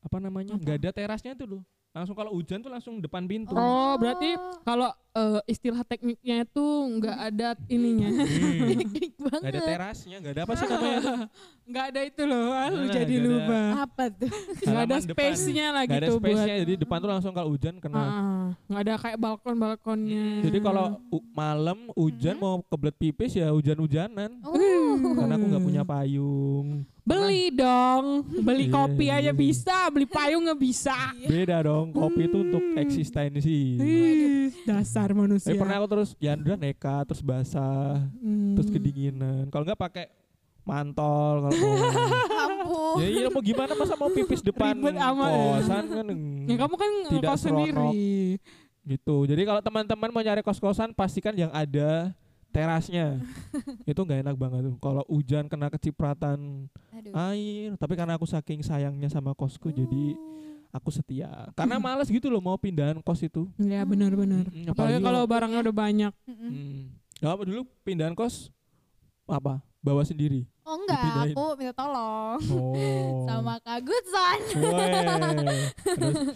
apa 0.00 0.16
namanya? 0.18 0.56
Nggak 0.56 0.76
ada 0.80 0.90
terasnya 0.90 1.36
tuh 1.36 1.46
loh. 1.46 1.62
Langsung 1.92 2.16
kalau 2.16 2.32
hujan 2.32 2.56
tuh 2.58 2.68
langsung 2.68 2.94
depan 2.98 3.20
pintu. 3.22 3.52
Oh, 3.52 3.94
berarti 3.94 4.32
kalau 4.64 4.88
eh, 5.12 5.40
istilah 5.46 5.84
tekniknya 5.84 6.40
itu 6.42 6.64
nggak 6.90 7.16
ada 7.22 7.48
ininya. 7.66 8.08
Hmm. 8.08 8.64
Teknik 8.72 9.12
banget. 9.18 9.40
Nggak 9.42 9.52
ada 9.52 9.60
terasnya, 9.62 10.16
nggak 10.18 10.32
ada 10.32 10.42
apa 10.42 10.52
sih 10.54 10.66
namanya? 10.66 10.98
tuh? 10.98 11.16
Nggak 11.72 11.84
ada 11.86 12.00
itu 12.02 12.22
loh, 12.24 12.46
ah, 12.50 12.66
lu 12.66 12.80
Nah, 12.80 12.90
jadi 12.90 13.06
nggak 13.06 13.22
ada. 13.22 13.30
lupa. 13.30 13.60
Apa 13.78 14.04
tuh? 14.10 14.30
Nggak 14.66 14.82
ada 14.82 14.96
space-nya 14.98 15.66
lah 15.68 15.82
Nggak 15.82 15.94
ada 15.94 16.00
gitu 16.02 16.12
buat. 16.12 16.24
space-nya, 16.26 16.54
jadi 16.58 16.74
depan 16.74 16.98
tuh 16.98 17.10
langsung 17.10 17.32
kalau 17.32 17.48
hujan 17.50 17.74
kena. 17.76 18.00
Ah, 18.00 18.46
nggak 18.66 18.82
ada 18.82 18.94
kayak 18.98 19.18
balkon-balkonnya. 19.20 20.26
Jadi 20.42 20.58
kalau 20.58 20.84
u- 21.08 21.26
malam 21.30 21.78
hujan 21.92 22.34
Mhm. 22.34 22.42
mau 22.42 22.56
kebelet 22.66 22.96
pipis 22.98 23.32
ya 23.34 23.48
hujan-hujanan. 23.48 24.30
Oh. 24.42 24.96
Karena 25.14 25.34
aku 25.34 25.44
nggak 25.46 25.62
punya 25.62 25.82
payung. 25.82 26.88
Beli 27.02 27.50
dong, 27.50 28.04
beli 28.40 28.66
Iya, 28.66 28.72
kopi 28.72 29.06
iya. 29.06 29.18
aja 29.18 29.32
bisa, 29.32 29.90
beli 29.90 30.06
payung 30.06 30.46
nggak 30.46 30.60
bisa. 30.60 30.94
Beda 31.30 31.62
dong, 31.62 31.90
kopi 31.90 32.24
itu 32.24 32.38
untuk 32.40 32.62
eksistensi. 32.76 33.74
Ih, 33.74 34.54
dasar 34.62 35.10
manusia. 35.10 35.50
Tapi 35.50 35.58
pernah 35.58 35.76
aku 35.76 35.88
terus 35.90 36.10
ya 36.16 36.32
udah 36.32 36.54
nekat 36.54 37.04
terus 37.04 37.20
basah, 37.20 38.06
Hmm. 38.16 38.54
terus 38.54 38.68
kedinginan. 38.68 39.46
Kalau 39.48 39.66
nggak 39.66 39.80
pakai 39.80 40.06
mantol 40.62 41.42
kalau 41.42 41.58
mau. 41.58 41.74
Ampun. 42.42 43.02
ya 43.02 43.06
iya 43.08 43.26
mau 43.26 43.42
gimana 43.42 43.74
masa 43.74 43.94
mau 43.94 44.06
pipis 44.06 44.38
depan 44.46 44.78
kosan 44.78 45.84
kan 45.84 46.06
Ya 46.46 46.54
kamu 46.56 46.74
kan 46.78 46.90
Tidak 47.10 47.18
ngekos 47.18 47.40
sendiri. 47.42 47.90
gitu. 48.84 49.16
Jadi 49.26 49.42
kalau 49.42 49.58
teman-teman 49.58 50.10
mau 50.10 50.22
nyari 50.22 50.38
kos-kosan 50.40 50.90
pastikan 50.92 51.34
yang 51.34 51.50
ada 51.50 52.14
terasnya. 52.52 53.16
itu 53.90 53.96
nggak 53.96 54.20
enak 54.22 54.36
banget 54.36 54.60
tuh. 54.68 54.76
Kalau 54.78 55.02
hujan 55.08 55.48
kena 55.48 55.66
kecipratan 55.66 56.68
Aduh. 56.92 57.12
air, 57.32 57.74
tapi 57.74 57.96
karena 57.96 58.14
aku 58.14 58.28
saking 58.28 58.60
sayangnya 58.60 59.08
sama 59.08 59.32
kosku 59.32 59.72
jadi 59.72 60.14
Oh. 60.14 60.68
aku 60.70 60.92
setia. 60.92 61.48
Karena 61.52 61.76
males 61.76 62.06
gitu 62.06 62.28
loh 62.28 62.38
mau 62.38 62.56
pindahan 62.56 63.00
kos 63.00 63.24
itu. 63.24 63.48
Ya 63.56 63.82
benar-benar. 63.82 64.48
Mm, 64.48 64.68
Apalagi 64.68 65.00
kalau 65.00 65.24
kalau- 65.24 65.28
barangnya 65.28 65.60
udah 65.64 65.74
banyak. 65.74 66.12
Hmm. 66.28 66.92
Ya, 67.18 67.32
apa 67.32 67.42
dulu 67.42 67.64
pindahan 67.82 68.12
kos 68.12 68.52
apa? 69.24 69.64
Bawa 69.80 70.04
sendiri. 70.04 70.46
Oh 70.62 70.78
enggak, 70.78 70.94
Dipindahin. 70.96 71.34
aku 71.34 71.44
minta 71.56 71.74
tolong 71.74 72.38
Oh. 72.48 73.26
sama 73.28 73.54
Kak. 73.58 73.82
Terus, 73.82 74.04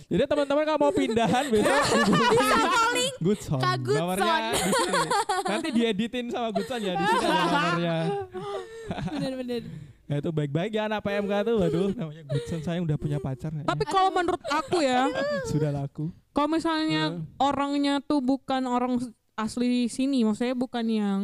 jadi 0.04 0.22
teman-teman 0.24 0.62
kalau 0.64 0.80
mau 0.80 0.90
pindahan 0.90 1.44
besok 1.46 1.78
bisa 2.10 2.58
calling 2.66 3.14
Goodson. 3.18 3.60
Kak 3.60 3.76
Goodson. 3.80 4.02
Nomornya 4.02 4.34
di 4.50 4.58
sini. 4.58 5.00
Nanti 5.46 5.68
dieditin 5.70 6.24
sama 6.28 6.48
Goodson 6.50 6.80
ya 6.80 6.92
di 6.92 7.04
sini 7.04 7.24
ada 7.24 7.38
nomornya. 7.44 7.96
Bener-bener. 9.12 9.62
Ya 10.06 10.16
itu 10.16 10.30
baik-baik 10.30 10.70
ya 10.72 10.82
anak 10.86 11.02
PMK 11.02 11.32
tuh. 11.44 11.54
Waduh, 11.58 11.88
namanya 11.92 12.22
Goodson 12.24 12.60
saya 12.62 12.78
udah 12.80 12.96
punya 12.96 13.18
pacar. 13.18 13.50
kayaknya. 13.50 13.66
Tapi 13.66 13.84
kalau 13.84 14.10
menurut 14.10 14.42
aku 14.44 14.78
ya, 14.80 15.06
sudah 15.50 15.70
laku. 15.70 16.10
kalau 16.30 16.48
misalnya 16.48 17.02
Hmm. 17.10 17.24
orangnya 17.38 17.98
tuh 18.00 18.20
bukan 18.20 18.66
orang 18.66 18.98
asli 19.34 19.86
sini, 19.86 20.22
maksudnya 20.22 20.52
bukan 20.52 20.84
yang 20.84 21.18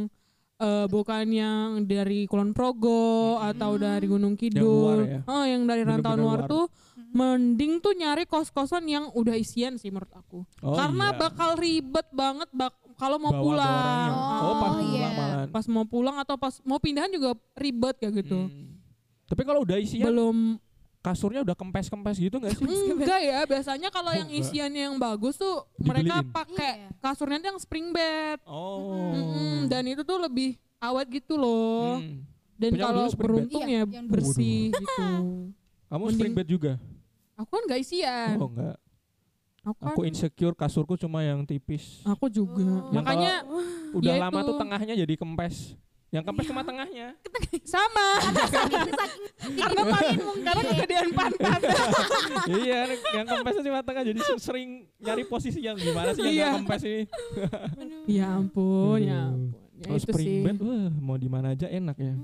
eh, 0.63 0.87
bukan 0.87 1.27
yang 1.27 1.67
dari 1.83 2.31
Kulon 2.31 2.55
Progo 2.55 3.37
atau 3.43 3.75
dari 3.75 4.07
Gunung 4.07 4.39
Kidul, 4.39 4.63
luar 4.63 4.99
ya? 5.03 5.21
oh 5.27 5.45
yang 5.45 5.67
dari 5.67 5.83
rantau 5.83 6.15
luar 6.15 6.47
luar. 6.47 6.51
tuh 6.51 6.65
mending 7.13 7.83
tuh 7.83 7.93
nyari 7.93 8.25
kos-kosan 8.25 8.89
yang 8.89 9.11
udah 9.13 9.37
isian 9.37 9.77
sih 9.77 9.93
menurut 9.93 10.13
aku. 10.15 10.47
Oh, 10.65 10.79
Karena 10.79 11.13
iya. 11.13 11.19
bakal 11.19 11.51
ribet 11.61 12.09
banget 12.15 12.49
bak 12.55 12.73
kalau 12.97 13.19
mau 13.19 13.33
Bawa 13.35 13.43
pulang. 13.43 14.11
Oh, 14.13 14.17
pas 14.17 14.43
Oh, 14.43 14.55
pulang 14.57 14.83
iya. 14.89 15.09
Pas 15.51 15.65
mau 15.69 15.85
pulang 15.85 16.17
atau 16.23 16.37
pas 16.41 16.55
mau 16.65 16.79
pindahan 16.81 17.13
juga 17.13 17.37
ribet 17.59 17.99
kayak 18.01 18.25
gitu. 18.25 18.49
Hmm. 18.49 18.79
Tapi 19.29 19.43
kalau 19.45 19.65
udah 19.65 19.77
isian 19.81 20.09
Belum 20.09 20.57
kasurnya 21.03 21.43
udah 21.43 21.53
kempes-kempes 21.53 22.17
gitu 22.17 22.39
gak 22.39 22.55
sih? 22.55 22.63
enggak 22.95 23.21
ya, 23.21 23.43
biasanya 23.43 23.91
kalau 23.91 24.09
Oh, 24.09 24.17
yang 24.17 24.31
isiannya 24.31 24.83
yang 24.87 24.97
bagus 24.97 25.35
tuh 25.35 25.67
mereka 25.77 26.23
Dibeliin? 26.23 26.31
pakai 26.33 26.73
Iya. 26.79 26.89
kasurnya 26.97 27.37
tuh 27.37 27.49
yang 27.51 27.61
spring 27.61 27.91
bed. 27.91 28.39
Oh. 28.47 29.11
Mm-mm, 29.11 29.67
dan 29.67 29.83
itu 29.85 30.01
tuh 30.01 30.17
lebih 30.17 30.55
awet 30.79 31.11
gitu 31.11 31.35
loh. 31.35 31.99
Hmm. 31.99 32.23
Dan 32.55 32.79
kalau 32.79 33.11
beruntung 33.13 33.67
Iya, 33.67 33.83
ya 33.83 33.91
yang 33.91 34.07
bersih 34.07 34.71
gitu. 34.71 35.03
Kamu 35.91 35.99
Mending- 36.01 36.15
spring 36.17 36.33
bed 36.33 36.49
juga? 36.49 36.73
Aku 37.35 37.51
kan 37.51 37.63
gak 37.67 37.83
isian. 37.83 38.39
Oh 38.39 38.47
enggak. 38.47 38.79
Aku 39.63 39.75
kan 39.77 39.95
Aku 39.95 40.01
insecure 40.03 40.55
kasurku 40.55 40.95
cuma 40.97 41.23
yang 41.23 41.43
tipis. 41.43 42.03
aku 42.03 42.27
juga. 42.27 42.63
Oh. 42.63 42.91
Yang 42.91 43.03
Makanya 43.03 43.35
Udah 43.93 44.15
ya 44.15 44.23
lama 44.23 44.39
itu. 44.39 44.47
tuh 44.47 44.55
tengahnya 44.57 44.95
jadi 44.97 45.15
kempes. 45.17 45.75
Yang 46.13 46.25
kempes 46.25 46.45
cuma 46.45 46.61
tengahnya. 46.61 47.17
sama 47.65 48.07
karena 49.43 49.83
paling 49.83 50.17
karena 50.39 50.63
kegedean 50.63 51.09
pantat. 51.11 51.61
iya, 52.61 52.81
yang 53.13 53.27
kempesnya 53.27 53.63
cuma 53.65 53.81
tengah 53.81 54.03
jadi 54.05 54.21
se- 54.21 54.43
sering 54.43 54.71
nyari 54.99 55.25
posisi 55.25 55.59
yang 55.59 55.75
gimana 55.75 56.13
sih 56.13 56.21
yang 56.23 56.33
Iya. 56.33 56.49
kempes 56.55 56.83
ini. 56.85 57.03
ya 58.07 58.27
ampun, 58.31 58.99
ya 59.01 59.21
ampun. 59.25 59.57
Ya 59.73 59.83
Kalau 59.83 59.99
itu 59.99 60.07
spring 60.07 60.29
sih. 60.29 60.45
bed, 60.45 60.57
wah 60.61 60.89
mau 60.95 61.17
di 61.17 61.27
mana 61.27 61.47
aja 61.51 61.67
enak 61.67 61.97
ya. 61.97 62.15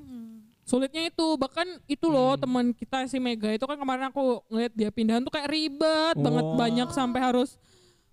Sulitnya 0.63 1.09
itu 1.09 1.27
bahkan 1.35 1.65
itu 1.87 2.07
loh 2.07 2.37
Hmm. 2.37 2.41
teman 2.41 2.67
kita 2.71 3.09
si 3.09 3.17
Mega 3.17 3.49
itu 3.49 3.65
kan 3.65 3.75
kemarin 3.75 4.13
aku 4.13 4.45
ngeliat 4.47 4.73
dia 4.75 4.93
pindahan 4.93 5.25
tuh 5.25 5.33
kayak 5.33 5.49
ribet 5.49 6.13
banget 6.15 6.45
Oh. 6.45 6.55
banyak 6.55 6.89
sampai 6.91 7.19
harus 7.19 7.57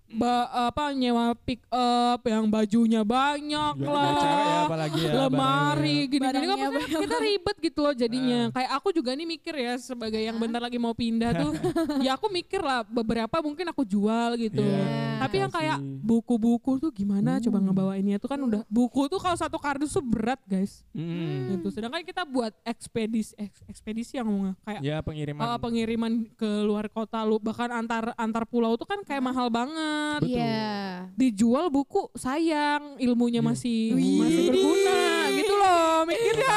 ba- 0.08 0.46
apa 0.66 0.90
nyewa 0.90 1.34
pick 1.36 1.60
up 1.68 2.22
yang 2.22 2.46
bajunya 2.46 3.02
banyak 3.02 3.74
Ya, 3.74 3.86
lah. 3.86 4.04
ya, 4.04 4.14
cewek 4.16 4.38
ya 4.46 4.58
apalagi 4.64 5.00
ya. 5.00 5.12
lemari 5.18 5.98
gini-gini. 6.06 6.46
Kan 6.46 7.02
kita 7.02 7.16
ribet 7.18 7.56
gitu 7.60 7.78
loh 7.80 7.92
jadinya. 7.92 8.40
Ah. 8.46 8.54
kayak 8.54 8.70
aku 8.74 8.88
juga 8.92 9.10
nih 9.12 9.26
mikir 9.26 9.54
ya 9.54 9.74
sebagai 9.76 10.18
yang 10.18 10.36
bentar 10.36 10.58
lagi 10.58 10.76
mau 10.76 10.92
pindah 10.92 11.30
tuh 11.32 11.50
ya 12.06 12.14
aku 12.14 12.28
mikir 12.28 12.60
lah 12.60 12.82
beberapa 12.82 13.36
mungkin 13.38 13.66
aku 13.66 13.82
jual 13.82 14.36
gitu. 14.36 14.60
Iya, 14.60 15.18
tapi 15.18 15.36
yang 15.38 15.50
kayak 15.50 15.78
buku-buku 16.00 16.78
tuh 16.78 16.90
gimana? 16.90 17.38
Coba 17.38 17.56
Hmm. 17.56 17.66
ngebawainnya 17.66 18.16
tuh 18.16 18.28
kan 18.28 18.38
udah 18.38 18.62
buku 18.66 19.06
tuh 19.06 19.16
kalau 19.16 19.34
satu 19.34 19.56
kardus 19.56 19.90
tuh 19.90 20.02
berat 20.02 20.38
guys. 20.44 20.86
Hmm. 20.90 21.52
gitu. 21.52 21.68
Sedangkan 21.70 22.02
kita 22.02 22.22
buat 22.22 22.54
ekspedisi 22.62 23.34
eks- 23.34 23.64
ekspedisi 23.66 24.12
yang 24.14 24.26
ngomongnya 24.26 24.54
kayak 24.62 24.80
Ya 24.80 24.96
pengiriman. 24.98 25.42
uh, 25.42 25.58
pengiriman 25.58 26.12
ke 26.32 26.50
luar 26.62 26.86
kota 26.86 27.20
lu 27.20 27.36
bahkan 27.36 27.68
antar 27.70 28.14
antar 28.14 28.44
pulau 28.44 28.74
tuh 28.74 28.84
kan 28.84 29.02
kayak 29.02 29.20
mahal 29.20 29.48
banget 29.48 29.95
Betul. 30.18 30.32
Iya. 30.32 30.64
dijual 31.12 31.66
buku 31.68 32.08
sayang 32.14 32.96
ilmunya 32.96 33.38
Iya. 33.38 33.46
masih 33.46 33.80
masih 33.94 34.42
berguna 34.46 35.00
gitu 35.30 35.54
loh 35.54 35.92
mikirnya 36.04 36.56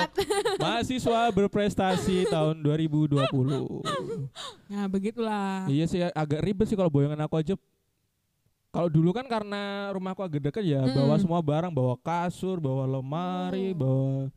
Untuk 0.00 0.26
mahasiswa 0.62 1.20
berprestasi 1.30 2.26
tahun 2.26 2.56
2020. 2.58 3.20
nah 4.66 4.84
begitulah 4.86 5.66
Iya 5.66 5.84
sih 5.84 6.00
agak 6.04 6.40
ribet 6.40 6.66
sih 6.66 6.74
kalau 6.74 6.88
boyangan 6.88 7.20
aku 7.22 7.36
aja. 7.36 7.54
Kalau 8.70 8.86
dulu 8.86 9.10
kan 9.10 9.26
karena 9.26 9.90
rumahku 9.90 10.22
agak 10.22 10.38
dekat 10.40 10.62
ya, 10.62 10.78
Mm-mm. 10.80 10.94
bawa 10.94 11.18
semua 11.18 11.42
barang, 11.42 11.74
bawa 11.74 11.98
kasur, 11.98 12.62
bawa 12.62 12.86
lemari, 12.86 13.74
bawa 13.74 14.30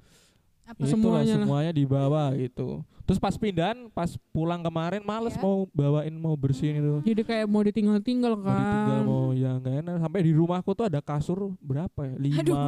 Apa 0.73 0.81
itulah 0.81 0.91
Semuanya 1.21 1.33
lah. 1.33 1.39
semuanya 1.39 1.71
dibawa 1.71 2.23
gitu. 2.35 2.81
Terus 3.03 3.19
pas 3.19 3.35
pindahan, 3.35 3.77
pas 3.89 4.07
pulang 4.29 4.59
kemarin 4.59 5.01
males 5.01 5.33
Ya. 5.33 5.39
mau 5.39 5.67
bawain 5.69 6.09
mau 6.11 6.33
bersihin 6.33 6.79
itu. 6.79 6.93
jadi 7.05 7.21
kayak 7.21 7.45
mau 7.45 7.59
ditinggal-tinggal 7.59 8.33
Mau 8.33 8.47
ditinggal 8.47 8.87
kan 8.89 9.03
mau 9.03 9.25
ya 9.31 9.51
nggak 9.55 9.75
enak. 9.79 9.93
Sampai 9.99 10.19
di 10.21 10.31
rumahku 10.31 10.71
tuh 10.71 10.85
ada 10.85 10.99
kasur 10.99 11.51
berapa 11.59 11.99
ya? 12.01 12.15
Lima. 12.17 12.63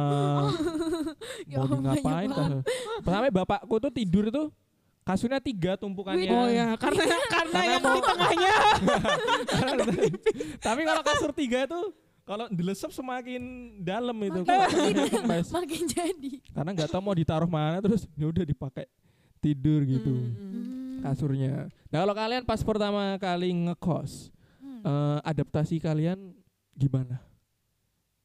Ya 1.46 1.56
mau 1.58 1.66
Allah, 1.66 1.78
ngapain 1.80 2.28
banyak 2.28 2.36
kasur? 2.36 2.60
Sampai 3.02 3.30
bapakku 3.30 3.74
tuh 3.78 3.90
tidur 3.90 4.24
itu 4.26 4.42
kasurnya 5.02 5.38
tiga 5.38 5.74
tumpukannya. 5.74 6.28
oh 6.28 6.46
ya 6.46 6.74
karena 6.76 7.02
karena 7.26 7.26
Karena 7.56 7.60
yang 7.64 7.80
mau- 7.80 7.94
di 7.94 8.02
tengahnya 8.10 8.54
Tapi 10.66 10.80
kalau 10.82 11.02
kasur 11.02 11.30
tiga 11.32 11.58
itu 11.64 11.80
kalau 12.26 12.50
dilesep 12.50 12.90
semakin 12.90 13.42
dalam 13.80 14.18
itu 14.18 14.42
Makin- 14.42 15.46
makin 15.56 15.82
jadi. 15.86 16.32
Karena 16.50 16.70
nggak 16.72 16.90
tahu 16.90 17.00
mau 17.00 17.14
ditaruh 17.14 17.46
mana 17.46 17.78
terus 17.78 18.04
ya 18.12 18.26
udah 18.26 18.42
dipakai 18.42 18.90
tidur 19.38 19.80
gitu 19.80 20.10
Hmm. 20.10 21.00
kasurnya. 21.00 21.70
Nah 21.86 21.98
kalau 22.02 22.12
kalian 22.12 22.42
pas 22.42 22.58
pertama 22.60 23.14
kali 23.16 23.54
ngekos, 23.54 24.34
Hmm. 24.58 24.82
eh, 24.82 25.18
adaptasi 25.22 25.78
kalian 25.78 26.34
gimana? 26.72 27.22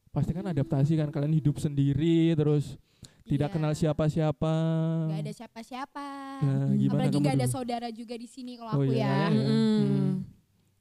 Pasti 0.10 0.32
kan 0.32 0.44
adaptasi 0.44 0.98
kan 0.98 1.08
kalian 1.08 1.32
hidup 1.32 1.56
sendiri 1.56 2.34
terus 2.34 2.76
tidak 3.24 3.48
Iya. 3.48 3.54
kenal 3.54 3.72
siapa-siapa. 3.72 4.54
Gak 5.08 5.22
ada 5.22 5.32
siapa-siapa. 5.32 6.08
Nah, 6.42 6.68
gimana 6.74 7.06
Apalagi 7.06 7.16
kamu 7.16 7.24
gak 7.24 7.36
ada 7.38 7.46
dulu? 7.46 7.54
saudara 7.54 7.88
juga 7.88 8.16
di 8.18 8.26
sini 8.26 8.58
kalau 8.58 8.72
Oh 8.74 8.82
aku 8.82 8.92
iya, 8.92 9.06
ya. 9.06 9.16
iya. 9.30 9.46
Hmm. 9.46 10.10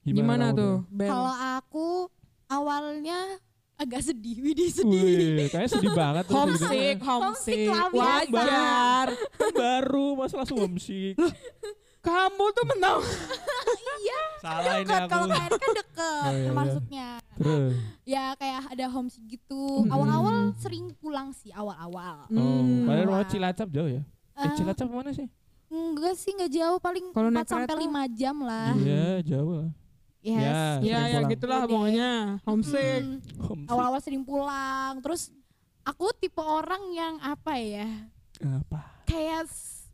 gimana 0.03 0.47
kamu 0.49 0.57
tuh 0.57 0.75
Kalau 1.07 1.35
aku 1.55 1.87
awalnya 2.51 3.39
agak 3.75 4.03
sedih, 4.03 4.37
Widih 4.37 4.69
sedih. 4.69 5.01
Wih, 5.39 5.49
kayaknya 5.49 5.71
sedih 5.71 5.93
banget 5.95 6.25
tuh 6.27 6.35
homesick 6.35 6.69
ceritanya. 6.69 7.07
homesick 7.07 7.59
lah, 7.65 7.87
biasa. 7.89 7.97
wajar 8.29 9.07
Kan 9.33 9.51
baru 9.55 10.07
masa 10.15 10.35
langsung 10.37 10.59
homesick. 10.61 11.15
kamu 12.01 12.45
tuh 12.51 12.65
menang 12.67 13.01
Salah 14.41 14.81
ini 14.81 14.89
aku. 14.91 15.05
kalau 15.07 15.27
kan 15.29 15.49
deket 15.51 15.87
Oh, 16.01 16.25
iya, 16.27 16.33
iya. 16.35 16.51
masuknya. 16.51 17.09
Terus. 17.37 17.73
Ya 18.05 18.25
kayak 18.35 18.61
ada 18.69 18.87
homesick 18.89 19.25
gitu. 19.29 19.85
Hmm. 19.85 19.93
Awal-awal 19.93 20.37
sering 20.57 20.97
pulang 20.97 21.29
sih 21.31 21.49
awal-awal. 21.51 22.25
Oh, 22.25 22.33
Hmm. 22.33 22.85
padahal 22.85 23.05
rumah. 23.07 23.25
Cilacap 23.27 23.69
jauh 23.69 23.91
ya? 23.91 24.01
Eh, 24.35 24.43
Eh, 24.43 24.53
Cilacap 24.55 24.89
mana 24.89 25.13
sih? 25.13 25.29
enggak 25.69 26.17
sih 26.17 26.33
enggak 26.33 26.51
jauh 26.51 26.79
paling 26.79 27.13
Kalau 27.13 27.29
4 27.29 27.37
naik 27.37 27.47
sampai 27.47 27.69
kereta? 27.69 27.85
5 27.85 28.03
jam 28.11 28.37
lah. 28.41 28.73
Iya, 28.75 29.09
jauh 29.23 29.53
lah. 29.55 29.69
Yes. 30.21 30.37
Ya, 30.37 30.53
ya 30.53 30.57
sering 30.77 30.85
ya 30.85 31.09
pulang. 31.17 31.31
gitulah 31.31 31.61
pokoknya 31.65 32.11
homesick 32.43 33.03
Homesick. 33.39 33.67
awal-awal 33.67 34.01
sering 34.01 34.21
pulang. 34.21 35.01
Terus 35.01 35.33
aku 35.83 36.13
tipe 36.15 36.39
orang 36.39 36.83
yang 36.91 37.15
apa 37.19 37.57
ya? 37.57 37.89
Apa? 38.39 39.01
Kayak 39.05 39.49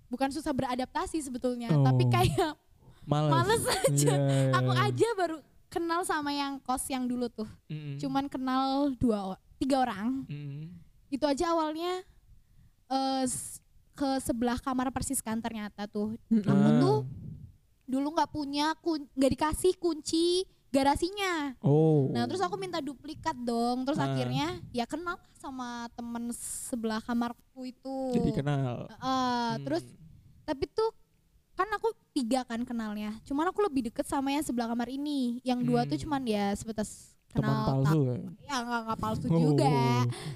bukan 0.07 0.31
susah 0.31 0.51
beradaptasi 0.51 1.19
sebetulnya, 1.21 1.71
Oh. 1.71 1.83
tapi 1.83 2.07
kayak 2.07 2.59
Males. 3.05 3.31
males 3.31 3.63
aja. 3.87 4.13
Iya, 4.13 4.19
iya, 4.19 4.55
Aku 4.57 4.73
iya. 4.73 4.83
aja 4.85 5.09
baru 5.15 5.37
kenal 5.67 6.03
sama 6.03 6.31
yang 6.31 6.59
kos 6.59 6.87
yang 6.87 7.05
dulu 7.05 7.27
tuh. 7.29 7.47
Mm-mm. 7.67 7.97
Cuman 7.97 8.27
kenal 8.27 8.91
dua 8.95 9.35
tiga 9.57 9.79
orang. 9.81 10.27
Mm-mm. 10.27 10.75
Itu 11.07 11.23
aja 11.23 11.49
awalnya 11.49 12.03
eh, 12.87 13.23
s- 13.25 13.63
ke 13.93 14.19
sebelah 14.21 14.59
kamar 14.59 14.91
persis 14.91 15.19
kan 15.19 15.39
ternyata 15.39 15.87
tuh. 15.87 16.19
Mm-mm. 16.27 16.43
Aku 16.45 16.67
Ah. 16.69 16.75
tuh 16.77 16.97
dulu 17.87 18.13
nggak 18.13 18.29
punya 18.29 18.75
kun- 18.77 19.09
nggak 19.09 19.33
dikasih 19.33 19.73
kunci 19.77 20.43
garasinya. 20.69 21.55
Oh. 21.59 22.11
Nah 22.11 22.27
terus 22.27 22.39
aku 22.39 22.55
minta 22.55 22.79
duplikat 22.79 23.33
dong. 23.39 23.83
Terus 23.83 23.97
Ah. 23.97 24.07
akhirnya 24.07 24.61
ya 24.71 24.85
kenal 24.85 25.17
sama 25.35 25.89
temen 25.91 26.29
sebelah 26.35 27.01
kamarku 27.01 27.41
itu. 27.65 27.97
jadi 28.13 28.31
kenal. 28.35 28.85
Eh, 28.87 28.99
Hmm. 28.99 29.63
Terus 29.63 29.83
tapi 30.43 30.69
tuh 30.69 30.91
kan 31.55 31.65
aku 31.71 31.89
tiga 32.13 32.45
kan 32.45 32.61
kenalnya. 32.63 33.17
Cuman 33.23 33.49
aku 33.49 33.65
lebih 33.65 33.89
deket 33.89 34.05
sama 34.05 34.29
yang 34.29 34.43
sebelah 34.43 34.69
kamar 34.69 34.87
ini. 34.87 35.41
Yang 35.43 35.61
dua 35.65 35.81
Hmm. 35.81 35.91
tuh 35.91 35.99
cuman 35.99 36.23
ya 36.23 36.53
sebatas 36.53 37.15
teman 37.29 37.49
kenal 37.49 37.65
palsu 37.67 37.85
tak- 37.97 37.97
ya. 38.03 38.17
ya 38.43 38.57
nggak 38.59 38.81
nggak 38.83 38.99
palsu 38.99 39.27
Oh, 39.27 39.41
juga. 39.43 39.77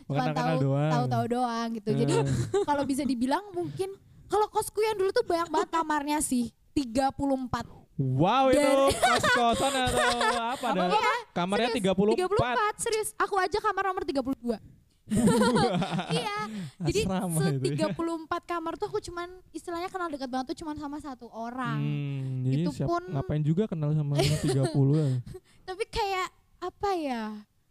Cuma 0.06 0.24
tahu 0.30 0.54
doang. 0.62 0.90
tahu-tahu 0.90 1.24
doang 1.28 1.68
gitu. 1.74 1.90
Jadi 1.94 2.12
Eh, 2.14 2.24
kalau 2.68 2.82
bisa 2.84 3.02
dibilang 3.02 3.44
mungkin 3.50 3.92
kalau 4.26 4.46
kosku 4.46 4.80
yang 4.80 4.94
dulu 4.94 5.10
tuh 5.10 5.24
banyak 5.24 5.48
banget 5.48 5.68
kamarnya 5.70 6.18
sih. 6.20 6.48
34. 6.72 7.66
wow 7.96 8.48
itu 8.48 8.56
Dan- 8.56 8.96
kos-kosan 8.96 9.72
atau 9.76 10.08
apa 10.48 10.66
dah? 10.72 10.88
Kamarnya 11.30 11.68
Serius, 11.70 11.92
34. 11.92 12.16
34 12.16 12.74
serius. 12.78 13.08
Aku 13.14 13.34
aja 13.36 13.58
kamar 13.58 13.84
nomor 13.86 14.02
32. 14.02 14.56
iya. 16.14 16.36
Jadi 16.80 17.00
se 17.02 17.48
itu 17.52 17.66
ya. 17.74 17.90
34 17.90 17.98
kamar 18.46 18.72
tuh 18.74 18.86
aku 18.86 19.02
cuman 19.02 19.26
istilahnya 19.50 19.88
kenal 19.88 20.06
dekat 20.06 20.26
banget 20.26 20.54
tuh 20.54 20.62
cuman 20.62 20.76
sama 20.76 20.98
satu 20.98 21.26
orang. 21.28 21.76
Hmm, 21.76 22.46
jadi 22.46 22.62
Itu 22.62 22.70
siap- 22.72 22.86
pun- 22.86 23.10
ngapain 23.10 23.42
juga 23.42 23.66
kenal 23.66 23.90
sama 23.92 24.16
30 24.16 24.70
ya. 24.94 25.08
Tapi 25.68 25.84
kayak 25.84 26.28
apa 26.58 26.90
ya? 26.94 27.22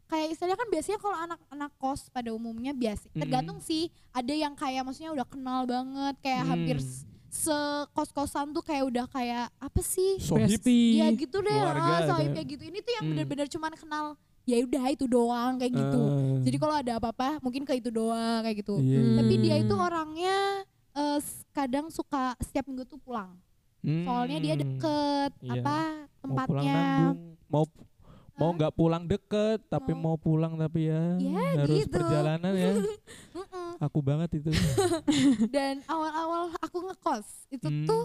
Kayak 0.06 0.28
istilahnya 0.32 0.58
kan 0.58 0.68
biasanya 0.68 1.00
kalau 1.00 1.18
anak-anak 1.18 1.72
kos 1.76 2.10
pada 2.10 2.30
umumnya 2.30 2.74
biasa 2.74 3.08
Mm. 3.08 3.20
tergantung 3.20 3.60
sih. 3.60 3.88
Ada 4.10 4.34
yang 4.36 4.54
kayak 4.54 4.82
maksudnya 4.82 5.14
udah 5.14 5.24
kenal 5.24 5.64
banget 5.64 6.16
kayak 6.20 6.44
Hmm. 6.44 6.52
hampir 6.52 6.78
s- 6.78 7.06
sekos-kosan 7.30 8.50
tuh 8.50 8.62
kayak 8.62 8.84
udah 8.86 9.06
kayak 9.08 9.48
apa 9.54 9.80
sih? 9.80 10.18
Sohib. 10.18 10.50
Ya 10.96 11.08
gitu 11.12 11.40
deh, 11.40 11.54
ah, 11.54 12.06
sohib 12.06 12.30
ada. 12.30 12.36
kayak 12.36 12.48
gitu. 12.50 12.64
Ini 12.66 12.80
tuh 12.80 12.92
yang 12.92 13.04
Hmm. 13.04 13.12
bener-bener 13.14 13.48
cuman 13.48 13.74
kenal 13.74 14.06
ya 14.44 14.58
udah 14.60 14.84
itu 14.90 15.06
doang 15.06 15.54
kayak 15.56 15.74
gitu. 15.74 16.02
Eh, 16.02 16.38
Jadi 16.44 16.58
kalau 16.58 16.76
ada 16.76 16.92
apa-apa 16.96 17.38
mungkin 17.40 17.62
ke 17.64 17.74
itu 17.76 17.90
doang 17.90 18.42
kayak 18.42 18.58
gitu. 18.60 18.78
iya, 18.78 18.98
iya. 18.98 19.16
Tapi 19.16 19.34
dia 19.38 19.56
itu 19.58 19.72
Hmm. 19.72 19.86
orangnya 19.86 20.38
s- 21.18 21.46
kadang 21.52 21.88
suka 21.88 22.34
setiap 22.40 22.66
minggu 22.66 22.84
tuh 22.84 22.98
pulang. 22.98 23.38
Soalnya 23.80 24.38
dia 24.40 24.54
Hmm. 24.54 24.62
deket 24.66 25.32
Iya. 25.40 25.52
apa 25.56 25.78
mau 26.20 26.36
pulang 26.36 26.36
tempatnya. 26.50 26.76
nanggung 26.76 27.20
mau 27.48 27.66
mau 28.40 28.52
nggak 28.52 28.72
pulang 28.72 29.04
deket 29.04 29.60
tapi 29.68 29.92
Mau- 29.92 30.02
mau 30.02 30.18
pulang 30.18 30.56
tapi 30.56 30.88
ya, 30.88 31.04
Ya, 31.18 31.46
harus 31.60 31.78
gitu. 31.78 31.94
perjalanan 31.94 32.54
ya. 32.54 32.72
Aku 33.82 34.00
banget 34.00 34.30
itu. 34.36 34.52
Dan 35.48 35.80
awal-awal 35.86 36.52
aku 36.58 36.84
ngekos 36.84 37.28
itu 37.50 37.64
Hmm. 37.66 37.86
tuh 37.86 38.04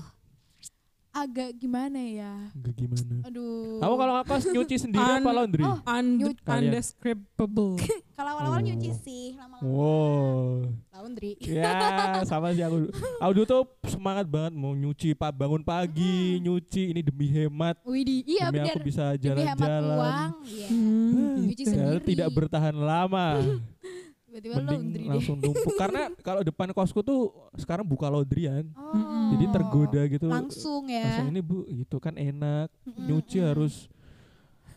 agak 1.14 1.54
gimana 1.54 1.94
ya? 1.96 2.34
Enggak 2.50 2.74
gimana. 2.74 3.14
Aduh. 3.24 3.78
Kamu 3.78 3.94
kalau 3.94 4.12
ngekos 4.18 4.44
nyuci 4.50 4.76
sendiri 4.76 5.06
apa 5.14 5.30
laundry? 5.30 5.62
Oh. 5.62 5.78
Kalian. 5.80 6.74
undescribable. 6.74 7.78
kalau 8.18 8.30
awal-awal 8.34 8.58
Oh. 8.58 8.64
nyuci 8.64 8.90
sih, 8.96 9.24
lama-lama 9.32 9.62
Wow. 9.62 10.66
laundry. 10.92 11.38
Ya, 11.38 11.70
sama 12.28 12.50
sih 12.50 12.60
aku. 12.60 12.90
Aku 13.20 13.30
tuh 13.44 13.62
semangat 13.86 14.26
banget 14.26 14.52
mau 14.52 14.72
nyuci, 14.72 15.14
Pak 15.14 15.30
bangun 15.32 15.62
pagi, 15.62 16.38
nyuci 16.38 16.90
ini 16.90 17.00
demi 17.00 17.26
hemat, 17.28 17.78
Widih, 17.82 18.24
iya 18.24 18.50
demi 18.50 18.58
benar. 18.60 18.74
aku 18.74 18.80
bisa 18.82 19.04
Demi 19.14 19.40
hemat 19.40 19.58
jalan-jalan. 19.62 19.96
uang, 19.96 20.30
iya. 20.44 20.66
Hmm, 20.68 21.34
Nyuci 21.40 21.54
gitu. 21.56 21.70
Sendiri. 21.70 22.02
tidak 22.04 22.28
bertahan 22.28 22.74
lama. 22.74 23.28
Tiba-tiba 24.34 24.66
laundry 24.66 25.06
deh. 25.06 25.10
langsung 25.14 25.38
numpuk 25.38 25.74
karena 25.78 26.10
kalau 26.26 26.42
depan 26.42 26.74
kosku 26.74 27.06
tuh 27.06 27.30
sekarang 27.54 27.86
buka 27.86 28.10
laundryan. 28.10 28.66
Oh. 28.74 29.30
Jadi 29.30 29.44
tergoda 29.46 30.02
gitu. 30.10 30.26
Langsung 30.26 30.90
ya. 30.90 31.06
Langsung 31.06 31.30
ini 31.30 31.38
Bu, 31.38 31.62
gitu 31.70 32.02
kan 32.02 32.18
enak. 32.18 32.66
Mm-mm, 32.82 33.06
Nyuci 33.06 33.38
harus 33.38 33.86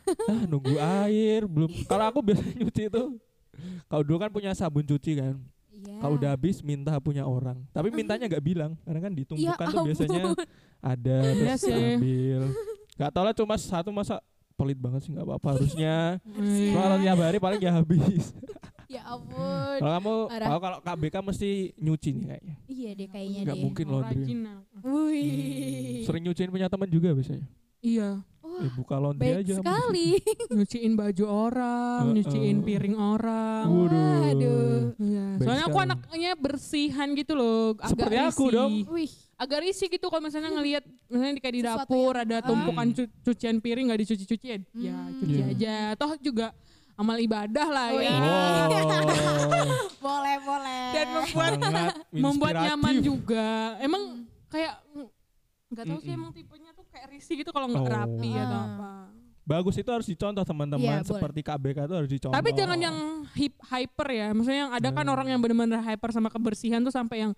ah 0.29 0.45
nunggu 0.45 0.77
air 0.77 1.49
belum. 1.49 1.73
Kalau 1.89 2.05
aku 2.05 2.21
biasanya 2.21 2.53
nyuci 2.53 2.83
itu 2.85 3.03
kalau 3.89 4.03
dulu 4.05 4.17
kan 4.21 4.29
punya 4.29 4.53
sabun 4.53 4.85
cuci 4.85 5.17
kan. 5.17 5.41
Iya. 5.73 6.05
Kalau 6.05 6.21
udah 6.21 6.29
habis 6.37 6.61
minta 6.61 6.93
punya 7.01 7.25
orang. 7.25 7.57
Tapi 7.73 7.89
mintanya 7.89 8.29
nggak 8.29 8.45
bilang 8.45 8.77
karena 8.85 9.01
kan 9.01 9.13
ditumpukan 9.17 9.57
tuh 9.57 9.73
Ya 9.73 9.73
ampun. 9.73 9.87
biasanya 9.89 10.23
ada 10.85 11.17
Iya 11.33 11.53
terus 11.57 11.65
ambil. 11.65 12.41
Gak 12.97 13.09
tau 13.13 13.21
lah 13.25 13.33
cuma 13.33 13.53
satu 13.57 13.89
masa 13.89 14.21
pelit 14.57 14.77
banget 14.77 15.05
sih 15.05 15.13
nggak 15.13 15.25
apa-apa 15.25 15.47
harusnya. 15.57 16.17
Kalau 16.73 16.97
tiap 17.01 17.17
hari 17.21 17.37
paling 17.37 17.61
ya 17.61 17.73
habis. 17.73 18.33
Ya 18.87 19.03
ampun. 19.05 19.77
Kalau 19.77 19.91
kamu 19.93 20.13
kalau 20.31 20.59
kalau 20.59 20.77
KBK 20.79 21.15
mesti 21.21 21.49
nyuci 21.75 22.09
nih 22.13 22.25
kayaknya. 22.25 22.55
Iya 22.65 22.89
deh 22.93 23.07
kayaknya 23.07 23.39
Nggak 23.41 23.53
deh. 23.53 23.61
mungkin 23.61 23.85
laundry. 23.85 24.23
Aku. 24.23 24.87
Wih. 24.87 26.03
Sering 26.03 26.23
nyuciin 26.23 26.49
punya 26.49 26.67
teman 26.67 26.87
juga 26.87 27.11
biasanya. 27.11 27.43
Iya. 27.79 28.09
Wah, 28.39 28.59
Eh, 28.59 28.71
buka 28.73 28.95
laundry 28.95 29.27
baik 29.27 29.37
aja. 29.37 29.53
kamu. 29.53 29.61
sekali. 29.61 30.09
Nyuciin 30.55 30.93
baju 30.93 31.23
orang, 31.27 32.01
nyuciin 32.09 32.57
piring 32.61 32.95
orang. 32.95 33.65
Waduh. 33.67 34.23
Aduh. 34.25 34.79
Iya. 34.97 35.25
Baik 35.35 35.45
Soalnya 35.45 35.65
aku 35.67 35.79
anaknya 35.79 36.31
bersihan 36.33 37.07
gitu 37.13 37.33
loh, 37.33 37.75
agak 37.75 37.91
Seperti 37.91 38.15
aku 38.17 38.43
risih. 38.45 38.55
dong. 38.55 38.71
Wih. 38.89 39.11
Agak 39.37 39.59
risih 39.61 39.87
gitu 39.87 40.07
kalau 40.07 40.23
misalnya 40.23 40.49
ngelihat 40.49 40.81
misalnya 41.05 41.33
di 41.33 41.41
kayak 41.43 41.55
di 41.55 41.61
dapur 41.61 42.13
yang- 42.15 42.23
ada 42.23 42.37
tumpukan 42.41 42.87
cu- 42.89 43.11
cucian 43.21 43.55
piring 43.57 43.85
nggak 43.85 44.01
dicuci-cuci 44.01 44.45
ya, 44.47 44.57
ya 44.73 44.95
Hmm. 44.97 45.19
cuci 45.19 45.35
Iya. 45.35 45.45
aja. 45.51 45.75
Toh 45.93 46.11
juga 46.17 46.47
amal 46.97 47.17
ibadah 47.17 47.67
lah 47.67 47.87
Oh, 47.89 48.01
ya. 48.01 48.09
iya. 48.09 48.41
Boleh, 49.99 50.35
boleh. 50.39 50.83
Dan 50.93 51.05
membuat 51.13 51.51
sangat 51.57 51.93
membuat 52.25 52.53
nyaman 52.59 52.95
juga. 52.99 53.47
Emang 53.77 54.03
kayak 54.47 54.73
mm, 54.89 55.07
nggak 55.67 55.85
tahu 55.85 55.99
sih 55.99 56.11
emang 56.11 56.31
tipenya 56.31 56.71
tuh 56.71 56.85
kayak 56.87 57.07
risih 57.09 57.35
gitu 57.37 57.51
kalau 57.51 57.67
nggak 57.67 57.83
Oh. 57.83 57.91
rapi 57.91 58.29
atau 58.31 58.55
Ah. 58.55 58.65
apa. 58.65 58.91
Bagus 59.43 59.75
itu 59.75 59.87
harus 59.87 60.03
dicontoh 60.05 60.43
teman-teman 60.43 60.83
boleh. 60.99 61.07
seperti 61.07 61.39
KBK 61.41 61.77
itu 61.81 61.95
harus 61.95 62.09
dicontoh. 62.09 62.35
Tapi 62.35 62.49
jangan 62.51 62.75
yang 62.77 62.97
hip 63.31 63.55
hyper 63.63 64.07
ya. 64.09 64.27
Maksudnya 64.31 64.59
yang 64.65 64.73
ada 64.73 64.89
kan 64.91 65.03
Hmm. 65.03 65.13
orang 65.13 65.27
yang 65.29 65.39
benar-benar 65.39 65.79
hyper 65.81 66.09
sama 66.11 66.27
kebersihan 66.27 66.81
tuh 66.81 66.91
sampai 66.91 67.23
yang 67.23 67.31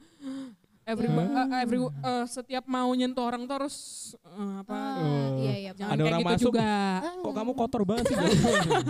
every 0.90 1.08
Ya. 1.08 1.22
eh, 1.22 1.62
every 1.62 1.78
eh, 1.80 2.26
setiap 2.26 2.66
mau 2.66 2.90
nyentuh 2.90 3.22
orang 3.22 3.46
tuh 3.46 3.56
harus 3.56 3.76
eh, 4.20 4.54
apa? 4.60 4.78
Oh. 4.98 5.38
iya, 5.38 5.54
iya. 5.56 5.72
Jangan 5.72 5.92
Ada 5.92 5.98
kayak 5.98 6.10
orang 6.10 6.20
gitu 6.20 6.34
masuk, 6.34 6.46
juga. 6.50 6.72
Kok 7.20 7.34
kamu 7.34 7.52
kotor 7.54 7.82
banget 7.84 8.04
sih? 8.06 8.18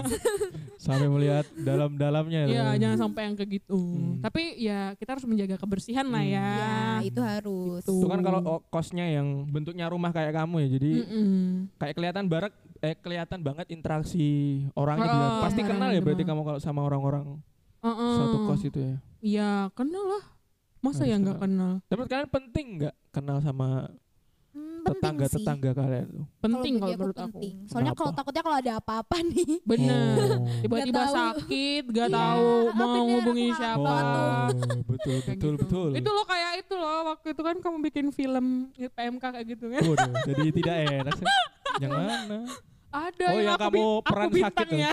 Sampai 0.80 1.08
melihat 1.08 1.46
dalam-dalamnya. 1.54 2.40
Iya, 2.46 2.64
tuh. 2.66 2.80
jangan 2.80 2.98
sampai 3.02 3.22
yang 3.28 3.36
kayak 3.36 3.52
gitu. 3.54 3.76
Hmm. 3.76 4.20
Tapi 4.20 4.44
ya 4.58 4.96
kita 4.96 5.10
harus 5.14 5.26
menjaga 5.28 5.56
kebersihan 5.56 6.08
lah 6.08 6.24
Hmm. 6.24 6.32
ya. 6.32 6.48
Ya, 6.50 6.80
itu 7.04 7.20
harus. 7.20 7.84
Gitu. 7.84 8.00
Itu 8.00 8.08
kan 8.08 8.22
kalau 8.22 8.40
oh, 8.42 8.60
kosnya 8.66 9.06
yang 9.06 9.28
bentuknya 9.46 9.86
rumah 9.86 10.10
kayak 10.10 10.32
kamu 10.34 10.64
ya. 10.64 10.70
Jadi 10.72 10.92
Mm-mm. 11.04 11.36
kayak 11.76 11.94
kelihatan 11.94 12.26
barak 12.26 12.54
eh 12.80 12.96
kelihatan 12.96 13.40
banget 13.40 13.68
interaksi 13.70 14.28
orangnya 14.74 15.06
di 15.06 15.18
Oh. 15.20 15.42
Pasti 15.44 15.62
kenal 15.62 15.92
ya 15.92 16.00
berarti 16.00 16.24
benar. 16.24 16.32
kamu 16.32 16.42
kalau 16.46 16.60
sama 16.60 16.82
orang-orang 16.82 17.44
Uh-uh. 17.80 18.16
satu 18.16 18.38
kos 18.46 18.64
itu 18.64 18.80
ya. 18.80 18.96
Iya, 19.20 19.52
kenal 19.74 20.06
lah. 20.10 20.24
Masa 20.80 21.02
Harus 21.02 21.10
ya 21.10 21.16
nggak 21.18 21.38
kenal? 21.38 21.72
Tapi 21.84 22.02
kalian 22.06 22.30
penting 22.30 22.68
nggak 22.78 22.96
kenal 23.10 23.38
sama 23.40 23.68
Hmm, 24.50 24.82
penting 24.82 24.82
sih. 24.82 24.96
tetangga-tetangga 25.38 25.72
kalian 25.74 26.08
tuh? 26.10 26.26
Penting 26.40 26.74
kalau 26.76 26.96
menurut 26.96 27.14
aku. 27.14 27.26
penting. 27.30 27.54
Soalnya 27.66 27.94
kalau 27.94 28.12
takutnya 28.12 28.42
kalau 28.42 28.58
ada 28.58 28.72
apa-apa 28.76 29.18
nih. 29.30 29.52
Bener. 29.62 30.16
Oh. 30.34 30.48
Tiba-tiba 30.64 31.04
sakit, 31.06 31.84
gak 31.86 32.08
Iya. 32.08 32.16
tahu 32.16 32.50
Ah, 32.50 32.74
mau 32.74 33.06
bener, 33.06 33.22
aku 33.22 33.32
siapa. 33.54 33.92
Oh, 33.92 34.48
betul 34.88 35.18
betul 35.20 35.20
gitu. 35.22 35.48
betul. 35.60 35.90
Itu 35.94 36.10
loh 36.10 36.26
kayak 36.26 36.52
itu 36.60 36.74
loh 36.74 36.98
waktu 37.08 37.28
itu 37.30 37.42
kan 37.44 37.56
kamu 37.60 37.78
bikin 37.84 38.06
film 38.10 38.46
PMK 38.74 39.24
kayak 39.30 39.46
gitu 39.48 39.66
kan. 39.68 39.82
Waduh, 39.84 40.12
jadi 40.32 40.44
tidak 40.50 40.76
enak 40.98 41.14
sih. 41.14 41.28
Yang 41.78 41.92
mana? 41.94 42.40
Ada 42.90 43.26
Oh, 43.28 43.32
yang 43.32 43.46
yang 43.46 43.54
aku, 43.54 43.64
kamu 43.70 43.84
peran 44.02 44.26
sakit 44.26 44.34
bintangnya. 44.34 44.92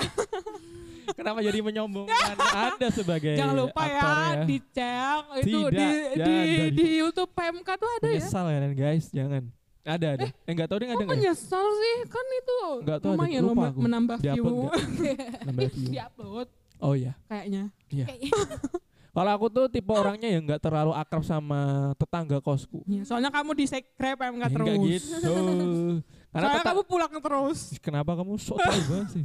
Kenapa 1.12 1.38
jadi 1.38 1.58
menyombongkan 1.60 2.34
Anda 2.66 2.88
sebagai 2.88 3.34
Jangan 3.34 3.54
lupa 3.56 3.82
ya, 3.84 4.00
aktor 4.00 4.34
dicek 4.44 5.22
itu 5.36 5.58
Tidak, 5.62 5.70
di 5.70 5.86
jangan, 6.16 6.16
di, 6.16 6.34
jangan 6.34 6.72
di 6.72 6.86
YouTube 6.96 7.30
PMK 7.30 7.68
tuh 7.72 7.90
ada 7.92 8.06
ya. 8.06 8.12
Menyesal 8.16 8.44
kalian 8.44 8.74
guys, 8.74 9.04
jangan. 9.08 9.42
Ada 9.86 10.06
ada. 10.12 10.26
Eh 10.26 10.50
enggak 10.50 10.66
tahu 10.66 10.78
deh 10.78 10.86
ada 10.86 10.94
enggak? 10.96 11.06
ya? 11.06 11.12
menyesal 11.14 11.62
sih? 11.62 11.96
Kan 12.06 12.26
itu 12.26 12.58
Nggak 12.82 12.98
tahu 12.98 13.06
ada, 13.06 13.16
lumayan 13.16 13.40
lupa 13.40 13.54
loh 13.54 13.70
aku. 13.70 13.80
menambah 13.80 14.16
view. 14.18 14.26
Di-upload 14.34 14.72
Nambah 15.46 15.68
view. 15.70 15.88
Di-upload 15.94 16.48
Oh 16.76 16.92
iya. 16.92 17.12
kayaknya. 17.26 17.62
Kalau 19.16 19.32
aku 19.32 19.48
tuh 19.48 19.64
tipe 19.66 19.88
orangnya 19.88 20.28
yang 20.28 20.44
enggak 20.44 20.60
terlalu 20.60 20.92
akrab 20.92 21.24
sama 21.24 21.60
tetangga 21.96 22.36
kosku. 22.36 22.84
Ya, 22.84 23.00
soalnya 23.00 23.32
kamu 23.32 23.56
di 23.56 23.64
sekre 23.64 24.12
PMK 24.12 24.36
Ya, 24.36 24.48
terus. 24.52 24.66
Enggak 24.68 24.76
gitu. 24.84 25.32
Karena 26.28 26.46
Soalnya 26.52 26.64
kamu 26.68 26.82
pulang 26.84 27.12
terus. 27.16 27.58
kenapa 27.80 28.12
kamu 28.12 28.36
sok 28.36 28.60
tahu 28.60 28.76
sih? 29.08 29.22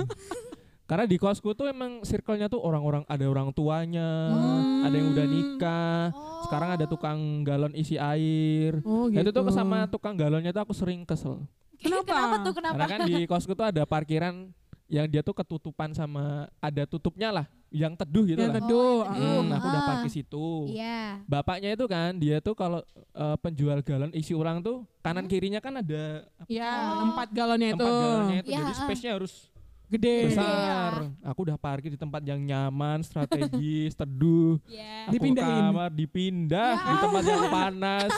Karena 0.92 1.08
di 1.08 1.16
kosku 1.16 1.56
tuh 1.56 1.66
emang 1.66 2.04
circle-nya 2.04 2.46
tuh 2.46 2.60
orang-orang 2.60 3.08
ada 3.08 3.24
orang 3.24 3.56
tuanya, 3.56 4.28
Hmm. 4.28 4.84
ada 4.84 4.92
yang 4.92 5.08
udah 5.10 5.24
nikah. 5.26 6.04
Oh. 6.12 6.44
Sekarang 6.44 6.70
ada 6.76 6.84
tukang 6.84 7.16
galon 7.42 7.72
isi 7.72 7.96
air. 7.96 8.84
Oh 8.84 9.08
Nah, 9.08 9.24
gitu. 9.24 9.32
itu 9.32 9.40
tuh 9.40 9.56
sama 9.56 9.88
tukang 9.88 10.20
galonnya 10.20 10.52
tuh 10.52 10.60
aku 10.62 10.76
sering 10.76 11.08
kesel. 11.08 11.48
Kenapa? 11.80 12.04
kenapa 12.06 12.36
tuh 12.44 12.54
kenapa? 12.54 12.76
Karena 12.76 12.88
kan 12.92 13.00
di 13.08 13.24
kosku 13.24 13.52
tuh 13.54 13.64
ada 13.64 13.88
parkiran 13.88 14.52
yang 14.86 15.08
dia 15.08 15.24
tuh 15.24 15.32
ketutupan 15.32 15.96
sama 15.96 16.52
ada 16.60 16.84
tutupnya 16.84 17.32
lah, 17.32 17.46
yang 17.70 17.96
teduh 17.96 18.28
gitu 18.28 18.36
Yang 18.38 18.52
lah. 18.52 18.58
teduh. 18.60 19.00
Oh, 19.00 19.16
yang 19.16 19.16
ah. 19.16 19.40
Hmm, 19.40 19.56
aku 19.56 19.66
udah 19.66 19.80
Ah. 19.80 19.88
parkir 19.88 20.12
situ. 20.12 20.48
Iya. 20.68 21.24
Bapaknya 21.26 21.70
itu 21.72 21.86
kan 21.88 22.12
dia 22.14 22.38
tuh 22.38 22.52
kalau 22.52 22.84
eh, 23.12 23.38
penjual 23.40 23.80
galon 23.80 24.12
isi 24.12 24.32
ulang 24.32 24.60
tuh 24.60 24.84
kanan 25.00 25.24
kirinya 25.26 25.60
kan 25.60 25.76
ada 25.78 26.28
Ya, 26.46 26.72
Oh. 26.94 27.08
empat 27.08 27.32
galonnya 27.32 27.72
itu. 27.72 27.80
tempat 27.80 27.96
galonnya 27.98 28.38
itu, 28.40 28.50
Ya, 28.50 28.60
jadi 28.60 28.72
ah. 28.72 28.78
space-nya 28.78 29.12
harus 29.16 29.51
Gede. 29.92 30.32
besar. 30.32 31.12
Aku 31.22 31.40
udah 31.44 31.56
parkir 31.56 31.92
di 31.92 32.00
tempat 32.00 32.24
yang 32.24 32.40
nyaman, 32.40 33.04
strategis, 33.04 33.92
teduh. 34.00 34.56
Iya. 34.64 35.12
Aku 35.12 35.14
Dipindahin. 35.14 35.64
kamar 35.68 35.90
dipindah 35.92 36.72
Ya. 36.74 36.88
di 36.88 36.96
tempat 36.98 37.24
yang 37.24 37.44
panas. 37.60 38.12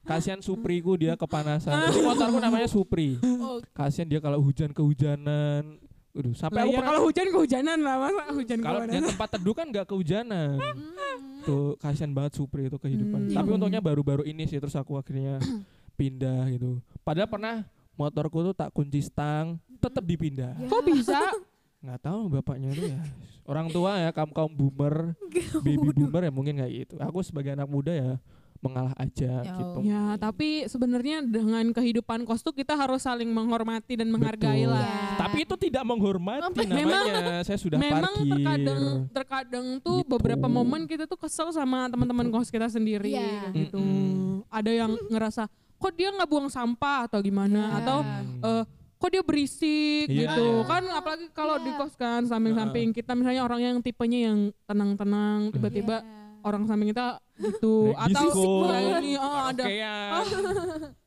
Kasihan 0.00 0.38
Supriku 0.38 0.94
dia 0.94 1.12
kepanasan. 1.14 1.74
Jadi 1.84 2.00
motorku 2.00 2.38
namanya 2.38 2.64
Supri. 2.64 3.18
Oh, 3.20 3.58
Kasihan 3.72 4.06
dia 4.06 4.18
kalau 4.18 4.38
hujan 4.38 4.70
kehujanan. 4.70 5.76
Waduh, 6.10 6.34
sampai 6.34 6.56
Lah 6.56 6.64
aku 6.64 6.72
ya 6.72 6.80
kalau 6.80 7.00
hujan 7.04 7.26
kehujanan 7.28 7.78
lah 7.78 7.94
masa 8.00 8.22
hujan 8.32 8.58
kalau 8.58 8.80
dia 8.82 8.98
tempat 9.04 9.28
teduh 9.28 9.54
kan 9.54 9.66
nggak 9.68 9.86
kehujanan. 9.86 10.56
hmm. 10.56 11.44
Tuh 11.44 11.76
kasihan 11.76 12.10
banget 12.10 12.32
Supri 12.34 12.66
itu 12.66 12.74
kehidupan. 12.74 13.28
Hmm. 13.28 13.34
Tapi 13.34 13.48
untungnya 13.52 13.78
baru-baru 13.78 14.22
ini 14.22 14.42
sih 14.44 14.56
terus 14.56 14.74
aku 14.74 14.96
akhirnya 14.96 15.38
pindah 15.94 16.48
gitu. 16.50 16.80
Padahal 17.02 17.28
pernah 17.28 17.54
motorku 17.98 18.40
tuh 18.42 18.54
tak 18.54 18.70
kunci 18.70 19.02
stang, 19.02 19.58
tetap 19.76 20.00
dipindah. 20.00 20.54
Ya. 20.54 20.66
Kok 20.66 20.82
bisa? 20.86 21.18
nggak 21.78 22.00
tahu 22.00 22.26
bapaknya 22.28 22.74
itu 22.74 22.90
ya 22.90 22.98
orang 23.46 23.70
tua 23.70 24.02
ya 24.02 24.10
kaum 24.10 24.34
kaum 24.34 24.50
boomer 24.50 25.14
baby 25.62 25.94
boomer 25.94 26.26
ya 26.26 26.32
mungkin 26.34 26.58
kayak 26.58 26.72
gitu 26.74 26.98
aku 26.98 27.22
sebagai 27.22 27.54
anak 27.54 27.70
muda 27.70 27.94
ya 27.94 28.18
mengalah 28.58 28.90
aja 28.98 29.46
Ya 29.46 29.54
gitu 29.54 29.78
Ya, 29.86 30.18
tapi 30.18 30.66
sebenarnya 30.66 31.22
dengan 31.22 31.70
kehidupan 31.70 32.26
kos 32.26 32.42
tuh 32.42 32.50
kita 32.50 32.74
harus 32.74 33.06
saling 33.06 33.30
menghormati 33.30 33.94
dan 33.94 34.10
menghargai 34.10 34.66
Betul. 34.66 34.74
lah. 34.74 34.82
Ya. 34.82 35.06
tapi 35.16 35.46
itu 35.46 35.54
tidak 35.56 35.86
menghormati 35.86 36.66
Memang- 36.66 37.06
namanya 37.06 37.46
saya 37.46 37.54
sudah 37.54 37.78
Memang 37.78 38.10
parkir 38.10 38.26
terkadang 38.26 38.82
terkadang 39.08 39.66
tuh 39.78 40.02
Gitu. 40.02 40.10
beberapa 40.10 40.46
momen 40.50 40.82
kita 40.82 41.06
tuh 41.06 41.14
kesel 41.16 41.54
sama 41.54 41.86
teman-teman 41.86 42.26
kos 42.28 42.50
kita 42.50 42.66
sendiri 42.66 43.14
kayak 43.14 43.54
gitu. 43.54 43.78
Mm-mm. 43.78 44.42
Ada 44.50 44.70
yang 44.74 44.98
ngerasa 45.06 45.46
kok 45.78 45.92
dia 45.94 46.10
nggak 46.10 46.26
buang 46.26 46.46
sampah 46.46 47.06
atau 47.06 47.18
gimana 47.18 47.60
Iya. 47.64 47.76
atau 47.78 47.98
Hmm. 48.02 48.40
eh, 48.42 48.62
kok 48.98 49.10
dia 49.10 49.22
berisik 49.22 50.06
Iya, 50.06 50.18
gitu 50.26 50.46
iya. 50.58 50.66
kan 50.66 50.82
apalagi 50.90 51.26
kalau 51.30 51.56
Iya. 51.56 51.64
di 51.64 51.70
kos 51.72 51.94
kan 51.94 52.26
samping-samping 52.26 52.90
kita 52.90 53.14
misalnya 53.14 53.42
orang 53.42 53.60
yang 53.62 53.76
tipenya 53.78 54.28
yang 54.28 54.38
tenang-tenang 54.64 55.54
tiba-tiba 55.54 56.02
Iya. 56.02 56.42
orang 56.42 56.66
samping 56.66 56.90
kita 56.90 57.22
gitu 57.36 57.94
Kayak 57.94 58.10
atau 58.10 58.26
ini 58.98 59.12
oh 59.14 59.38
ada 59.46 59.64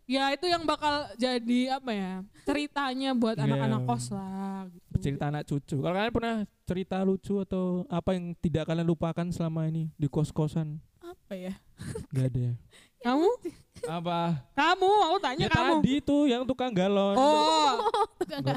ya. 0.07 0.31
itu 0.31 0.45
yang 0.47 0.63
bakal 0.63 1.07
jadi 1.15 1.59
apa 1.75 1.91
ya 1.91 2.11
ceritanya 2.43 3.11
buat 3.11 3.35
Iya. 3.35 3.43
anak-anak 3.47 3.81
kos 3.85 4.11
lah 4.11 4.67
gitu. 4.67 4.95
cerita 5.03 5.23
anak 5.27 5.43
cucu 5.45 5.75
kalau 5.77 5.91
kalian 5.93 6.13
pernah 6.13 6.35
cerita 6.63 6.97
lucu 7.03 7.35
atau 7.39 7.83
apa 7.87 8.15
yang 8.15 8.31
tidak 8.37 8.63
kalian 8.65 8.87
lupakan 8.87 9.27
selama 9.31 9.67
ini 9.67 9.91
di 9.95 10.07
kos 10.07 10.31
kosan 10.31 10.79
Apa 11.01 11.35
ya? 11.35 11.53
nggak 12.11 12.25
ada 12.27 12.39
ya 12.39 12.53
kamu 13.01 13.29
Apa? 13.81 14.37
Kamu, 14.53 14.91
aku 15.09 15.17
tanya 15.19 15.45
Ya 15.45 15.49
kamu. 15.49 15.81
tadi 15.81 15.93
tuh 15.99 16.29
yang 16.29 16.45
tukang 16.45 16.69
galon. 16.69 17.17
Oh, 17.17 17.81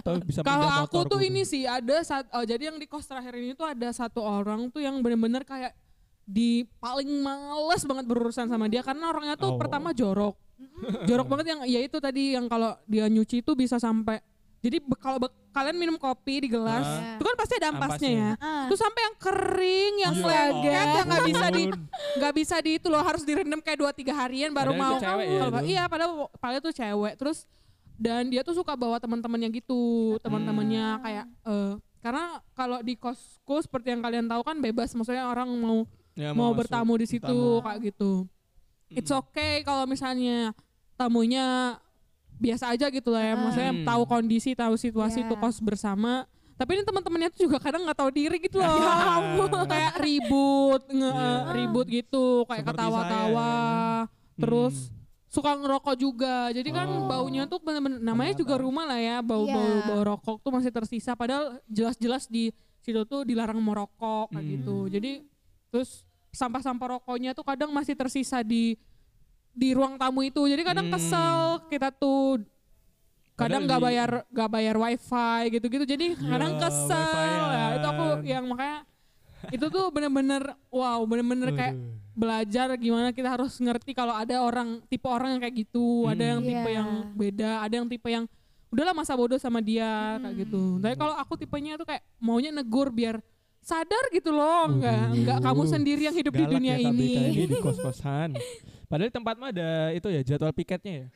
tahu 0.05 0.21
bisa 0.21 0.45
kalau 0.45 0.69
aku 0.69 1.01
tuh 1.07 1.17
ini 1.19 1.43
sih 1.43 1.65
ada 1.65 2.05
saat 2.05 2.29
oh, 2.31 2.45
jadi 2.45 2.69
yang 2.69 2.77
di 2.77 2.85
kos 2.85 3.09
terakhir 3.09 3.33
ini 3.33 3.53
tuh 3.53 3.65
ada 3.65 3.89
satu 3.89 4.21
orang 4.21 4.69
tuh 4.69 4.85
yang 4.85 5.01
bener-bener 5.01 5.41
kayak 5.41 5.73
di 6.23 6.69
paling 6.77 7.09
males 7.19 7.83
banget 7.83 8.05
berurusan 8.05 8.49
sama 8.49 8.69
dia 8.69 8.81
karena 8.81 9.09
orangnya 9.09 9.35
tuh 9.35 9.57
Oh. 9.57 9.59
pertama 9.59 9.93
jorok. 9.93 10.37
jorok 11.09 11.27
banget 11.27 11.47
yang 11.51 11.61
ya 11.65 11.81
itu 11.81 11.97
tadi 11.99 12.37
yang 12.37 12.45
kalau 12.45 12.77
dia 12.85 13.09
nyuci 13.09 13.41
itu 13.41 13.53
bisa 13.53 13.77
sampai 13.77 14.21
jadi 14.65 14.77
kalau 14.97 15.21
be- 15.21 15.37
kalian 15.51 15.77
minum 15.77 15.95
kopi 15.95 16.41
di 16.41 16.49
gelas, 16.49 16.83
Ah. 16.83 17.15
itu 17.15 17.23
kan 17.23 17.37
pasti 17.37 17.55
ada 17.55 17.69
ampasnya 17.69 18.11
ya. 18.11 18.31
Ah. 18.37 18.65
Terus 18.65 18.81
sampai 18.81 19.01
yang 19.03 19.17
kering, 19.19 19.95
yang 20.01 20.15
Ya 20.15 20.25
lengket, 20.25 20.73
yang 20.91 21.07
nggak 21.07 21.25
bisa 21.27 21.47
di 21.47 21.63
nggak 22.17 22.33
bisa 22.35 22.55
di 22.59 22.71
itu 22.75 22.87
loh 22.89 22.99
harus 23.01 23.23
direndam 23.23 23.61
kayak 23.61 23.77
dua 23.77 23.93
tiga 23.93 24.17
harian 24.17 24.51
baru 24.51 24.73
Padahal 24.73 24.81
mau. 24.83 24.91
itu 24.91 25.05
cewek 25.05 25.27
ya 25.29 25.39
Kalau- 25.45 25.67
iya, 25.67 25.83
padahal 25.85 26.13
padahal 26.35 26.63
tuh 26.63 26.73
cewek. 26.73 27.15
Terus 27.15 27.39
dan 27.95 28.27
dia 28.27 28.41
tuh 28.41 28.53
suka 28.53 28.73
bawa 28.73 28.97
teman-temannya 28.97 29.53
gitu, 29.55 29.83
teman-temannya 30.19 30.87
kayak 30.99 31.25
eh 31.45 31.73
karena 32.01 32.25
kalau 32.53 32.81
di 32.81 32.95
kosku 32.95 33.55
seperti 33.59 33.89
yang 33.89 34.01
kalian 34.01 34.27
tahu 34.27 34.43
kan 34.43 34.59
bebas, 34.59 34.91
maksudnya 34.91 35.25
orang 35.25 35.47
mau 35.51 35.85
Ya, 36.13 36.31
mau 36.31 36.51
masuk. 36.51 36.59
bertamu 36.63 36.95
di 36.95 37.07
situ 37.07 37.23
Bertamu. 37.23 37.63
kayak 37.63 37.79
gitu. 37.85 38.13
It's 38.89 39.11
okay 39.11 39.61
kalau 39.61 39.83
misalnya 39.85 40.55
tamunya 40.95 41.77
biasa 42.45 42.77
aja 42.77 42.87
gitu 42.93 43.09
lah 43.09 43.25
ya, 43.25 43.35
maksudnya 43.35 43.73
Hmm. 43.73 43.87
tahu 43.89 44.03
kondisi, 44.05 44.51
tahu 44.53 44.75
situasi 44.77 45.25
Iya. 45.25 45.29
tuh 45.33 45.37
kos 45.41 45.59
bersama. 45.59 46.29
Tapi 46.55 46.71
ini 46.79 46.83
teman-temannya 46.87 47.29
tuh 47.35 47.51
juga 47.51 47.59
kadang 47.59 47.83
nggak 47.83 47.99
tahu 47.99 48.11
diri 48.13 48.37
gitu 48.39 48.61
loh. 48.61 48.69
kayak 49.73 49.99
ribut, 49.99 50.83
nge 50.87 51.11
Iya. 51.11 51.53
ribut 51.57 51.87
gitu, 51.89 52.45
kayak 52.47 52.65
ketawa-tawa. 52.69 53.53
Terus 54.37 54.75
Hmm. 54.87 54.95
suka 55.27 55.51
ngerokok 55.59 55.95
juga. 55.99 56.37
Jadi 56.55 56.71
kan 56.71 56.87
Oh. 56.87 57.11
baunya 57.11 57.49
tuh 57.49 57.59
bener-bener 57.59 57.99
namanya 57.99 58.39
juga 58.39 58.55
rumah 58.55 58.87
lah 58.87 59.01
ya, 59.01 59.19
bau-bau 59.19 59.51
Iya. 59.67 59.87
bau 59.89 60.03
rokok 60.05 60.37
tuh 60.45 60.53
masih 60.55 60.71
tersisa 60.71 61.19
padahal 61.19 61.59
jelas-jelas 61.67 62.29
di 62.29 62.55
situ 62.79 63.03
tuh 63.03 63.25
dilarang 63.25 63.59
merokok 63.59 64.31
kayak 64.31 64.45
Hmm. 64.45 64.53
gitu. 64.55 64.77
Jadi 64.93 65.13
terus 65.73 66.07
sampah-sampah 66.31 66.99
rokoknya 66.99 67.35
tuh 67.35 67.43
kadang 67.43 67.75
masih 67.75 67.99
tersisa 67.99 68.47
di 68.47 68.79
di 69.55 69.71
ruang 69.73 69.95
tamu 69.95 70.21
itu. 70.21 70.43
Jadi 70.45 70.63
kadang 70.63 70.91
Hmm. 70.91 70.95
kesel 70.95 71.39
kita 71.67 71.89
tuh 71.91 72.43
kadang 73.35 73.67
nggak 73.67 73.81
bayar 73.81 74.11
nggak 74.29 74.51
bayar 74.51 74.77
wifi 74.77 75.39
gitu-gitu. 75.51 75.85
Jadi 75.85 76.07
kadang 76.15 76.55
Ya, 76.55 76.61
kesel. 76.61 77.43
Ya, 77.49 77.65
itu 77.75 77.87
aku 77.87 78.05
wifi-an. 78.05 78.27
yang 78.27 78.45
makanya 78.47 78.79
itu 79.51 79.67
tuh 79.69 79.85
bener-bener 79.89 80.43
wow, 80.69 81.01
bener-bener 81.05 81.51
kayak 81.53 81.75
belajar 82.15 82.71
gimana 82.77 83.11
kita 83.11 83.27
harus 83.29 83.59
ngerti 83.59 83.91
kalau 83.91 84.15
ada 84.15 84.39
orang 84.39 84.79
tipe 84.87 85.05
orang 85.05 85.35
yang 85.35 85.43
kayak 85.43 85.57
gitu, 85.61 86.07
ada 86.07 86.25
yang 86.25 86.41
Hmm. 86.41 86.49
tipe 86.49 86.69
Iya. 86.69 86.77
yang 86.79 86.89
beda, 87.13 87.51
ada 87.61 87.75
yang 87.75 87.87
tipe 87.87 88.09
yang 88.09 88.25
udahlah 88.71 88.91
masa 88.93 89.15
bodoh 89.15 89.37
sama 89.37 89.59
dia 89.59 90.19
kayak 90.19 90.47
gitu. 90.47 90.79
Tapi 90.79 90.95
kalau 90.95 91.15
aku 91.15 91.35
tipenya 91.37 91.75
tuh 91.75 91.87
kayak 91.87 92.03
maunya 92.19 92.51
negur 92.51 92.91
biar 92.91 93.19
sadar 93.65 94.05
gitu 94.11 94.29
loh, 94.29 94.69
enggak 94.69 95.05
enggak 95.11 95.39
kamu 95.41 95.63
sendiri 95.65 96.03
yang 96.03 96.13
hidup 96.13 96.31
di 96.31 96.45
dunia 96.45 96.77
ya 96.77 96.87
ini. 96.87 97.09
ini 97.33 97.45
di 97.49 97.57
kos-kosan. 97.65 98.37
Padahal 98.85 99.09
di 99.09 99.15
tempat 99.15 99.35
mah 99.35 99.49
ada 99.49 99.71
itu 99.91 100.07
ya 100.07 100.21
jadwal 100.23 100.53
piketnya 100.53 100.93
ya. 100.95 101.07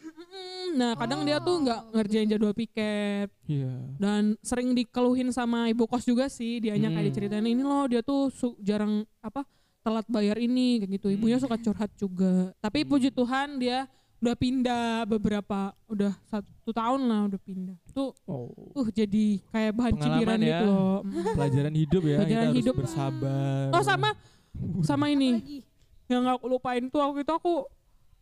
Nah, 0.71 0.93
kadang 0.95 1.23
dia 1.23 1.37
tuh 1.39 1.61
nggak 1.61 1.81
ngerjain 1.93 2.27
jadwal 2.27 2.53
piket 2.53 3.29
Iya. 3.45 3.73
dan 3.97 4.23
sering 4.43 4.73
dikeluhin 4.73 5.29
sama 5.29 5.69
ibu 5.69 5.85
kos 5.85 6.03
juga 6.03 6.29
sih. 6.29 6.59
Dianya 6.59 6.89
kayak 6.89 6.99
Hmm. 6.99 7.09
diceritain 7.11 7.47
ini 7.47 7.61
loh 7.61 7.85
dia 7.85 8.01
tuh 8.01 8.29
su- 8.29 8.57
jarang 8.59 9.05
apa 9.19 9.45
telat 9.81 10.05
bayar 10.07 10.37
ini 10.37 10.81
kayak 10.81 10.91
gitu. 10.97 11.09
Ibunya 11.11 11.37
Hmm. 11.37 11.45
suka 11.45 11.57
curhat 11.57 11.93
juga. 11.95 12.53
Tapi 12.59 12.83
puji 12.83 13.09
Tuhan 13.11 13.57
dia 13.57 13.89
udah 14.19 14.35
pindah 14.35 15.07
beberapa 15.07 15.59
udah 15.87 16.11
satu 16.25 16.71
tahun 16.71 17.01
lah 17.03 17.21
udah 17.27 17.41
pindah. 17.41 17.77
Tuh 17.91 18.11
Oh. 18.25 18.51
uh 18.75 18.89
jadi 18.91 19.39
kayak 19.49 19.73
bahan 19.73 19.95
cibiran 19.95 20.39
ya. 20.39 20.47
gitu 20.51 20.65
loh. 20.67 20.99
Pelajaran 21.39 21.75
hidup 21.75 22.03
ya. 22.03 22.17
Pelajaran 22.19 22.27
kita 22.27 22.45
harus 22.45 22.59
hidup. 22.59 22.75
bersabar. 22.77 23.65
Oh 23.71 23.83
sama 23.83 24.09
sama 24.83 25.07
ini 25.07 25.31
Lagi. 25.35 25.59
yang 26.09 26.25
aku 26.27 26.45
lupain 26.49 26.83
tuh 26.85 26.99
waktu 26.99 27.23
itu 27.23 27.31
aku 27.31 27.63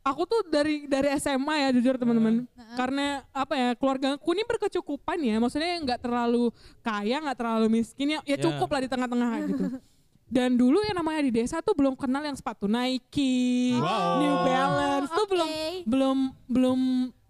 aku 0.03 0.23
tuh 0.23 0.41
dari 0.45 0.85
dari 0.85 1.09
SMA 1.17 1.55
ya 1.59 1.69
jujur 1.73 1.97
teman-teman 1.97 2.45
karena 2.77 3.25
apa 3.33 3.55
ya 3.55 3.69
keluarga 3.73 4.15
aku 4.15 4.31
ini 4.31 4.45
berkecukupan 4.45 5.19
ya 5.19 5.41
maksudnya 5.41 5.81
nggak 5.81 5.99
terlalu 5.99 6.53
kaya 6.79 7.19
nggak 7.19 7.35
terlalu 7.37 7.67
miskin 7.73 8.15
ya 8.15 8.21
ya 8.23 8.37
Ya. 8.37 8.39
cukup 8.39 8.69
lah 8.69 8.81
di 8.85 8.91
tengah-tengah 8.91 9.31
gitu 9.47 9.65
dan 10.27 10.53
dulu 10.53 10.83
yang 10.83 10.97
namanya 10.97 11.23
di 11.23 11.33
desa 11.33 11.59
tuh 11.59 11.73
belum 11.73 11.95
kenal 11.95 12.21
yang 12.21 12.35
sepatu 12.35 12.67
Nike 12.67 13.75
Wow. 13.77 14.19
New 14.19 14.35
Balance 14.43 15.09
tuh 15.09 15.23
Oke. 15.23 15.31
belum 15.31 15.51
belum 15.85 16.19
belum 16.47 16.81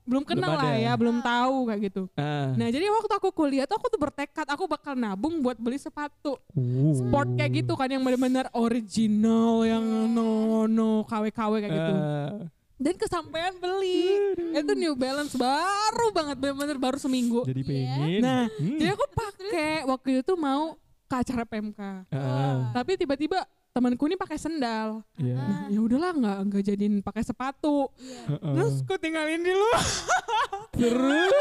belum 0.07 0.22
kenal 0.24 0.49
Belum 0.49 0.62
lah 0.62 0.70
ada. 0.70 0.78
ya 0.80 0.92
belum 0.94 1.16
tahu 1.18 1.57
kayak 1.66 1.80
gitu 1.84 2.03
Ah. 2.14 2.55
nah 2.55 2.68
jadi 2.68 2.86
waktu 2.86 3.12
aku 3.12 3.28
kuliah 3.32 3.66
tuh 3.66 3.74
aku 3.74 3.86
tuh 3.88 3.99
bertekad 3.99 4.47
aku 4.47 4.64
bakal 4.64 4.94
nabung 4.94 5.40
buat 5.40 5.57
beli 5.57 5.76
sepatu 5.76 6.38
Uh. 6.53 6.94
sport 6.94 7.34
kayak 7.34 7.61
gitu 7.61 7.74
kan 7.74 7.86
yang 7.86 8.01
benar-benar 8.01 8.47
original 8.53 9.61
yang 9.62 9.82
no 10.09 10.64
no 10.64 11.03
KW 11.05 11.28
KW 11.28 11.53
kayak 11.59 11.74
gitu 11.74 11.92
Ah. 11.92 12.38
dan 12.76 12.94
kesampaian 12.94 13.51
beli 13.53 14.07
itu 14.55 14.72
New 14.74 14.94
Balance 14.94 15.34
baru 15.34 16.07
banget 16.11 16.36
benar-benar 16.38 16.78
baru 16.78 16.97
seminggu 16.97 17.42
Jadi 17.42 17.61
Iya. 17.61 17.66
pengen. 17.66 18.20
nah 18.22 18.42
Hmm. 18.49 18.78
jadi 18.78 18.90
aku 18.92 19.05
pakai 19.11 19.72
waktu 19.84 20.22
itu 20.22 20.32
mau 20.34 20.78
ke 21.07 21.14
acara 21.16 21.42
PMK 21.42 21.80
Ah. 22.09 22.70
tapi 22.72 22.94
tiba-tiba 22.94 23.40
temanku 23.70 24.04
ini 24.04 24.14
pakai 24.14 24.36
sendal 24.36 25.04
Iya. 25.16 25.36
Nah, 25.36 25.64
ya 25.68 25.78
udahlah 25.78 26.11
nggak 26.12 26.38
nggak 26.46 26.62
jadiin 26.64 26.94
pakai 27.00 27.22
sepatu 27.22 27.92
Heeh. 28.26 28.52
terus 28.52 28.80
aku 28.80 28.96
tinggalin 28.96 29.40
di 29.40 29.52
luar 29.52 29.84
Terus. 30.72 31.32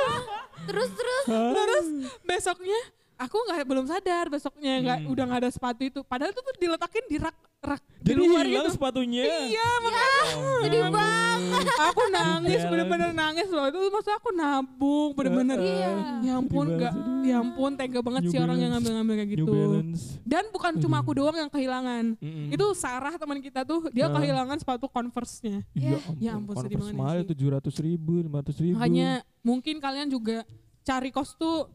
Terus 0.66 0.90
terus 0.92 1.26
terus 1.28 1.86
besoknya 2.24 2.80
aku 3.18 3.38
nggak 3.42 3.64
belum 3.64 3.86
sadar 3.86 4.26
besoknya 4.28 4.74
nggak 4.82 4.98
Hmm. 4.98 5.12
udah 5.12 5.24
nggak 5.26 5.42
ada 5.42 5.50
sepatu 5.50 5.82
itu 5.82 6.00
padahal 6.02 6.30
itu 6.30 6.42
tuh 6.42 6.56
diletakin 6.58 7.06
di 7.06 7.18
rak 7.18 7.32
rak 7.62 7.82
di 7.98 8.12
Jadi 8.12 8.20
luar 8.22 8.44
hilang 8.44 8.62
gitu 8.62 8.72
sepatunya. 8.74 9.24
iya 9.46 9.68
makanya 9.80 10.22
sedih 10.60 10.82
banget. 10.86 11.66
aku 11.82 12.02
nangis 12.08 12.62
bener-bener 12.64 13.10
nangis 13.12 13.48
loh 13.48 13.66
itu 13.66 13.80
maksud 13.82 14.14
aku 14.14 14.30
nabung 14.32 15.10
bener-bener 15.14 15.58
Iya. 15.58 15.92
ya 16.22 16.34
ampun 16.36 16.66
Sedih 16.66 16.78
nggak 16.78 16.94
banget, 16.94 17.24
ya 17.24 17.36
ampun 17.38 17.72
tega 17.74 18.00
banget 18.02 18.22
New 18.22 18.32
sih 18.32 18.40
orang 18.40 18.58
yang 18.58 18.72
ngambil-ngambil 18.72 19.14
kayak 19.16 19.28
New 19.28 19.36
gitu 19.40 19.54
Balance. 19.56 20.02
dan 20.22 20.44
bukan 20.52 20.72
cuma 20.78 20.96
aku 21.00 21.12
doang 21.14 21.38
yang 21.38 21.50
kehilangan 21.50 22.04
Mm-mm. 22.16 22.48
itu 22.52 22.66
Sarah 22.74 23.16
teman 23.16 23.40
kita 23.40 23.64
tuh 23.64 23.90
dia 23.90 24.06
Ah. 24.06 24.14
kehilangan 24.14 24.58
sepatu 24.58 24.86
Converse-nya 24.88 25.64
Ya 25.74 25.98
Ya 26.22 26.32
ampun, 26.34 26.54
sedih 26.58 26.76
Converse 26.76 26.92
banget 26.92 26.96
mahal 26.96 27.18
sih. 27.20 27.28
tujuh 27.32 27.48
ratus 27.50 27.76
ribu, 27.78 28.14
lima 28.20 28.40
ratus 28.40 28.58
ribu. 28.58 28.76
makanya 28.76 29.10
mungkin 29.42 29.76
kalian 29.78 30.08
juga 30.08 30.44
cari 30.82 31.10
kos 31.10 31.34
tuh 31.34 31.66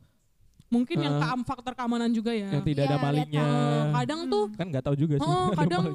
mungkin 0.71 0.97
yang 0.97 1.15
Ah. 1.19 1.21
keam 1.27 1.41
faktor 1.43 1.75
keamanan 1.75 2.09
juga 2.09 2.31
ya 2.31 2.47
yang 2.49 2.63
tidak 2.63 2.83
ada 2.83 2.87
Iya, 2.87 2.95
lihat 2.95 3.05
malingnya. 3.05 3.43
Eh, 3.45 3.85
kadang 3.93 4.21
tuh 4.25 4.45
Kan 4.55 4.67
nggak 4.71 4.85
tahu 4.87 4.97
juga 4.97 5.15
sih. 5.17 5.27
Oh, 5.27 5.51
ada 5.51 5.59
kadang- 5.59 5.87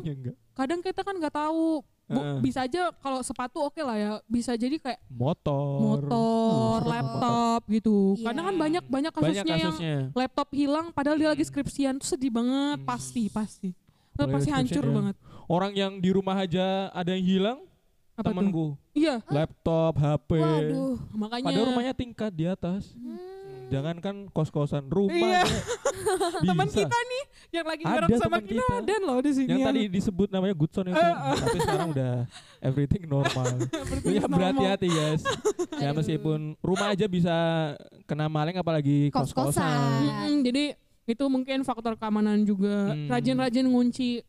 kadang 0.53 0.79
kita 0.83 1.01
kan 1.01 1.15
nggak 1.15 1.33
tahu 1.33 1.65
Bu, 2.05 2.21
Heeh. 2.21 2.37
bisa 2.37 2.59
aja 2.61 2.93
kalau 2.95 3.17
sepatu 3.19 3.57
oke 3.59 3.81
lah 3.81 3.97
ya 3.97 4.11
bisa 4.27 4.53
jadi 4.53 4.77
kayak 4.77 5.01
Motor. 5.09 5.81
motor, 5.81 6.77
Uh, 6.77 6.85
laptop 6.85 7.61
gitu. 7.65 8.13
Iya. 8.13 8.25
Kadang 8.29 8.45
kan 8.45 8.55
banyak 8.55 8.83
banyak 8.85 9.09
motor. 9.09 9.25
kasusnya, 9.25 9.41
Banyak 9.41 9.57
yang 9.57 9.73
kasusnya. 9.73 9.97
laptop 10.13 10.47
hilang 10.53 10.85
padahal 10.91 11.17
dia 11.17 11.29
lagi 11.31 11.41
skripsian 11.41 11.97
tuh 11.97 12.05
sedih 12.07 12.29
banget 12.29 12.77
Hmm. 12.77 12.85
pasti 12.85 13.23
pasti. 13.25 13.69
Apalagi 14.13 14.31
pasti 14.37 14.51
hancur 14.53 14.85
ya. 14.85 14.93
banget. 14.93 15.15
Orang 15.45 15.73
yang 15.73 15.97
di 15.97 16.09
rumah 16.09 16.37
aja 16.37 16.65
ada 16.89 17.09
yang 17.09 17.25
hilang, 17.25 17.59
Apa 18.13 18.29
temanku. 18.29 18.77
Iya, 18.93 19.19
Laptop, 19.25 19.97
HP. 19.97 20.29
Waduh. 20.37 20.95
makanya 21.11 21.45
Padahal 21.49 21.67
rumahnya 21.67 21.93
tingkat 21.93 22.31
di 22.31 22.45
atas. 22.45 22.93
Hmm. 22.93 23.17
Jangan 23.65 23.95
kan 23.97 24.15
kos-kosan 24.29 24.85
rumah. 24.87 25.15
Iya. 25.15 25.41
aja 25.41 25.59
teman 26.49 26.67
kita 26.69 26.97
nih 26.97 27.23
yang 27.51 27.65
lagi 27.65 27.83
Ada 27.83 27.91
ngarep 27.97 28.09
sama 28.19 28.37
kita, 28.39 28.61
kita. 28.61 28.75
dan 28.85 29.01
loh 29.01 29.19
di 29.19 29.31
sini. 29.33 29.49
Yang 29.49 29.61
tadi 29.65 29.81
disebut 29.89 30.27
namanya 30.29 30.53
Goodson 30.53 30.85
itu, 30.85 31.01
tapi 31.35 31.57
sekarang 31.57 31.89
udah 31.89 32.13
everything 32.61 33.03
normal. 33.05 33.47
Everything 33.81 34.13
Ya 34.13 34.21
berhati-hati 34.23 34.87
guys. 34.87 35.21
ya 35.83 35.89
meskipun 35.91 36.53
rumah 36.61 36.93
aja 36.93 37.05
bisa 37.07 37.35
kena 38.05 38.29
maling 38.29 38.55
apalagi 38.55 39.09
Kos-kosan. 39.09 39.65
Mm-mm, 40.03 40.45
jadi 40.45 40.63
itu 41.05 41.25
mungkin 41.25 41.61
faktor 41.61 41.97
keamanan 41.97 42.45
juga. 42.45 42.93
Hmm. 42.93 43.09
Rajin-rajin 43.09 43.65
ngunci. 43.65 44.21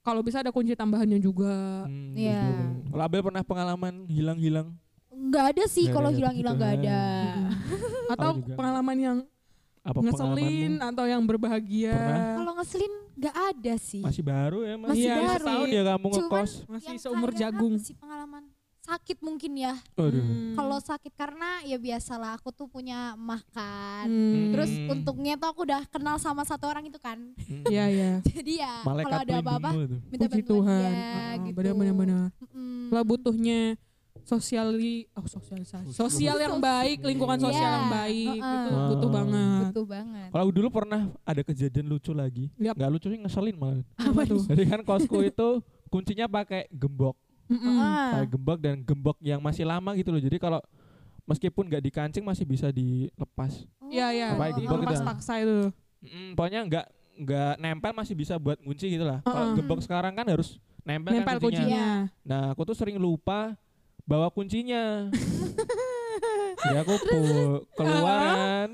Kalau 0.00 0.24
bisa 0.24 0.40
ada 0.40 0.48
kunci 0.48 0.72
tambahannya 0.72 1.20
juga. 1.20 1.84
Hmm, 1.84 2.16
Iya. 2.16 2.40
betul. 2.40 2.68
Kalau 2.90 3.02
Abel 3.04 3.20
pernah 3.20 3.44
pengalaman 3.44 3.94
hilang-hilang? 4.08 4.72
Nggak 5.12 5.44
ada 5.52 5.64
sih 5.68 5.92
kalau 5.92 6.08
ada 6.08 6.16
ya, 6.16 6.18
hilang-hilang 6.24 6.54
puji 6.56 6.60
nggak 6.64 6.72
Tuhan. 6.72 7.49
Atau 8.12 8.30
juga. 8.36 8.54
pengalaman 8.54 8.96
yang 8.96 9.18
Apa 9.80 9.96
ngeselin 9.98 10.76
atau 10.76 11.04
yang 11.04 11.22
berbahagia. 11.24 11.96
Kalau 12.36 12.52
ngeselin 12.52 12.92
nggak 13.16 13.36
ada 13.48 13.74
sih. 13.80 14.00
Masih 14.00 14.20
baru 14.20 14.60
ya 14.60 14.74
Mas? 14.76 14.88
Masih 14.92 15.02
Iya, 15.02 15.14
baru. 15.16 15.40
Setahun 15.40 15.68
ya 15.68 15.82
kamu 15.86 16.06
ngekos? 16.10 16.50
Masih 16.68 16.94
seumur 17.00 17.30
jagung. 17.32 17.74
sih 17.80 17.96
pengalaman 17.96 18.44
sakit 18.80 19.20
mungkin 19.20 19.52
ya. 19.54 19.76
Hmm. 19.94 20.52
Kalau 20.52 20.78
sakit 20.80 21.12
karena 21.14 21.62
ya 21.62 21.76
biasalah 21.76 22.34
aku 22.34 22.50
tuh 22.50 22.66
punya 22.66 23.14
makan. 23.14 24.04
Hmm. 24.04 24.50
Terus 24.50 24.70
Hmm. 24.72 24.92
untungnya 24.92 25.38
tuh 25.38 25.48
aku 25.48 25.62
udah 25.62 25.86
kenal 25.86 26.18
sama 26.18 26.42
satu 26.42 26.66
orang 26.66 26.84
itu 26.84 26.98
kan. 26.98 27.16
Iya, 27.70 27.84
iya. 27.86 28.10
Jadi 28.26 28.58
ya 28.58 28.82
kalau 28.82 28.98
Malaikat 28.98 29.20
ada 29.22 29.34
apa-apa 29.38 29.70
minta 30.10 30.26
bantuan 30.26 30.42
Tuhan. 30.44 30.80
dia 30.82 31.06
Oh, 31.06 31.44
gitu. 31.46 31.54
Benar-benar. 31.56 32.26
Mm-mm. 32.36 32.90
Lah 32.90 33.02
butuhnya 33.06 33.58
sosiali 34.22 35.06
oh 35.12 35.24
sosialisasi 35.24 35.90
sosial 35.90 36.36
yang 36.36 36.56
baik 36.56 37.00
lingkungan 37.00 37.36
sosial 37.36 37.60
Iya, 37.62 37.76
yang 37.76 37.88
baik 37.88 38.28
heeh. 38.36 38.64
itu 38.66 38.70
butuh 38.88 39.10
banget 39.10 39.64
Butuh 39.70 39.86
banget. 39.86 40.28
Kalau 40.30 40.46
dulu 40.50 40.68
pernah 40.68 41.00
ada 41.22 41.42
kejadian 41.42 41.86
lucu 41.86 42.10
lagi. 42.10 42.50
Yap. 42.56 42.74
Nggak 42.74 42.90
lucu 42.90 43.06
sih 43.06 43.18
ngeselin 43.18 43.54
malah. 43.54 43.86
apa 43.96 44.20
tuh 44.24 44.42
Jadi 44.44 44.62
kan 44.66 44.80
kosku 44.82 45.18
itu 45.22 45.48
kuncinya 45.86 46.26
pakai 46.26 46.66
gembok, 46.68 47.14
Mm-mm. 47.46 47.76
Ah. 47.76 48.18
pakai 48.18 48.28
gembok 48.28 48.58
dan 48.58 48.74
gembok 48.80 49.16
yang 49.20 49.38
masih 49.38 49.62
lama 49.62 49.94
gitu 49.94 50.10
loh. 50.10 50.18
Jadi 50.18 50.36
kalau 50.36 50.58
meskipun 51.22 51.66
nggak 51.66 51.82
dikancing 51.82 52.22
masih 52.22 52.42
bisa 52.42 52.70
dilepas. 52.70 53.62
Iya 53.86 54.06
iya. 54.10 54.28
Pakai 54.34 54.52
gembok 54.56 54.78
Lepas 54.80 54.98
gitu. 54.98 55.06
paksa 55.06 55.32
itu. 55.38 55.58
Mm, 56.00 56.30
pokoknya 56.34 56.60
nggak 56.66 56.86
nggak 57.20 57.52
nempel 57.58 57.92
masih 57.92 58.14
bisa 58.14 58.34
buat 58.34 58.58
kunci 58.58 58.86
gitu 58.88 59.04
lah. 59.04 59.22
Kalau 59.22 59.52
Heeh. 59.52 59.56
gembok 59.56 59.80
sekarang 59.80 60.12
kan 60.12 60.26
harus 60.26 60.58
nempel, 60.80 61.12
Nempel 61.12 61.36
kan 61.36 61.38
kuncinya. 61.38 61.62
kuncinya. 61.62 61.86
Nah 62.24 62.42
aku 62.50 62.62
tuh 62.64 62.74
sering 62.74 62.96
lupa 62.96 63.54
bawa 64.10 64.26
kuncinya. 64.34 65.06
Jadi 66.66 66.76
aku 66.82 66.94
pu- 66.98 67.62
keluar 67.78 68.18
kan, 68.18 68.68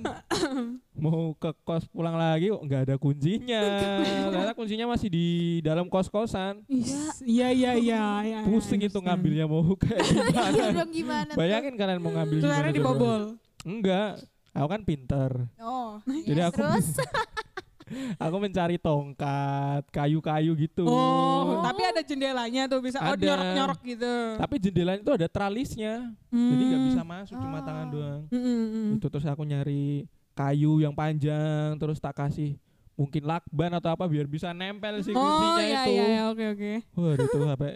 mau 1.05 1.37
ke 1.37 1.53
kos 1.61 1.84
pulang 1.93 2.16
lagi 2.16 2.49
kok 2.49 2.62
nggak 2.64 2.82
ada 2.89 2.97
kuncinya. 2.97 3.62
Ternyata 4.32 4.57
kuncinya 4.57 4.89
masih 4.89 5.12
di 5.12 5.26
dalam 5.61 5.93
kos 5.93 6.09
kosan. 6.09 6.64
Iya 7.20 7.53
iya 7.53 7.72
iya. 7.76 8.01
iya, 8.24 8.39
Pusing 8.49 8.80
iya, 8.80 8.89
itu 8.89 8.97
ngambilnya 8.97 9.45
mau 9.45 9.61
kayak 9.84 10.01
Iya 10.57 10.84
gimana. 10.89 11.32
Bayangin 11.37 11.76
kalian 11.76 12.01
mau 12.01 12.16
ngambil 12.16 12.39
gimana 12.41 12.68
dibobol. 12.72 13.22
Enggak, 13.61 14.24
aku 14.57 14.68
kan 14.72 14.80
pinter. 14.89 15.30
Oh. 15.61 16.01
Jadi 16.09 16.41
aku 16.41 16.64
terus 16.64 16.97
aku 18.16 18.37
mencari 18.37 18.76
tongkat, 18.76 19.87
kayu-kayu 19.89 20.53
gitu. 20.57 20.82
Oh, 20.82 21.62
tapi 21.62 21.82
ada 21.82 22.03
jendelanya 22.03 22.66
tuh 22.66 22.80
bisa 22.80 22.99
oh 22.99 23.14
Ada. 23.14 23.22
nyorok-nyorok 23.22 23.80
gitu. 23.84 24.14
Tapi 24.37 24.55
jendela 24.59 24.93
itu 24.95 25.11
ada 25.11 25.26
tralisnya. 25.26 25.95
Jadi 26.28 26.62
nggak 26.64 26.80
Hmm. 26.80 26.89
bisa 26.91 27.03
masuk 27.03 27.37
cuma 27.37 27.59
Oh. 27.59 27.64
tangan 27.64 27.87
doang. 27.89 28.22
Mm, 28.28 28.39
mm, 28.39 28.66
mm. 28.66 28.89
Itu 28.99 29.07
terus 29.07 29.24
aku 29.24 29.43
nyari 29.43 30.05
kayu 30.32 30.78
yang 30.78 30.93
panjang 30.93 31.74
terus 31.76 31.97
tak 31.97 32.12
kasih 32.14 32.59
mungkin 32.93 33.24
lakban 33.24 33.72
atau 33.72 33.93
apa 33.93 34.05
biar 34.05 34.24
bisa 34.24 34.51
nempel 34.51 35.01
si 35.01 35.12
Oh 35.12 35.20
kuncinya 35.20 35.61
iya 35.62 35.80
itu. 35.84 35.93
iya 35.93 36.05
iya, 36.07 36.22
oke 36.26 36.45
oke. 36.53 36.72
Waduh 36.93 37.24
itu 37.24 37.39
sampai 37.39 37.72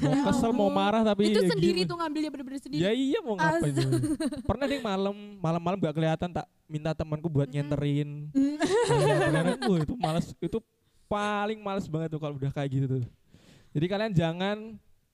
mau 0.00 0.14
kesel 0.26 0.50
mau 0.50 0.68
marah 0.68 1.02
tapi 1.02 1.28
itu 1.28 1.38
ya 1.38 1.48
sendiri 1.48 1.80
gimana. 1.80 1.88
tuh 1.88 1.96
ngambilnya 1.96 2.30
bener-bener 2.30 2.60
sendiri. 2.60 2.80
Ya 2.80 2.90
iya 2.90 3.18
mau 3.20 3.34
ngapain. 3.34 3.74
Pernah 4.48 4.64
deh 4.64 4.80
malam 4.80 5.14
malam-malam 5.38 5.78
gak 5.80 5.94
kelihatan 5.94 6.28
tak 6.30 6.46
minta 6.64 6.90
temanku 6.92 7.26
buat 7.26 7.46
nyenterin. 7.46 8.28
Beneran, 8.30 9.56
wah, 9.62 9.78
itu 9.78 9.94
males 9.94 10.26
itu 10.34 10.58
paling 11.04 11.58
males 11.58 11.86
banget 11.86 12.08
tuh 12.10 12.20
kalau 12.20 12.34
udah 12.34 12.50
kayak 12.50 12.70
gitu 12.70 12.86
tuh. 12.88 13.04
Jadi 13.70 13.86
kalian 13.86 14.12
jangan 14.12 14.56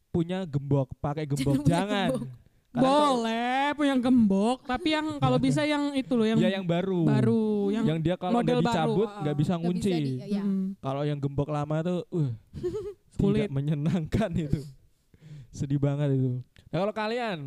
punya 0.09 0.43
gembok, 0.45 0.95
pakai 0.99 1.25
gembok, 1.25 1.61
Jangan 1.61 1.67
jangan. 1.67 2.11
gembok. 2.11 2.43
Boleh 2.75 3.71
punya 3.73 3.95
gembok, 3.95 4.59
tapi 4.63 4.89
yang 4.91 5.07
kalau 5.19 5.39
bisa 5.39 5.63
yang 5.63 5.95
itu 5.95 6.11
loh 6.11 6.27
yang, 6.27 6.39
ya 6.39 6.51
yang 6.53 6.67
baru. 6.67 7.07
baru, 7.07 7.71
yang, 7.71 7.85
Yang 7.87 7.99
dia 8.03 8.15
kalau 8.19 8.43
baru, 8.43 8.59
dicabut 8.59 9.07
ah. 9.07 9.23
nggak 9.23 9.37
bisa 9.39 9.53
Nggak 9.53 9.63
ngunci. 9.63 9.91
bisa 9.91 10.03
di- 10.03 10.35
ya. 10.35 10.43
Mm. 10.43 10.67
Kalau 10.83 11.03
yang 11.03 11.19
gembok 11.19 11.49
lama 11.49 11.77
tuh, 11.81 12.03
uh, 12.11 12.31
Sulit. 13.17 13.47
tidak 13.47 13.55
menyenangkan 13.55 14.31
itu. 14.47 14.63
Sedih 15.51 15.79
banget 15.79 16.15
itu. 16.15 16.43
Nah 16.71 16.77
kalau 16.83 16.95
kalian 16.95 17.39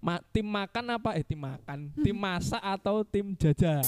ma- 0.00 0.24
tim 0.32 0.46
makan 0.48 0.84
apa? 0.96 1.10
Eh 1.16 1.24
tim 1.24 1.40
makan, 1.40 1.92
tim 1.92 2.16
masak 2.16 2.60
atau 2.60 3.04
tim 3.04 3.36
jajan? 3.36 3.84